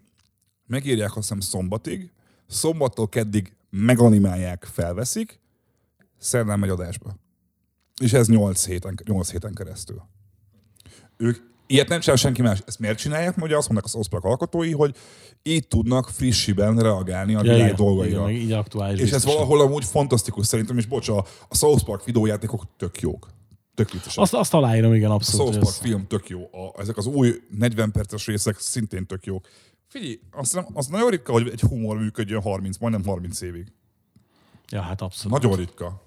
[0.66, 2.10] megírják azt hiszem szombatig,
[2.46, 5.38] szombattól keddig meganimálják, felveszik,
[6.18, 7.16] szerdán megy adásba.
[8.02, 10.02] És ez 8 héten, 8 héten keresztül.
[11.16, 11.36] Ők
[11.70, 12.62] ilyet nem csinál senki más.
[12.66, 13.36] Ezt miért csinálják?
[13.36, 14.96] Ugye azt mondják a South Park alkotói, hogy
[15.42, 18.30] így tudnak frissiben reagálni a ja, világ igen, dolgaira.
[18.30, 19.00] igen, így aktuális.
[19.00, 23.28] És ez valahol amúgy fantasztikus szerintem, és bocs, a, a South Park videójátékok tök jók.
[23.74, 24.22] Tök viccesek.
[24.22, 25.40] Azt, azt aláírom, igen, A abszolút.
[25.40, 26.40] South hogy Park film tök jó.
[26.40, 29.46] A, ezek az új 40 perces részek szintén tök jók.
[29.86, 33.72] Figyelj, azt hiszem, az nagyon ritka, hogy egy humor működjön 30, majdnem 30 évig.
[34.70, 35.42] Ja, hát abszolút.
[35.42, 36.02] Nagyon ritka.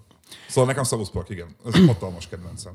[0.48, 1.56] Szóval nekem South Park, igen.
[1.66, 2.72] Ez hatalmas kedvencem.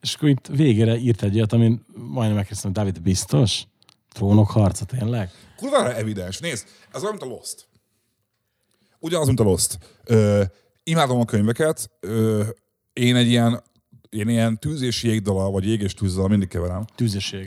[0.00, 3.66] És akkor itt végére írt egy ilyet, amin majdnem megkérdeztem, David, biztos?
[4.12, 5.30] Trónok harca, tényleg?
[5.56, 6.38] Kurvára evidens.
[6.38, 7.68] Nézd, ez olyan, mint a Lost.
[8.98, 9.78] Ugyanaz, mint a Lost.
[10.04, 10.42] Ö,
[10.82, 11.90] imádom a könyveket.
[12.00, 12.44] Ö,
[12.92, 13.62] én egy ilyen,
[14.08, 16.84] én ilyen tűz és jégdala, vagy jég és tűzdala mindig keverem.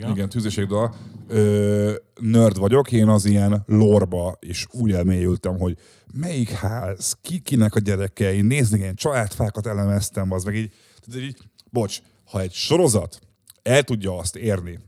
[0.02, 0.10] Ha?
[0.10, 0.94] Igen, tűz és jégdala.
[1.28, 5.76] Ö, nerd vagyok, én az ilyen lorba is úgy elmélyültem, hogy
[6.12, 10.72] melyik ház, ki kinek a gyerekei, nézni, én családfákat elemeztem, az meg így,
[11.16, 11.38] így,
[11.70, 12.02] bocs,
[12.32, 13.18] ha egy sorozat
[13.62, 14.78] el tudja azt érni,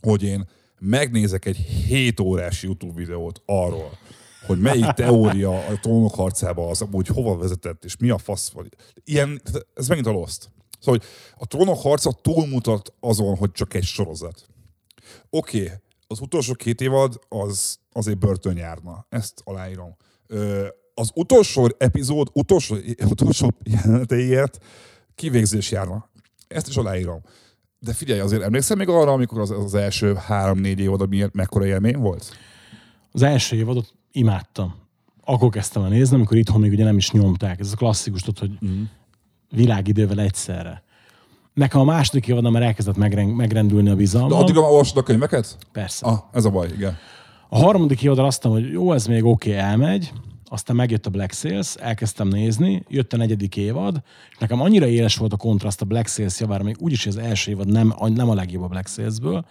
[0.00, 3.98] hogy én megnézek egy 7 órás YouTube videót arról,
[4.46, 8.68] hogy melyik teória a trónok harcába az amúgy hova vezetett, és mi a fasz vagy.
[9.04, 9.40] Ilyen,
[9.74, 10.50] ez megint a Lost.
[10.80, 11.02] Szóval, hogy
[11.38, 14.46] a trónok harca túlmutat azon, hogy csak egy sorozat.
[15.30, 15.72] Oké, okay,
[16.06, 19.06] az utolsó két évad az azért börtön járna.
[19.08, 19.96] Ezt aláírom.
[20.26, 24.58] Ö, az utolsó epizód, utolsó, utolsó jeleneteiért
[25.14, 26.10] kivégzés járna.
[26.54, 27.20] Ezt is aláírom.
[27.78, 31.96] De figyelj, azért emlékszem még arra, amikor az, az első három-négy évad, miért mekkora élmény
[31.98, 32.36] volt?
[33.12, 34.74] Az első évadot imádtam.
[35.24, 37.60] Akkor kezdtem el nézni, amikor itthon még ugye nem is nyomták.
[37.60, 38.82] Ez a klasszikus, tudod, hogy Mhm.
[39.50, 40.82] világidővel egyszerre.
[41.54, 44.38] Nekem a második évadon már elkezdett megren- megrendülni a De bizalmam.
[44.38, 45.56] addig olvasod a könyveket?
[45.72, 46.06] Persze.
[46.06, 46.96] Ah, ez a baj, igen.
[47.48, 50.12] A harmadik évadra azt mondtam, hogy jó, ez még oké, okay, elmegy,
[50.52, 55.16] aztán megjött a Black Sails, elkezdtem nézni, jött a negyedik évad, és nekem annyira éles
[55.16, 58.34] volt a kontraszt a Black Sails javára, még úgyis az első évad nem, nem a
[58.34, 59.46] legjobb a Black Sailsből,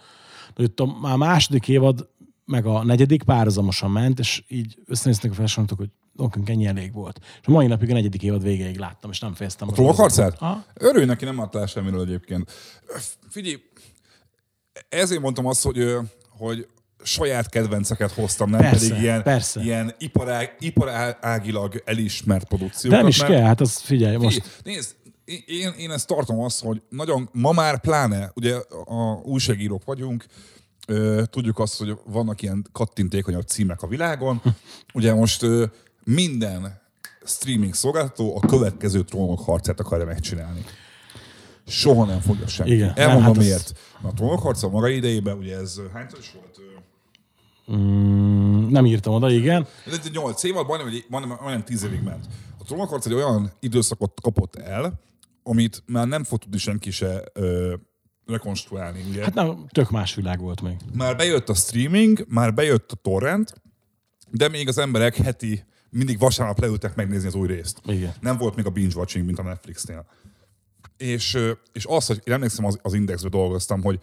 [0.54, 2.08] de jött a, már második évad,
[2.44, 7.18] meg a negyedik párhuzamosan ment, és így összenéztek a felsoroltuk, hogy nekünk ennyi elég volt.
[7.40, 9.68] És a mai napig a negyedik évad végéig láttam, és nem fejeztem.
[9.68, 10.36] A trónok harcát?
[10.38, 10.64] Aha.
[10.74, 12.50] Örülj neki, nem adtál semmiről egyébként.
[13.28, 13.56] Figyelj,
[14.88, 15.96] ezért mondtam azt, hogy,
[16.28, 16.66] hogy
[17.02, 19.60] saját kedvenceket hoztam, nem Persze, pedig ilyen, persze.
[19.62, 22.98] ilyen iparág, iparágilag elismert produkciókat.
[22.98, 24.94] Nem is mert- kell, hát az figyelj, most Nézd,
[25.46, 28.54] én, én ezt tartom azt, hogy nagyon, ma már pláne, ugye
[28.84, 30.24] a újságírók vagyunk,
[30.86, 34.42] ö, tudjuk azt, hogy vannak ilyen kattintékonyabb címek a világon.
[34.94, 35.64] Ugye most ö,
[36.04, 36.80] minden
[37.24, 40.64] streaming szolgáltató a következő trónok harcát akarja megcsinálni.
[41.66, 42.72] Soha nem fogja senki.
[42.72, 42.92] Igen.
[42.96, 43.72] Elmondom hát az- miért.
[44.02, 46.51] Mert a trónok harca maga idejében, ugye ez hányszor is volt?
[47.74, 49.66] Mm, nem írtam oda, igen.
[49.86, 52.26] Ez egy 8 évad, majdnem, majdnem, majdnem 10 évig ment.
[52.58, 55.00] A trónokharc egy olyan időszakot kapott el,
[55.42, 57.74] amit már nem fog tudni senki se ö,
[58.26, 59.04] rekonstruálni.
[59.08, 59.22] Ugye?
[59.22, 60.76] Hát nem, tök más világ volt még.
[60.94, 63.62] Már bejött a streaming, már bejött a torrent,
[64.30, 67.80] de még az emberek heti, mindig vasárnap leültek megnézni az új részt.
[67.86, 68.14] Igen.
[68.20, 70.06] Nem volt még a binge watching, mint a Netflixnél.
[70.96, 71.38] És,
[71.72, 74.00] és azt, hogy én emlékszem, az, az Indexbe dolgoztam, hogy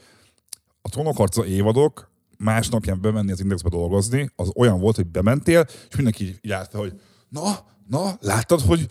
[0.82, 2.09] a trónokharca évadok
[2.44, 7.02] másnapján bemenni az Indexbe dolgozni, az olyan volt, hogy bementél, és mindenki így, állt hogy
[7.30, 8.88] na, na, láttad, hogy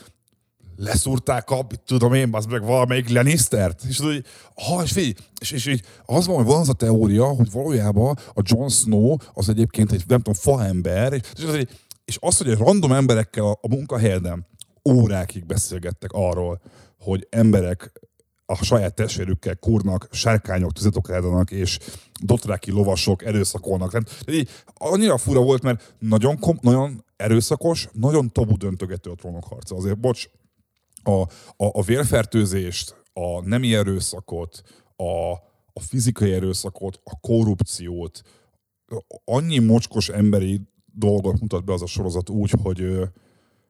[0.76, 3.84] leszúrták a, tudom én, az meg valamelyik Lannistert.
[3.88, 7.26] És hogy, ha, és, figyelj, és, és, így az van, hogy van az a teória,
[7.26, 11.64] hogy valójában a Jon Snow az egyébként egy, nem tudom, faember, és, és,
[12.04, 14.46] és az, hogy egy random emberekkel a, a munkahelyeden
[14.88, 16.60] órákig beszélgettek arról,
[16.98, 17.92] hogy emberek
[18.50, 21.78] a saját testvérükkel kurnak, sárkányok tüzet okrádanak, és
[22.22, 23.98] dotráki lovasok erőszakolnak.
[23.98, 29.44] De így annyira fura volt, mert nagyon, kom, nagyon erőszakos, nagyon tabu döntögető a trónok
[29.44, 29.76] harca.
[29.76, 30.28] Azért, bocs,
[31.02, 34.62] a, a, a vérfertőzést, a nemi erőszakot,
[34.96, 35.32] a,
[35.72, 38.22] a fizikai erőszakot, a korrupciót,
[39.24, 40.60] annyi mocskos emberi
[40.92, 43.08] dolgot mutat be az a sorozat úgy, hogy,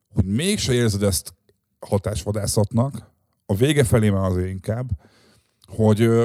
[0.09, 1.35] hogy mégse érzed ezt
[1.79, 3.17] hatásvadászatnak,
[3.51, 4.89] a vége felé már azért inkább,
[5.67, 6.25] hogy ö,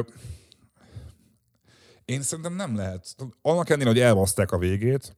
[2.06, 3.16] én szerintem nem lehet.
[3.42, 5.18] Annak ellenére, hogy elbaszták a végét,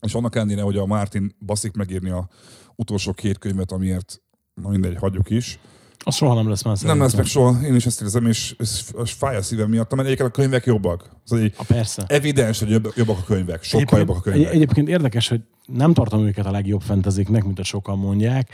[0.00, 2.28] és annak ellenére, hogy a Martin baszik megírni a
[2.74, 4.22] utolsó két könyvet, amiért,
[4.54, 5.58] na mindegy, hagyjuk is.
[6.04, 8.90] Az soha nem lesz már Nem lesz meg soha, én is ezt érzem, és ez,
[8.98, 11.10] ez fáj a szívem miatt, mert egyébként a könyvek jobbak.
[11.24, 12.04] Szóval A persze.
[12.06, 14.48] evidens, hogy jobb, jobbak a könyvek, sokkal Egyébként- jobbak a könyvek.
[14.48, 18.50] Egy, egyébként érdekes, hogy nem tartom őket a legjobb fenteziknek, mint a sokan mondják.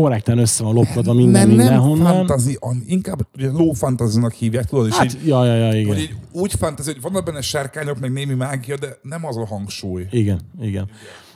[0.00, 2.14] Korrekten össze van lopkodva minden nem, nem mindenhonnan.
[2.14, 5.86] fantasy, an- inkább ugye low fantasy-nak hívják, tudod, és Hát, így, ja, ja, ja, igen.
[5.86, 9.46] hogy így úgy fantasy, hogy vannak benne sárkányok, meg némi mágia, de nem az a
[9.46, 10.06] hangsúly.
[10.10, 10.90] Igen, igen.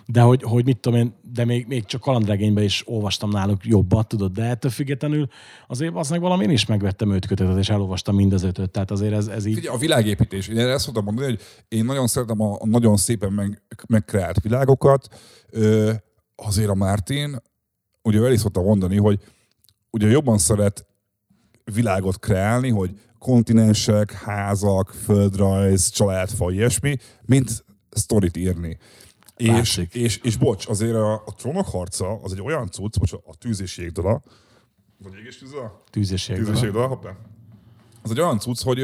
[0.06, 4.08] De hogy, hogy mit tudom én, de még, még csak kalandregényben is olvastam náluk jobbat,
[4.08, 5.28] tudod, de ettől függetlenül
[5.66, 8.90] azért az meg valami én is megvettem öt kötetet, és elolvastam mind az ötöt, tehát
[8.90, 9.54] azért ez, ez így...
[9.54, 10.48] Figyelj, a világépítés.
[10.48, 15.08] Én ezt szoktam mondani, hogy én nagyon szeretem a, a nagyon szépen meg, megkreált világokat.
[15.50, 15.92] Ö,
[16.36, 17.36] azért a Mártin,
[18.08, 19.20] ugye el is szoktam mondani, hogy
[19.90, 20.86] ugye jobban szeret
[21.64, 28.78] világot kreálni, hogy kontinensek, házak, földrajz, családfa, ilyesmi, mint sztorit írni.
[29.36, 29.94] És, Látszik.
[29.94, 33.60] és, és, bocs, azért a, a trónok harca az egy olyan cucc, bocs, a tűz
[33.60, 34.22] és jégdala,
[35.02, 35.82] vagy ég és tűzdala?
[35.90, 36.36] Tűzesség.
[36.36, 37.16] Tűzesség dal, hoppá.
[38.02, 38.80] Az egy olyan cucc, hogy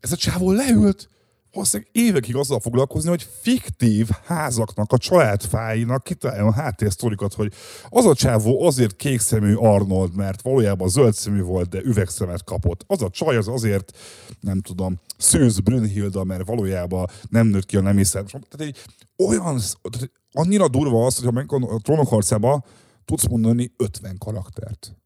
[0.00, 1.08] ez a csávó leült,
[1.56, 7.52] valószínűleg évekig azzal foglalkozni, hogy fiktív házaknak, a családfáinak kitaláljon háttérsztorikat, hogy
[7.88, 12.84] az a csávó azért kékszemű Arnold, mert valójában zöld szemű volt, de üvegszemet kapott.
[12.86, 13.98] Az a csaj az azért,
[14.40, 18.26] nem tudom, Szőz Brünnhilda, mert valójában nem nőtt ki a nem hiszem.
[18.26, 18.78] Tehát egy
[19.26, 19.60] olyan,
[19.90, 22.64] tehát annyira durva az, hogy a trónok harcában
[23.04, 24.96] tudsz mondani 50 karaktert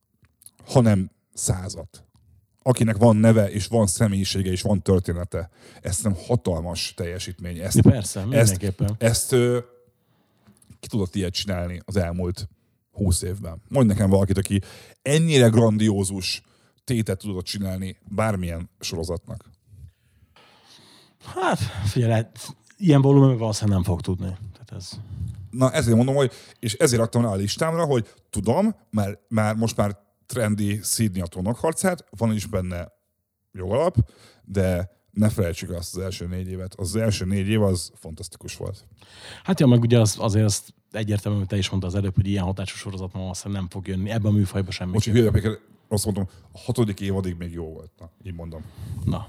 [0.71, 2.05] hanem százat.
[2.63, 5.51] Akinek van neve, és van személyisége, és van története.
[5.83, 7.59] Ez nem hatalmas teljesítmény.
[7.59, 8.95] Ezt, Ja, persze, ezt, mindenképpen.
[8.99, 9.59] ezt ö,
[10.81, 12.49] ki tudott ilyet csinálni az elmúlt
[12.93, 13.63] húsz évben?
[13.69, 14.61] Mondj nekem valakit, aki
[15.03, 16.43] ennyire grandiózus
[16.85, 19.51] tétet tudott csinálni bármilyen sorozatnak.
[21.25, 22.23] Hát, figyelj,
[22.77, 24.37] ilyen volumenben valószínűleg nem fog tudni.
[24.53, 24.91] Tehát ez...
[25.51, 29.77] Na ezért mondom, hogy, és ezért raktam rá a listámra, hogy tudom, mert már most
[29.77, 29.99] már
[30.31, 32.93] trendi szídni a trónokharcát, van is benne
[33.53, 33.97] jogalap,
[34.45, 36.75] de ne felejtsük el azt az első négy évet.
[36.75, 38.87] Az első négy év az fantasztikus volt.
[39.43, 42.45] Hát ja, meg ugye az, azért azt egyértelműen te is mondta az előbb, hogy ilyen
[42.45, 44.11] hatású sorozat ma azt nem fog jönni.
[44.11, 44.93] Ebben a műfajban semmi.
[44.93, 45.59] Most, hülye
[45.89, 47.91] azt mondom, a hatodik évadig még jó volt.
[47.99, 48.65] Na, így mondom.
[49.05, 49.29] Na.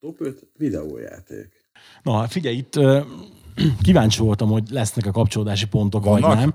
[0.00, 1.70] Top 5 videójáték.
[2.02, 2.74] Na, figyelj, itt
[3.82, 6.38] kíváncsi voltam, hogy lesznek a kapcsolódási pontok, vagy Vannak?
[6.38, 6.52] nem.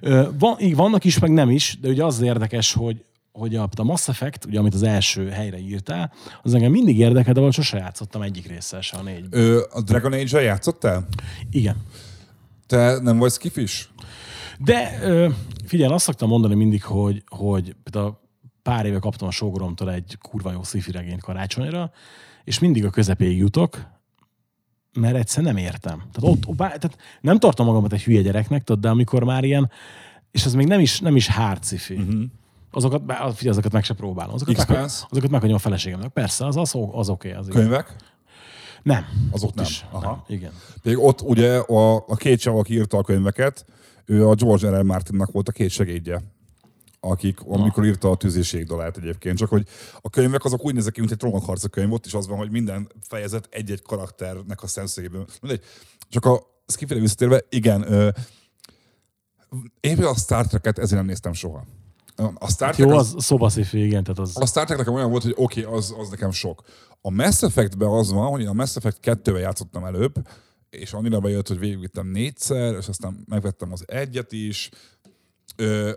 [0.00, 3.68] Ö, van, így vannak is, meg nem is, de ugye az érdekes, hogy hogy a,
[3.76, 6.12] a Mass Effect, ugye, amit az első helyre írtál,
[6.42, 9.26] az engem mindig érdekel, de sose játszottam egyik résszel se a négy.
[9.30, 11.06] Ö, a Dragon Age-el játszottál?
[11.50, 11.76] Igen.
[12.66, 13.90] Te nem vagy skifis?
[14.58, 15.28] De ö,
[15.64, 18.18] figyelj, azt szoktam mondani mindig, hogy, hogy például
[18.62, 21.90] pár éve kaptam a sógoromtól egy kurva jó sci regényt karácsonyra,
[22.44, 23.86] és mindig a közepéig jutok,
[24.92, 26.02] mert egyszer nem értem.
[26.12, 29.70] Tehát, ott, bár, tehát nem tartom magamat egy hülye gyereknek, tudod, de amikor már ilyen,
[30.30, 32.22] és ez még nem is, nem is hard sci uh-huh.
[32.70, 34.34] azokat, bár- figyelj, azokat meg se próbálom.
[34.34, 36.08] Azokat, meg, azokat meghagyom a feleségemnek.
[36.08, 37.28] Persze, az, az, az oké.
[37.28, 37.60] Okay, az igen.
[37.60, 37.96] Könyvek?
[38.82, 39.04] Nem.
[39.30, 39.64] Azok Ott nem.
[39.64, 39.84] Is.
[39.90, 40.10] Aha.
[40.10, 40.38] nem.
[40.38, 40.52] Igen.
[40.82, 43.64] Még ott ugye a, a két csavar, aki írta a könyveket,
[44.04, 44.80] ő a George R.
[44.80, 44.82] R.
[44.82, 46.22] Martinnak volt a két segédje
[47.00, 49.38] akik, amikor írta a tűzéség dalát egyébként.
[49.38, 49.66] Csak hogy
[50.00, 52.50] a könyvek azok úgy néznek ki, mint egy trónokharca könyv, ott is az van, hogy
[52.50, 55.26] minden fejezet egy-egy karakternek a szemszögéből.
[55.40, 55.64] Mindegy.
[56.08, 58.08] Csak a skifire visszatérve, igen, ö,
[59.80, 61.64] én a Star Trek-et ezért nem néztem soha.
[62.34, 64.36] A Star Trek Jó, az szobaszifi, igen, tehát az...
[64.40, 66.62] a Star Trek nekem olyan volt, hogy oké, okay, az, az nekem sok.
[67.00, 70.14] A Mass Effect-ben az van, hogy én a Mass Effect 2-vel játszottam előbb,
[70.70, 74.70] és annyira bejött, hogy végigvittem négyszer, és aztán megvettem az egyet is.
[75.56, 75.92] Ö,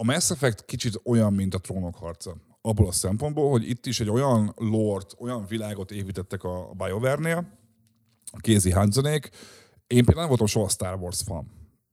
[0.00, 2.36] a Mass Effect kicsit olyan, mint a Trónok harca.
[2.60, 7.58] Abból a szempontból, hogy itt is egy olyan lord, olyan világot építettek a BioWare-nél,
[8.32, 9.28] a Casey Hudsonék.
[9.86, 11.50] Én például nem voltam soha Star Wars fan,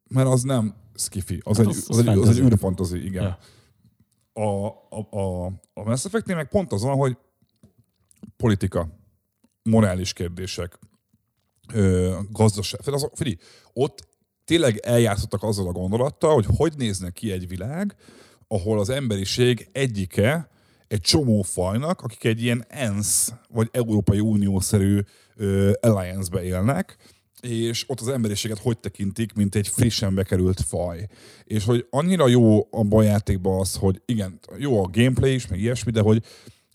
[0.09, 2.41] mert az nem skifi, az, Hát egy, az- az, az egy, az egy fantasy.
[2.41, 3.23] űrfantasy, igen.
[3.23, 3.37] Ja.
[4.43, 7.17] A, a, a, a Mass Effect-nél meg pont az van, hogy
[8.37, 8.89] politika,
[9.63, 10.79] morális kérdések,
[11.73, 12.79] ö, gazdaság.
[13.13, 13.37] Figyelj,
[13.73, 14.07] ott
[14.47, 17.95] tényleg eljátszottak azzal a gondolattal, hogy hogy nézne ki egy világ,
[18.47, 20.49] ahol az emberiség egyike
[20.87, 24.99] egy csomó fajnak, akik egy ilyen ENSZ vagy Európai Unió-szerű
[25.79, 26.97] alliance-be élnek,
[27.41, 31.07] és ott az emberiséget hogy tekintik, mint egy frissen bekerült faj.
[31.43, 35.91] És hogy annyira jó a játékban az, hogy igen, jó a gameplay is, meg ilyesmi,
[35.91, 36.23] de hogy,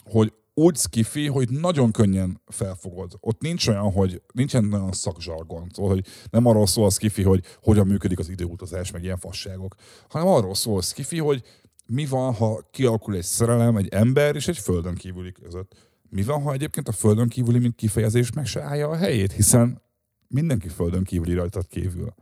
[0.05, 3.12] hogy úgy skifi, hogy nagyon könnyen felfogod.
[3.20, 5.69] Ott nincs olyan, hogy nincsen nagyon szakzsargon.
[5.73, 9.74] Szóval, hogy nem arról szól a skifi, hogy hogyan működik az időutazás, meg ilyen fasságok,
[10.09, 11.43] hanem arról szól a skifi, hogy
[11.87, 15.91] mi van, ha kialakul egy szerelem egy ember és egy földön kívüli között?
[16.09, 19.83] Mi van, ha egyébként a földön kívüli, mint kifejezés meg se állja a helyét, hiszen
[20.29, 22.15] mindenki földön kívüli rajtad kívül.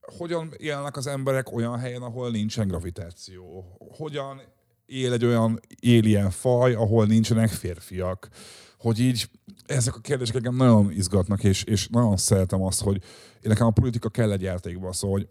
[0.00, 3.64] Hogyan élnek az emberek olyan helyen, ahol nincsen gravitáció?
[3.96, 4.40] Hogyan
[4.86, 8.28] él egy olyan alien faj, ahol nincsenek férfiak?
[8.78, 9.30] Hogy így
[9.66, 12.96] ezek a kérdések engem nagyon izgatnak, és, és nagyon szeretem azt, hogy
[13.34, 15.28] én nekem a politika kell egy játékban, szóval, hogy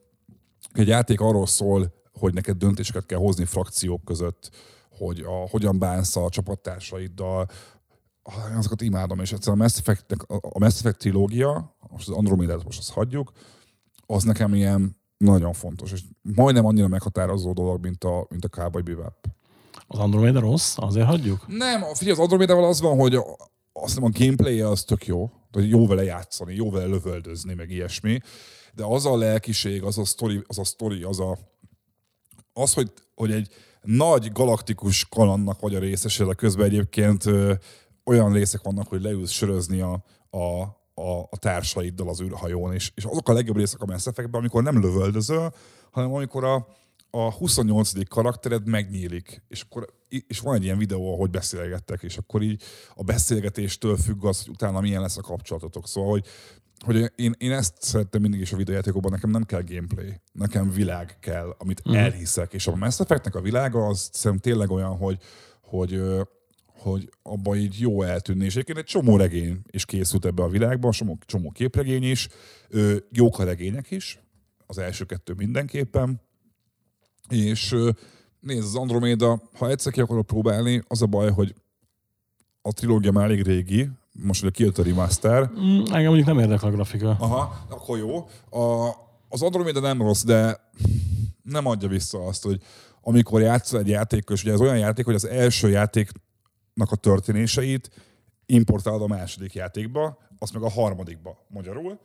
[0.74, 4.50] egy játék arról szól, hogy neked döntéseket kell hozni frakciók között,
[4.90, 7.48] hogy a, hogyan bánsz a csapattársaiddal,
[8.28, 12.64] Ah, azokat imádom, és egyszerűen a Mass Effect, a Mass Effect trilógia, most az Andromeda-t
[12.64, 13.32] most azt hagyjuk,
[14.06, 18.82] az nekem ilyen nagyon fontos, és majdnem annyira meghatározó dolog, mint a, mint a Cowboy
[18.82, 19.28] Bebop.
[19.88, 20.74] Az Andromeda rossz?
[20.78, 21.48] Azért hagyjuk?
[21.48, 23.16] Nem, figyelj, az Andromedával az van, hogy
[23.74, 27.70] azt hiszem a gameplay az tök jó, hogy jó vele játszani, jó vele lövöldözni, meg
[27.70, 28.20] ilyesmi,
[28.74, 31.38] de az a lelkiség, az a story, az a, story, az, a,
[32.54, 33.50] az hogy, hogy egy
[33.82, 37.54] nagy galaktikus kalandnak vagy a részese, de közben egyébként ö,
[38.06, 40.62] olyan részek vannak, hogy leülsz sörözni a, a,
[41.02, 44.80] a, a társaiddal az űrhajón, és, és azok a legjobb részek a Mass amikor nem
[44.80, 45.54] lövöldözöl,
[45.92, 46.68] hanem amikor a,
[47.16, 48.08] a 28.
[48.08, 49.86] karaktered megnyílik, és akkor
[50.28, 52.62] és van egy ilyen videó, ahogy beszélgettek, és akkor így
[52.96, 55.88] a beszélgetéstől függ az, hogy utána milyen lesz a kapcsolatotok.
[55.88, 56.26] Szóval, hogy,
[56.86, 61.18] hogy én, én ezt szerettem mindig is a videójátékokban, nekem nem kell gameplay, nekem világ
[61.20, 61.94] kell, amit mm.
[61.94, 65.18] elhiszek, és a Mass Effectnek a világa az szerintem tényleg olyan, hogy,
[65.62, 66.02] hogy
[66.78, 68.46] hogy abban így jó eltűnni.
[68.46, 72.28] És egyébként egy csomó regény is készült ebbe a világban, csomó, csomó képregény is,
[73.12, 74.20] jók a regények is,
[74.66, 76.22] az első kettő mindenképpen,
[77.30, 77.76] és
[78.40, 81.56] nézd, az Andromeda, ha egyszer ki akarod próbálni, az a baj, hogy
[82.62, 85.50] a trilógia már elég régi, most ugye kijött a remaster.
[85.52, 87.16] Mm, engem mondjuk nem érdekel a grafika.
[87.20, 88.18] Aha, akkor jó.
[88.60, 88.90] A,
[89.30, 90.70] az Andromeda nem rossz, de
[91.44, 92.62] nem adja vissza azt, hogy
[93.02, 97.90] amikor játszol egy játékos, ugye ez olyan játék, hogy az első játéknak a történéseit
[98.46, 102.00] importálod a második játékba, azt meg a harmadikba magyarul.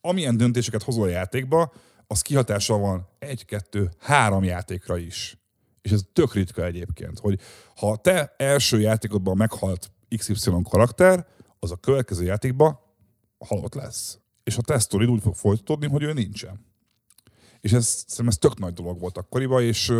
[0.00, 1.72] Amilyen döntéseket hozol a játékba,
[2.06, 5.38] az kihatással van egy, kettő, három játékra is.
[5.82, 7.40] És ez tök ritka egyébként, hogy
[7.76, 11.26] ha te első játékodban meghalt XY karakter,
[11.58, 12.78] az a következő játékban
[13.38, 14.18] halott lesz.
[14.44, 16.64] És a te sztorid úgy fog folytatódni, hogy ő nincsen.
[17.60, 19.92] És ez, szerintem ez tök nagy dolog volt akkoriban, és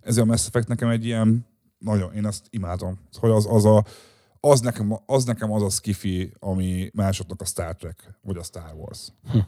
[0.00, 1.46] ez a Mass Effect nekem egy ilyen,
[1.78, 2.98] nagyon, én ezt imádom.
[3.12, 3.84] Hogy az, az, a,
[4.40, 8.74] az, nekem, az nekem az a skifi, ami másodnak a Star Trek, vagy a Star
[8.74, 9.08] Wars.
[9.30, 9.38] Hm.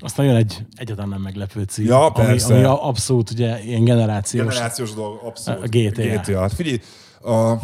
[0.00, 2.54] Aztán jön egy egyáltalán nem meglepő cím, ja, ami, persze.
[2.54, 4.46] ami abszolút ugye ilyen generációs.
[4.46, 5.62] Generációs dolog, abszolút.
[5.62, 6.02] A GTA.
[6.02, 6.40] GTA.
[6.40, 6.80] Hát figyelj,
[7.20, 7.54] a,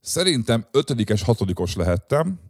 [0.00, 2.40] szerintem ötödikes, hatodikos lehettem,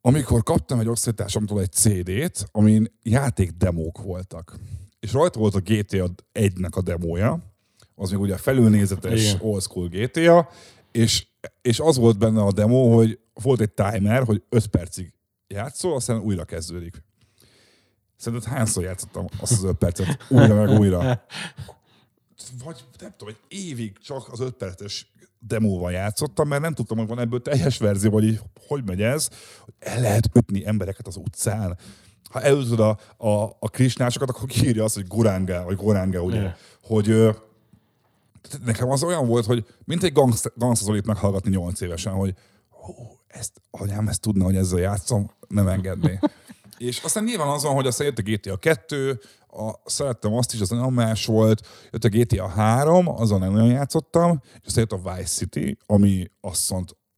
[0.00, 4.56] amikor kaptam egy osztálytársamtól egy CD-t, amin játékdemók voltak.
[5.00, 7.38] És rajta volt a GTA 1-nek a demója,
[7.94, 9.40] az még ugye felülnézetes Igen.
[9.40, 10.48] old school GTA,
[10.92, 11.26] és,
[11.62, 15.12] és az volt benne a demo, hogy volt egy timer, hogy 5 percig
[15.52, 17.02] játszol, aztán újra kezdődik.
[18.16, 20.98] Szerinted hányszor játszottam azt az öt percet újra meg újra?
[22.64, 27.06] Vagy nem tudom, egy évig csak az öt perces demóval játszottam, mert nem tudtam, hogy
[27.06, 29.28] van ebből teljes verzió, vagy így, hogy megy ez,
[29.60, 31.78] hogy el lehet ütni embereket az utcán.
[32.30, 36.54] Ha elütöd a, a, a krisnásokat, akkor kiírja azt, hogy Goranga, vagy Goranga, ugye, yeah.
[36.82, 37.36] hogy
[38.64, 40.12] nekem az olyan volt, hogy mint egy
[40.54, 42.34] gangsta meghallgatni nyolc évesen, hogy
[43.32, 46.18] ezt, anyám ezt tudna, hogy ezzel játszom, nem engedné.
[46.78, 50.60] és aztán nyilván az van, hogy aztán jött a GTA 2, a, szerettem azt is,
[50.60, 55.00] az nagyon más volt, jött a GTA 3, azon nem nagyon játszottam, és aztán jött
[55.04, 56.74] a Vice City, ami azt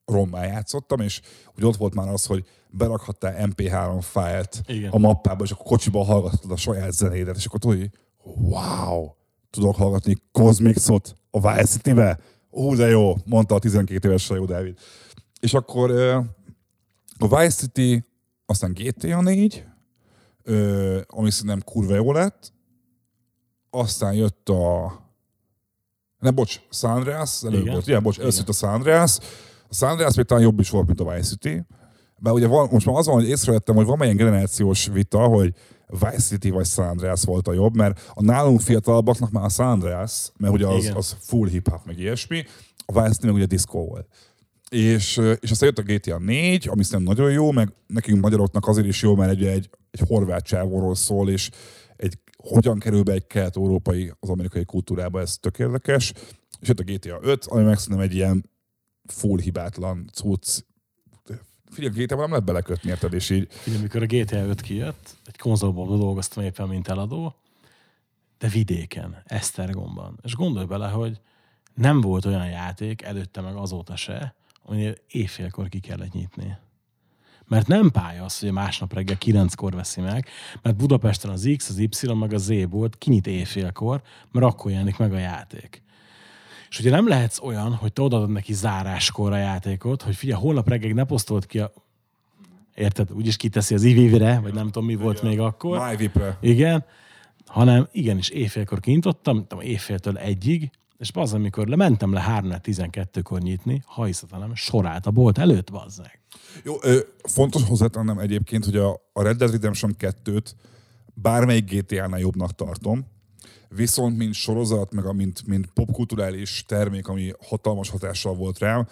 [0.07, 1.21] rommá játszottam, és
[1.55, 4.91] hogy ott volt már az, hogy berakhattál MP3 fájlt Igen.
[4.91, 7.91] a mappába, és akkor kocsiba hallgattad a saját zenédet, és akkor tudod, hogy
[8.25, 9.09] wow,
[9.51, 12.19] tudok hallgatni Cosmixot a Vice City-be?
[12.51, 14.79] Ú, de jó, mondta a 12 éves jó David.
[15.45, 15.91] És akkor
[17.19, 18.05] a Vice City,
[18.47, 19.65] aztán GTA 4,
[21.07, 22.53] ami szerintem kurva jó lett,
[23.71, 24.93] aztán jött a
[26.19, 29.19] ne, bocs, San Andreas, előbb volt, igen, bocs, először a San Andreas.
[29.69, 31.63] A San Andreas még talán jobb is volt, mint a Vice City.
[32.19, 35.55] Bár ugye van, most már az van, hogy észrevettem, hogy van egy generációs vita, hogy
[35.87, 39.69] Vice City vagy San Andreas volt a jobb, mert a nálunk fiatalabbaknak már a San
[39.69, 42.45] Andreas, mert ugye az, az full hip-hop, meg ilyesmi,
[42.87, 44.09] a Vice City meg ugye disco volt.
[44.75, 48.87] És, és aztán jött a GTA 4, ami szerintem nagyon jó, meg nekünk magyaroknak azért
[48.87, 51.51] is jó, mert egy, egy, egy horvát csávóról szól, és
[51.97, 56.13] egy, hogyan kerül be egy kelet-európai az amerikai kultúrába, ez tök érdekes.
[56.61, 58.51] És jött a GTA 5, ami meg szerintem egy ilyen
[59.07, 60.59] full hibátlan cucc.
[61.71, 63.47] Figyelj, a GTA-ban nem lehet belekötni, érted, és így...
[63.51, 67.35] Figyelj, amikor a GTA 5 kijött, egy konzolból dolgoztam éppen, mint eladó,
[68.39, 70.19] de vidéken, Esztergomban.
[70.23, 71.21] És gondolj bele, hogy
[71.75, 74.35] nem volt olyan játék előtte meg azóta se,
[74.65, 76.57] aminél éjfélkor ki kellett nyitni.
[77.49, 80.29] Mert nem pálya az, hogy másnap reggel kilenckor veszi meg,
[80.63, 84.97] mert Budapesten az X, az Y, meg a Z volt, kinyit éjfélkor, mert akkor jelenik
[84.97, 85.83] meg a játék.
[86.69, 90.69] És ugye nem lehetsz olyan, hogy te odaadod neki záráskor a játékot, hogy figyelj, holnap
[90.69, 91.73] reggel ne posztolt ki a...
[92.75, 93.13] Érted?
[93.13, 95.89] Úgyis kiteszi az ivivre, vagy nem tudom, mi volt még akkor.
[95.89, 96.39] MyVip-re.
[96.41, 96.85] Igen.
[97.47, 103.83] Hanem igenis éjfélkor kinyitottam, tudom, éjféltől egyig, és az, amikor lementem le 3 12-kor nyitni,
[103.87, 106.21] ha hiszem, sorált a bolt előtt, bazzeg.
[106.63, 110.51] Jó, ö, fontos hozzátennem egyébként, hogy a, a Red Dead Redemption 2-t
[111.15, 113.07] bármelyik GTA-nál jobbnak tartom,
[113.69, 118.89] viszont mint sorozat, meg a, mint, mint popkulturális termék, ami hatalmas hatással volt rám,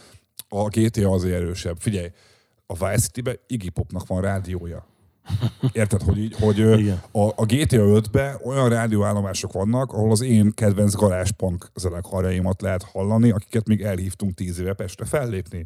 [0.49, 1.77] a GTA azért erősebb.
[1.79, 2.09] Figyelj,
[2.67, 4.87] a Vice City-be Iggy Popnak van rádiója.
[5.73, 7.03] Érted, hogy, így, hogy Igen.
[7.13, 13.31] a, a GTA 5-be olyan rádióállomások vannak, ahol az én kedvenc garázspunk zenekarjaimat lehet hallani,
[13.31, 15.65] akiket még elhívtunk tíz éve Pestre fellépni.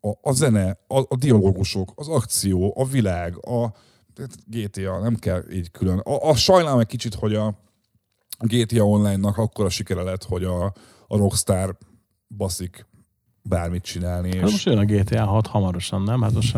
[0.00, 3.72] A, a zene, a, a dialógusok, az akció, a világ, a
[4.14, 5.98] tehát GTA, nem kell így külön.
[5.98, 7.54] A, a sajnálom egy kicsit, hogy a
[8.38, 10.64] GTA Online-nak akkora sikere lett, hogy a,
[11.06, 11.76] a Rockstar
[12.36, 12.86] baszik
[13.42, 16.22] bármit csinálni, Hát és most jön a GTA 6 hamarosan, nem?
[16.22, 16.56] Hát most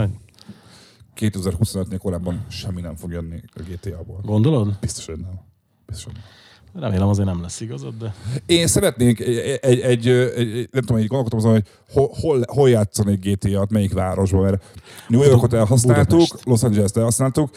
[1.16, 4.20] 2025-nél korábban semmi nem fog jönni a GTA-ból.
[4.24, 4.76] gondolod?
[4.80, 5.40] Biztos, hogy nem.
[5.86, 6.22] Biztos, hogy nem.
[6.82, 8.14] Remélem azért nem lesz igazad, de
[8.46, 12.68] Én szeretnék egy, egy, egy, egy nem tudom, egy gondolkodom azon, hogy hol, hol, hol
[12.70, 14.64] játszanék GTA-t, melyik városban, mert
[15.08, 16.44] New Yorkot elhasználtuk, Budapest.
[16.44, 17.50] Los Angeles-t elhasználtuk,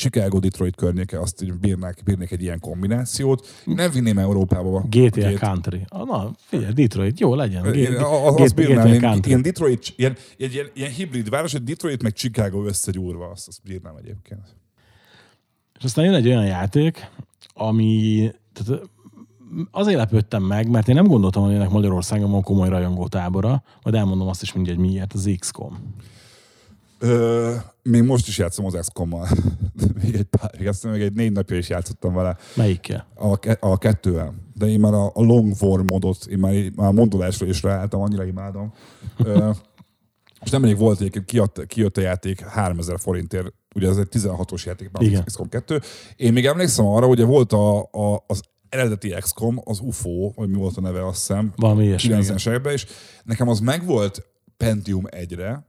[0.00, 3.46] Chicago, Detroit környéke, azt így bírnák, bírnék egy ilyen kombinációt.
[3.64, 4.80] Nem vinném Európába.
[4.80, 5.84] GTA Két- Country.
[5.90, 7.62] Na, figyelj, Detroit, jó legyen.
[7.62, 11.28] G- Én, G- a- a- G- azt bírnám, GTA Detroit, ilyen, ilyen, ilyen, ilyen hibrid
[11.28, 14.56] város, hogy Detroit meg Chicago összegyúrva, azt, azt bírnám egyébként.
[15.78, 17.10] És aztán jön egy olyan játék,
[17.54, 18.82] ami tehát
[19.70, 23.96] azért lepődtem meg, mert én nem gondoltam, hogy ennek Magyarországon van komoly rajongó tábora, majd
[23.96, 25.94] elmondom azt is mindjárt, hogy miért, az XCOM.
[27.02, 29.28] Ö, még most is játszom az XCOM-mal.
[30.02, 32.36] még egy pár, még azt hiszem, még egy négy napja is játszottam vele.
[32.54, 33.06] Melyikkel?
[33.14, 34.34] A, ke- a kettővel.
[34.54, 38.00] De én már a, a long war modot, én már, már a mondolásra is ráálltam,
[38.00, 38.72] annyira imádom.
[39.16, 39.50] Ö,
[40.44, 44.90] és nemrég volt egyébként, kijött, kijött a játék 3000 forintért, ugye ez egy 16-os játék,
[44.92, 45.24] már Igen.
[45.24, 45.80] XCOM 2.
[46.16, 50.56] Én még emlékszem arra, hogy volt a, a, az eredeti XCOM, az UFO, vagy mi
[50.56, 52.08] volt a neve, azt hiszem, Valami ilyesmi.
[52.08, 52.22] igen.
[52.22, 52.86] 90-es években, és
[53.24, 55.68] nekem az megvolt Pentium 1-re,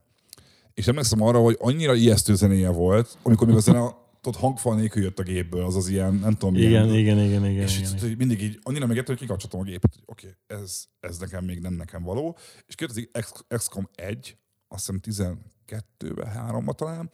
[0.74, 5.02] és emlékszem arra, hogy annyira ijesztő zenéje volt, amikor még a zene tudod, hangfal nélkül
[5.02, 8.10] jött a gépből, az az ilyen, nem tudom, Igen, ilyen, igen, igen, igen, és igen.
[8.10, 11.44] így mindig így annyira megérte, hogy kikapcsoltam a gépet, hogy oké, okay, ez, ez nekem
[11.44, 12.36] még nem nekem való.
[12.66, 12.74] És
[13.20, 14.36] X- XCOM 1,
[14.68, 15.36] azt hiszem
[15.68, 17.10] 12-ben, 3-ban talán.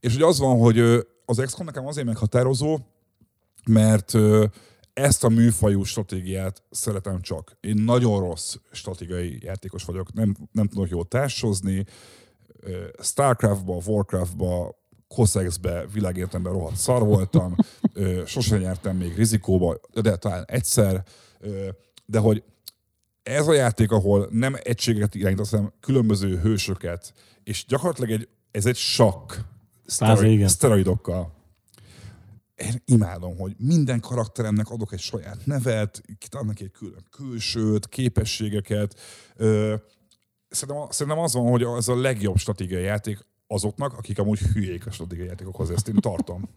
[0.00, 0.78] És ugye az van, hogy
[1.24, 2.78] az XCOM nekem azért meghatározó,
[3.66, 4.12] mert
[4.92, 7.56] ezt a műfajú stratégiát szeretem csak.
[7.60, 11.84] Én nagyon rossz stratégiai játékos vagyok, nem, nem tudok jól társozni.
[13.02, 17.56] Starcraftba, Warcraftba, Cossexbe világértelemben rohadt szar voltam,
[18.26, 21.04] sosem nyertem még rizikóba, de talán egyszer,
[22.06, 22.42] de hogy
[23.22, 27.12] ez a játék, ahol nem egységeket irányítasz, hanem különböző hősöket,
[27.44, 29.32] és gyakorlatilag egy, ez egy sakk
[29.86, 31.32] szteroid, szteroidokkal.
[32.54, 39.00] Én imádom, hogy minden karakteremnek adok egy saját nevet, adnak egy külön külsőt, képességeket.
[40.54, 44.90] Szerintem, szerintem az van, hogy ez a legjobb stratégiai játék azoknak, akik amúgy hülyék a
[44.90, 46.48] stratégiai játékokhoz, ezt én tartom.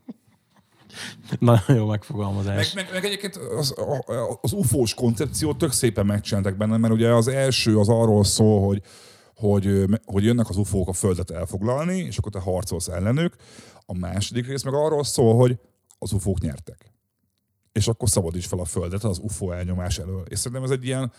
[1.39, 2.73] Nagyon jó megfogalmazás.
[2.73, 3.75] Meg, meg, meg egyébként az,
[4.41, 8.81] az UFO-s koncepciót tök szépen megcsináltak benne, mert ugye az első az arról szól, hogy,
[9.35, 13.35] hogy, hogy jönnek az UFO-k a Földet elfoglalni, és akkor te harcolsz ellenük.
[13.85, 15.59] A második rész meg arról szól, hogy
[15.99, 16.91] az UFO-k nyertek.
[17.71, 20.23] És akkor szabadíts fel a Földet az UFO elnyomás elől.
[20.29, 21.11] És szerintem ez egy ilyen,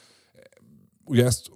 [1.05, 1.51] ugye ezt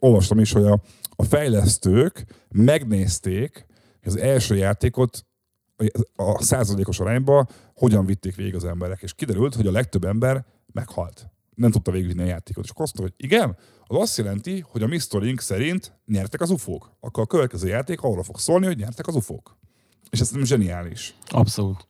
[0.00, 0.82] olvastam is, hogy a,
[1.16, 3.66] a fejlesztők megnézték
[4.04, 5.24] az első játékot
[6.16, 11.26] a százalékos arányba hogyan vitték végig az emberek, és kiderült, hogy a legtöbb ember meghalt.
[11.54, 12.64] Nem tudta végigvinni a játékot.
[12.64, 16.40] És akkor azt mondta, hogy igen, az azt jelenti, hogy a mi sztorink szerint nyertek
[16.40, 16.90] az ufók.
[17.00, 19.58] Akkor a következő játék arról fog szólni, hogy nyertek az ufók.
[20.10, 21.14] És ez nem zseniális.
[21.26, 21.88] Abszolút.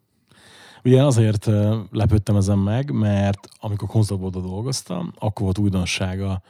[0.84, 1.46] Ugye azért
[1.90, 6.42] lepődtem ezen meg, mert amikor konzolbódon dolgoztam, akkor volt újdonsága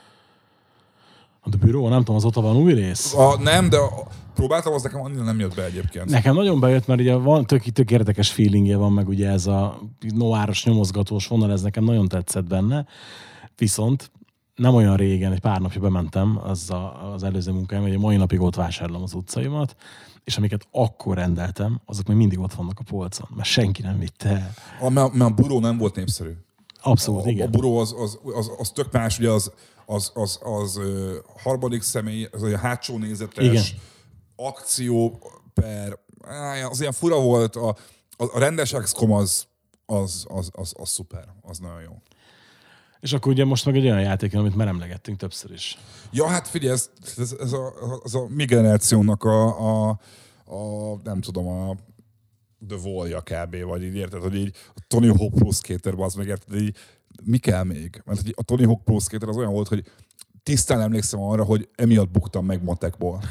[1.41, 3.15] a The Bureau, nem tudom, az ott van új rész.
[3.15, 6.11] A, nem, de a, próbáltam, az nekem annyira nem jött be egyébként.
[6.11, 9.81] Nekem nagyon bejött, mert ugye van tök, tök érdekes feelingje van, meg ugye ez a
[10.15, 12.87] noáros nyomozgatós vonal, ez nekem nagyon tetszett benne.
[13.57, 14.11] Viszont
[14.55, 18.41] nem olyan régen, egy pár napja bementem az a, az előző munkáim, hogy mai napig
[18.41, 19.77] ott vásárolom az utcaimat,
[20.25, 24.29] és amiket akkor rendeltem, azok még mindig ott vannak a polcon, mert senki nem vitte
[24.29, 24.55] el.
[24.81, 26.31] A, mert, mert a buró nem volt népszerű.
[26.83, 27.47] Abszolút, a, igen.
[27.47, 29.53] A buró az, az, az, az tök más, ugye az,
[29.87, 30.81] az, az, az, az
[31.43, 33.65] harmadik személy, az a hátsó nézetes Igen.
[34.37, 35.19] akció
[35.55, 35.99] per,
[36.71, 37.69] az ilyen fura volt, a,
[38.17, 39.47] a, a rendes XCOM az,
[39.87, 42.03] az, az, az, az szuper, az nagyon jó.
[43.01, 45.79] És akkor ugye most meg egy olyan játék, amit már emlegettünk többször is.
[46.13, 49.89] Ja, hát figyelj, ez, ez, ez, a, az a mi generációnak a, a,
[50.45, 51.77] a nem tudom, a
[52.69, 53.63] The Wall-ja kb.
[53.63, 56.77] Vagy így érted, hogy így a Tony Hawk Pro Skater, az meg érted, így
[57.25, 58.03] mi kell még?
[58.05, 59.85] Mert hogy a Tony Hawk Pro Skater az olyan volt, hogy
[60.43, 63.23] tisztán emlékszem arra, hogy emiatt buktam meg matekból.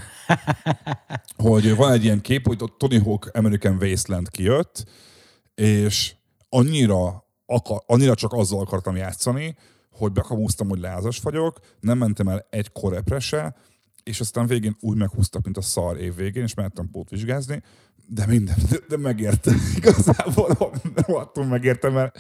[1.35, 4.85] hogy van egy ilyen kép, hogy a Tony Hawk American Wasteland kijött,
[5.56, 6.15] és
[6.49, 9.56] annyira, akar, annyira csak azzal akartam játszani,
[9.91, 13.56] hogy bekamúztam, hogy lázas vagyok, nem mentem el egy korepre se,
[14.03, 17.61] és aztán végén úgy meghúztak, mint a szar év végén, és mehettem pótvizsgázni,
[18.11, 19.52] de minden, de, de megérte.
[19.77, 20.57] Igazából
[20.95, 22.19] rohadtul megérte, mert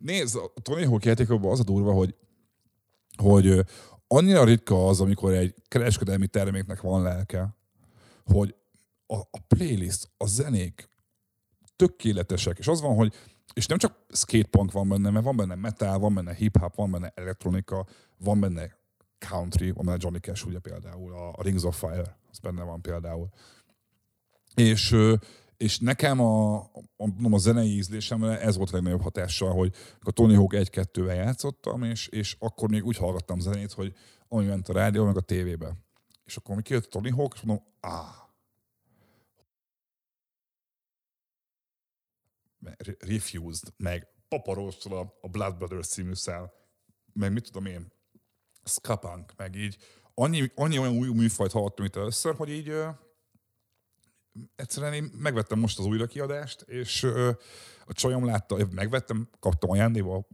[0.00, 2.14] nézd, a Tony Hawk játékokban az a durva, hogy,
[3.16, 3.64] hogy
[4.06, 7.56] annyira ritka az, amikor egy kereskedelmi terméknek van lelke,
[8.24, 8.54] hogy
[9.06, 10.88] a, a playlist, a zenék
[11.76, 13.14] tökéletesek, és az van, hogy
[13.54, 17.12] és nem csak skatepunk van benne, mert van benne metal, van benne hip-hop, van benne
[17.14, 17.86] elektronika,
[18.18, 18.76] van benne
[19.18, 23.28] country, van benne Johnny Cash ugye például, a Rings of Fire, az benne van például.
[24.54, 24.96] És,
[25.56, 30.10] és nekem a, a, mondom, a zenei ízlésemre ez volt a legnagyobb hatással, hogy a
[30.10, 33.94] Tony Hawk 1-2-vel játszottam, és, és akkor még úgy hallgattam zenét, hogy
[34.28, 35.76] ami ment a rádió, meg a tévébe.
[36.24, 38.22] És akkor, amikor kijött Tony Hawk, és mondom, áh,
[42.76, 46.52] Re- Refused, meg Paparosszal a, Blood Brothers című szál,
[47.12, 47.92] meg mit tudom én,
[48.64, 49.76] Skapunk, meg így.
[50.14, 52.72] Annyi, annyi olyan új műfajt hallottam itt először, hogy így
[54.56, 57.30] egyszerűen én megvettem most az újra kiadást, és ö,
[57.86, 60.26] a csajom látta, megvettem, kaptam ajándéba a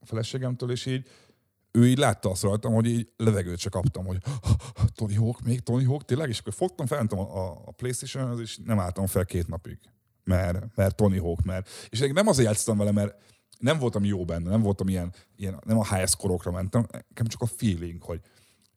[0.00, 1.08] feleségemtől, és így
[1.70, 4.18] ő így látta azt rajtam, hogy így levegőt se kaptam, hogy
[4.94, 6.28] Tony Hawk, még Tony Hawk, tényleg?
[6.28, 9.78] És akkor fogtam, felmentem a, a, playstation és nem álltam fel két napig.
[10.24, 11.68] Mert, mert Tony Hawk, mert...
[11.88, 13.14] És én nem azért játszottam vele, mert
[13.58, 17.40] nem voltam jó benne, nem voltam ilyen, ilyen nem a highest korokra mentem, nekem csak
[17.40, 18.20] a feeling, hogy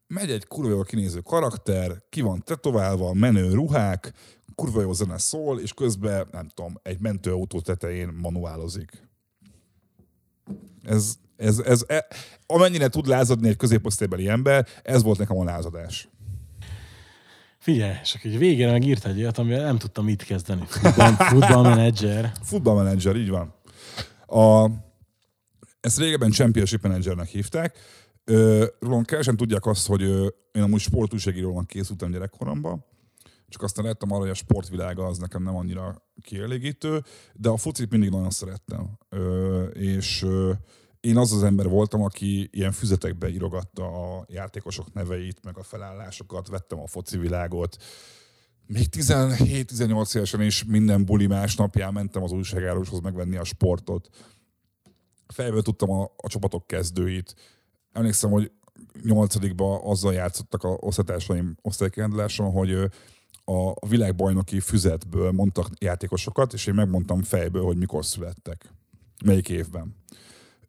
[0.08, 4.14] megy egy kurva jól kinéző karakter, ki van tetoválva, menő ruhák,
[4.62, 9.08] kurva jó zene szól, és közben, nem tudom, egy mentőautó tetején manuálozik.
[10.84, 12.08] Ez, ez, ez, e,
[12.46, 16.10] amennyire tud lázadni egy középosztálybeli ember, ez volt nekem a lázadás.
[17.58, 20.64] Figyelj, és akkor így végére meg írt egy olyat, amivel nem tudtam mit kezdeni.
[20.68, 22.32] Futball, futballmenedzser.
[22.42, 23.54] Football manager, így van.
[24.26, 24.70] A,
[25.80, 27.78] ezt régebben Championship Managernek hívták.
[28.80, 30.02] Rólam kevesen tudják azt, hogy
[30.52, 32.86] én amúgy sportújságírónak készültem gyerekkoromban,
[33.52, 37.04] csak aztán láttam arra, hogy a sportvilága az nekem nem annyira kielégítő,
[37.34, 38.98] de a focit mindig nagyon szerettem.
[39.10, 40.52] Ö, és ö,
[41.00, 46.48] én az az ember voltam, aki ilyen füzetekbe írogatta a játékosok neveit, meg a felállásokat,
[46.48, 47.78] vettem a foci világot.
[48.66, 54.10] Még 17-18 évesen is minden buli másnapján mentem az újságárushoz megvenni a sportot.
[55.28, 57.36] Fejből tudtam a, a csapatok kezdőit.
[57.92, 58.52] Emlékszem, hogy
[59.04, 62.90] nyolcadikban azzal játszottak a osztatársaim osztálykirendeláson, hogy
[63.46, 68.74] a világbajnoki füzetből mondtak játékosokat, és én megmondtam fejből, hogy mikor születtek.
[69.26, 69.96] Melyik évben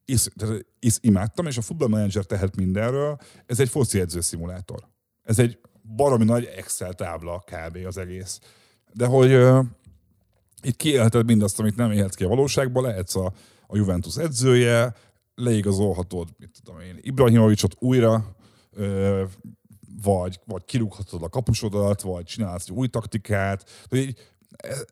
[0.05, 0.67] is, tehát
[1.01, 3.19] imádtam, és a Football Manager tehet mindenről.
[3.47, 4.89] Ez egy foci edző szimulátor.
[5.23, 5.59] Ez egy
[5.97, 7.79] baromi nagy Excel tábla kb.
[7.87, 8.41] az egész.
[8.93, 9.65] De hogy uh,
[10.63, 13.33] itt kiélheted mindazt, amit nem élhetsz ki a valóságban, lehetsz a,
[13.67, 14.95] a Juventus edzője,
[15.35, 18.37] leigazolhatod, mit tudom én, Ibrahimovicsot újra,
[18.73, 19.23] uh,
[20.03, 23.87] vagy, vagy kirúghatod a kapusodat, vagy csinálsz egy új taktikát.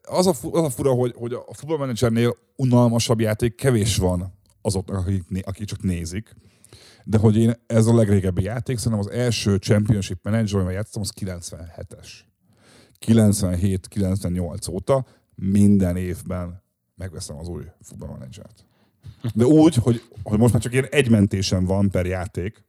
[0.03, 4.97] Az, a, az a fura, hogy, hogy a Football Managernél unalmasabb játék kevés van azoknak,
[4.97, 6.35] akik, akik csak nézik.
[7.05, 11.13] De hogy én ez a legrégebbi játék, szerintem az első Championship Manager, amivel játszottam, az
[11.21, 12.09] 97-es.
[13.07, 16.63] 97-98 óta minden évben
[16.97, 18.65] megveszem az új Football Managert.
[19.35, 22.65] De úgy, hogy, hogy most már csak ilyen egy mentésem van per játék,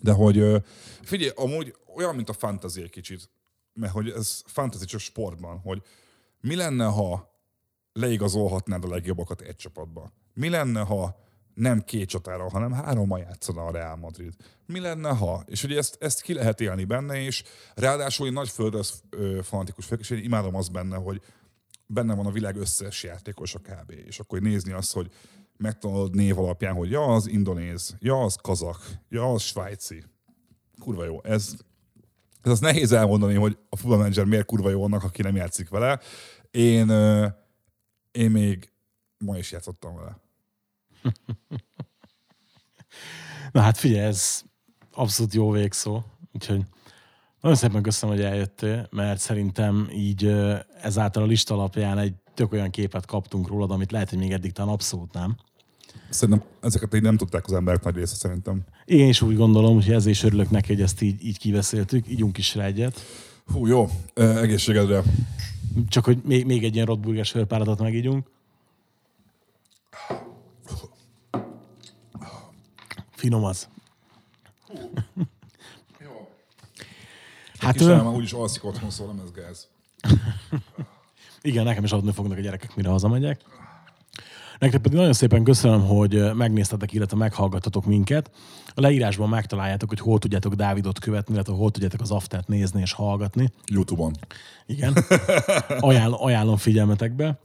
[0.00, 0.62] de hogy
[1.02, 3.30] figyelj, amúgy olyan, mint a fantasy egy kicsit,
[3.72, 5.82] mert hogy ez fantasy csak sportban, hogy
[6.40, 7.36] mi lenne, ha
[7.92, 10.12] leigazolhatnád a legjobbakat egy csapatba?
[10.34, 14.34] Mi lenne, ha nem két csatára, hanem hárommal játszana a Real Madrid?
[14.66, 15.42] Mi lenne, ha?
[15.46, 17.42] És ugye ezt, ezt ki lehet élni benne, és
[17.74, 21.22] ráadásul én nagy földröz ö, fanatikus vagyok, és én imádom azt benne, hogy
[21.86, 23.90] benne van a világ összes játékosa kb.
[23.90, 25.10] És akkor nézni azt, hogy
[25.58, 28.76] megtanulod név alapján, hogy ja, az indonéz, ja, az kazak,
[29.08, 30.04] ja, az svájci.
[30.80, 31.22] Kurva jó.
[31.22, 31.56] Ez,
[32.42, 35.68] Ez az nehéz elmondani, hogy a Football Manager miért kurva jó annak, aki nem játszik
[35.68, 36.00] vele.
[36.50, 36.90] Én,
[38.10, 38.72] én még
[39.18, 40.20] ma is játszottam vele.
[43.52, 44.42] Na hát figyelj, ez
[44.92, 46.02] abszolút jó végszó.
[46.32, 46.62] Úgyhogy
[47.40, 50.24] nagyon szépen köszönöm, hogy eljöttél, mert szerintem így
[50.82, 54.52] ezáltal a lista alapján egy tök olyan képet kaptunk rólad, amit lehet, hogy még eddig
[54.52, 55.36] talán abszolút nem.
[56.10, 58.60] Szerintem ezeket így nem tudták az emberek nagy része szerintem.
[58.84, 62.08] Én is úgy gondolom, hogy ezért is örülök neki, hogy ezt így, így kiveszéltük.
[62.08, 63.00] Ígyunk is rá egyet.
[63.52, 63.90] Hú, jó.
[64.14, 65.02] Egészségedre.
[65.88, 68.26] Csak hogy még, még egy ilyen rottburger sörpáratot megígyunk.
[73.10, 73.68] Finom az.
[77.58, 79.68] Hát Hát Kislány ö, már úgyis alszik otthon, szóval nem ez gáz.
[81.42, 83.40] igen, nekem is adni fognak a gyerekek, mire hazamegyek.
[84.58, 88.30] Nektek pedig nagyon szépen köszönöm, hogy megnéztetek, illetve meghallgattatok minket.
[88.74, 92.92] A leírásban megtaláljátok, hogy hol tudjátok Dávidot követni, illetve hol tudjátok az aftert nézni és
[92.92, 93.52] hallgatni.
[93.66, 94.12] Youtube-on.
[94.66, 94.96] Igen.
[95.80, 97.38] Ajánl, ajánlom figyelmetekbe.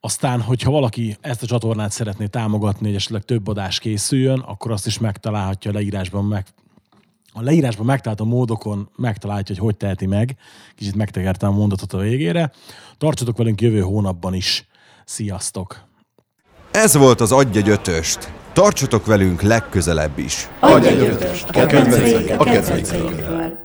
[0.00, 4.86] Aztán, hogyha valaki ezt a csatornát szeretné támogatni, hogy esetleg több adás készüljön, akkor azt
[4.86, 6.46] is megtalálhatja a leírásban meg.
[7.32, 10.36] A leírásban megtalálható módokon megtalálhatja, hogy hogy teheti meg.
[10.74, 12.52] Kicsit megtekertem a mondatot a végére.
[12.98, 14.68] Tartsatok velünk jövő hónapban is.
[15.04, 15.88] Sziasztok!
[16.70, 18.32] Ez volt az Adj egy ötöst.
[18.52, 20.48] Tartsatok velünk legközelebb is.
[20.60, 23.59] Adj egy ötöst, a kedvencek, a kedvencekről.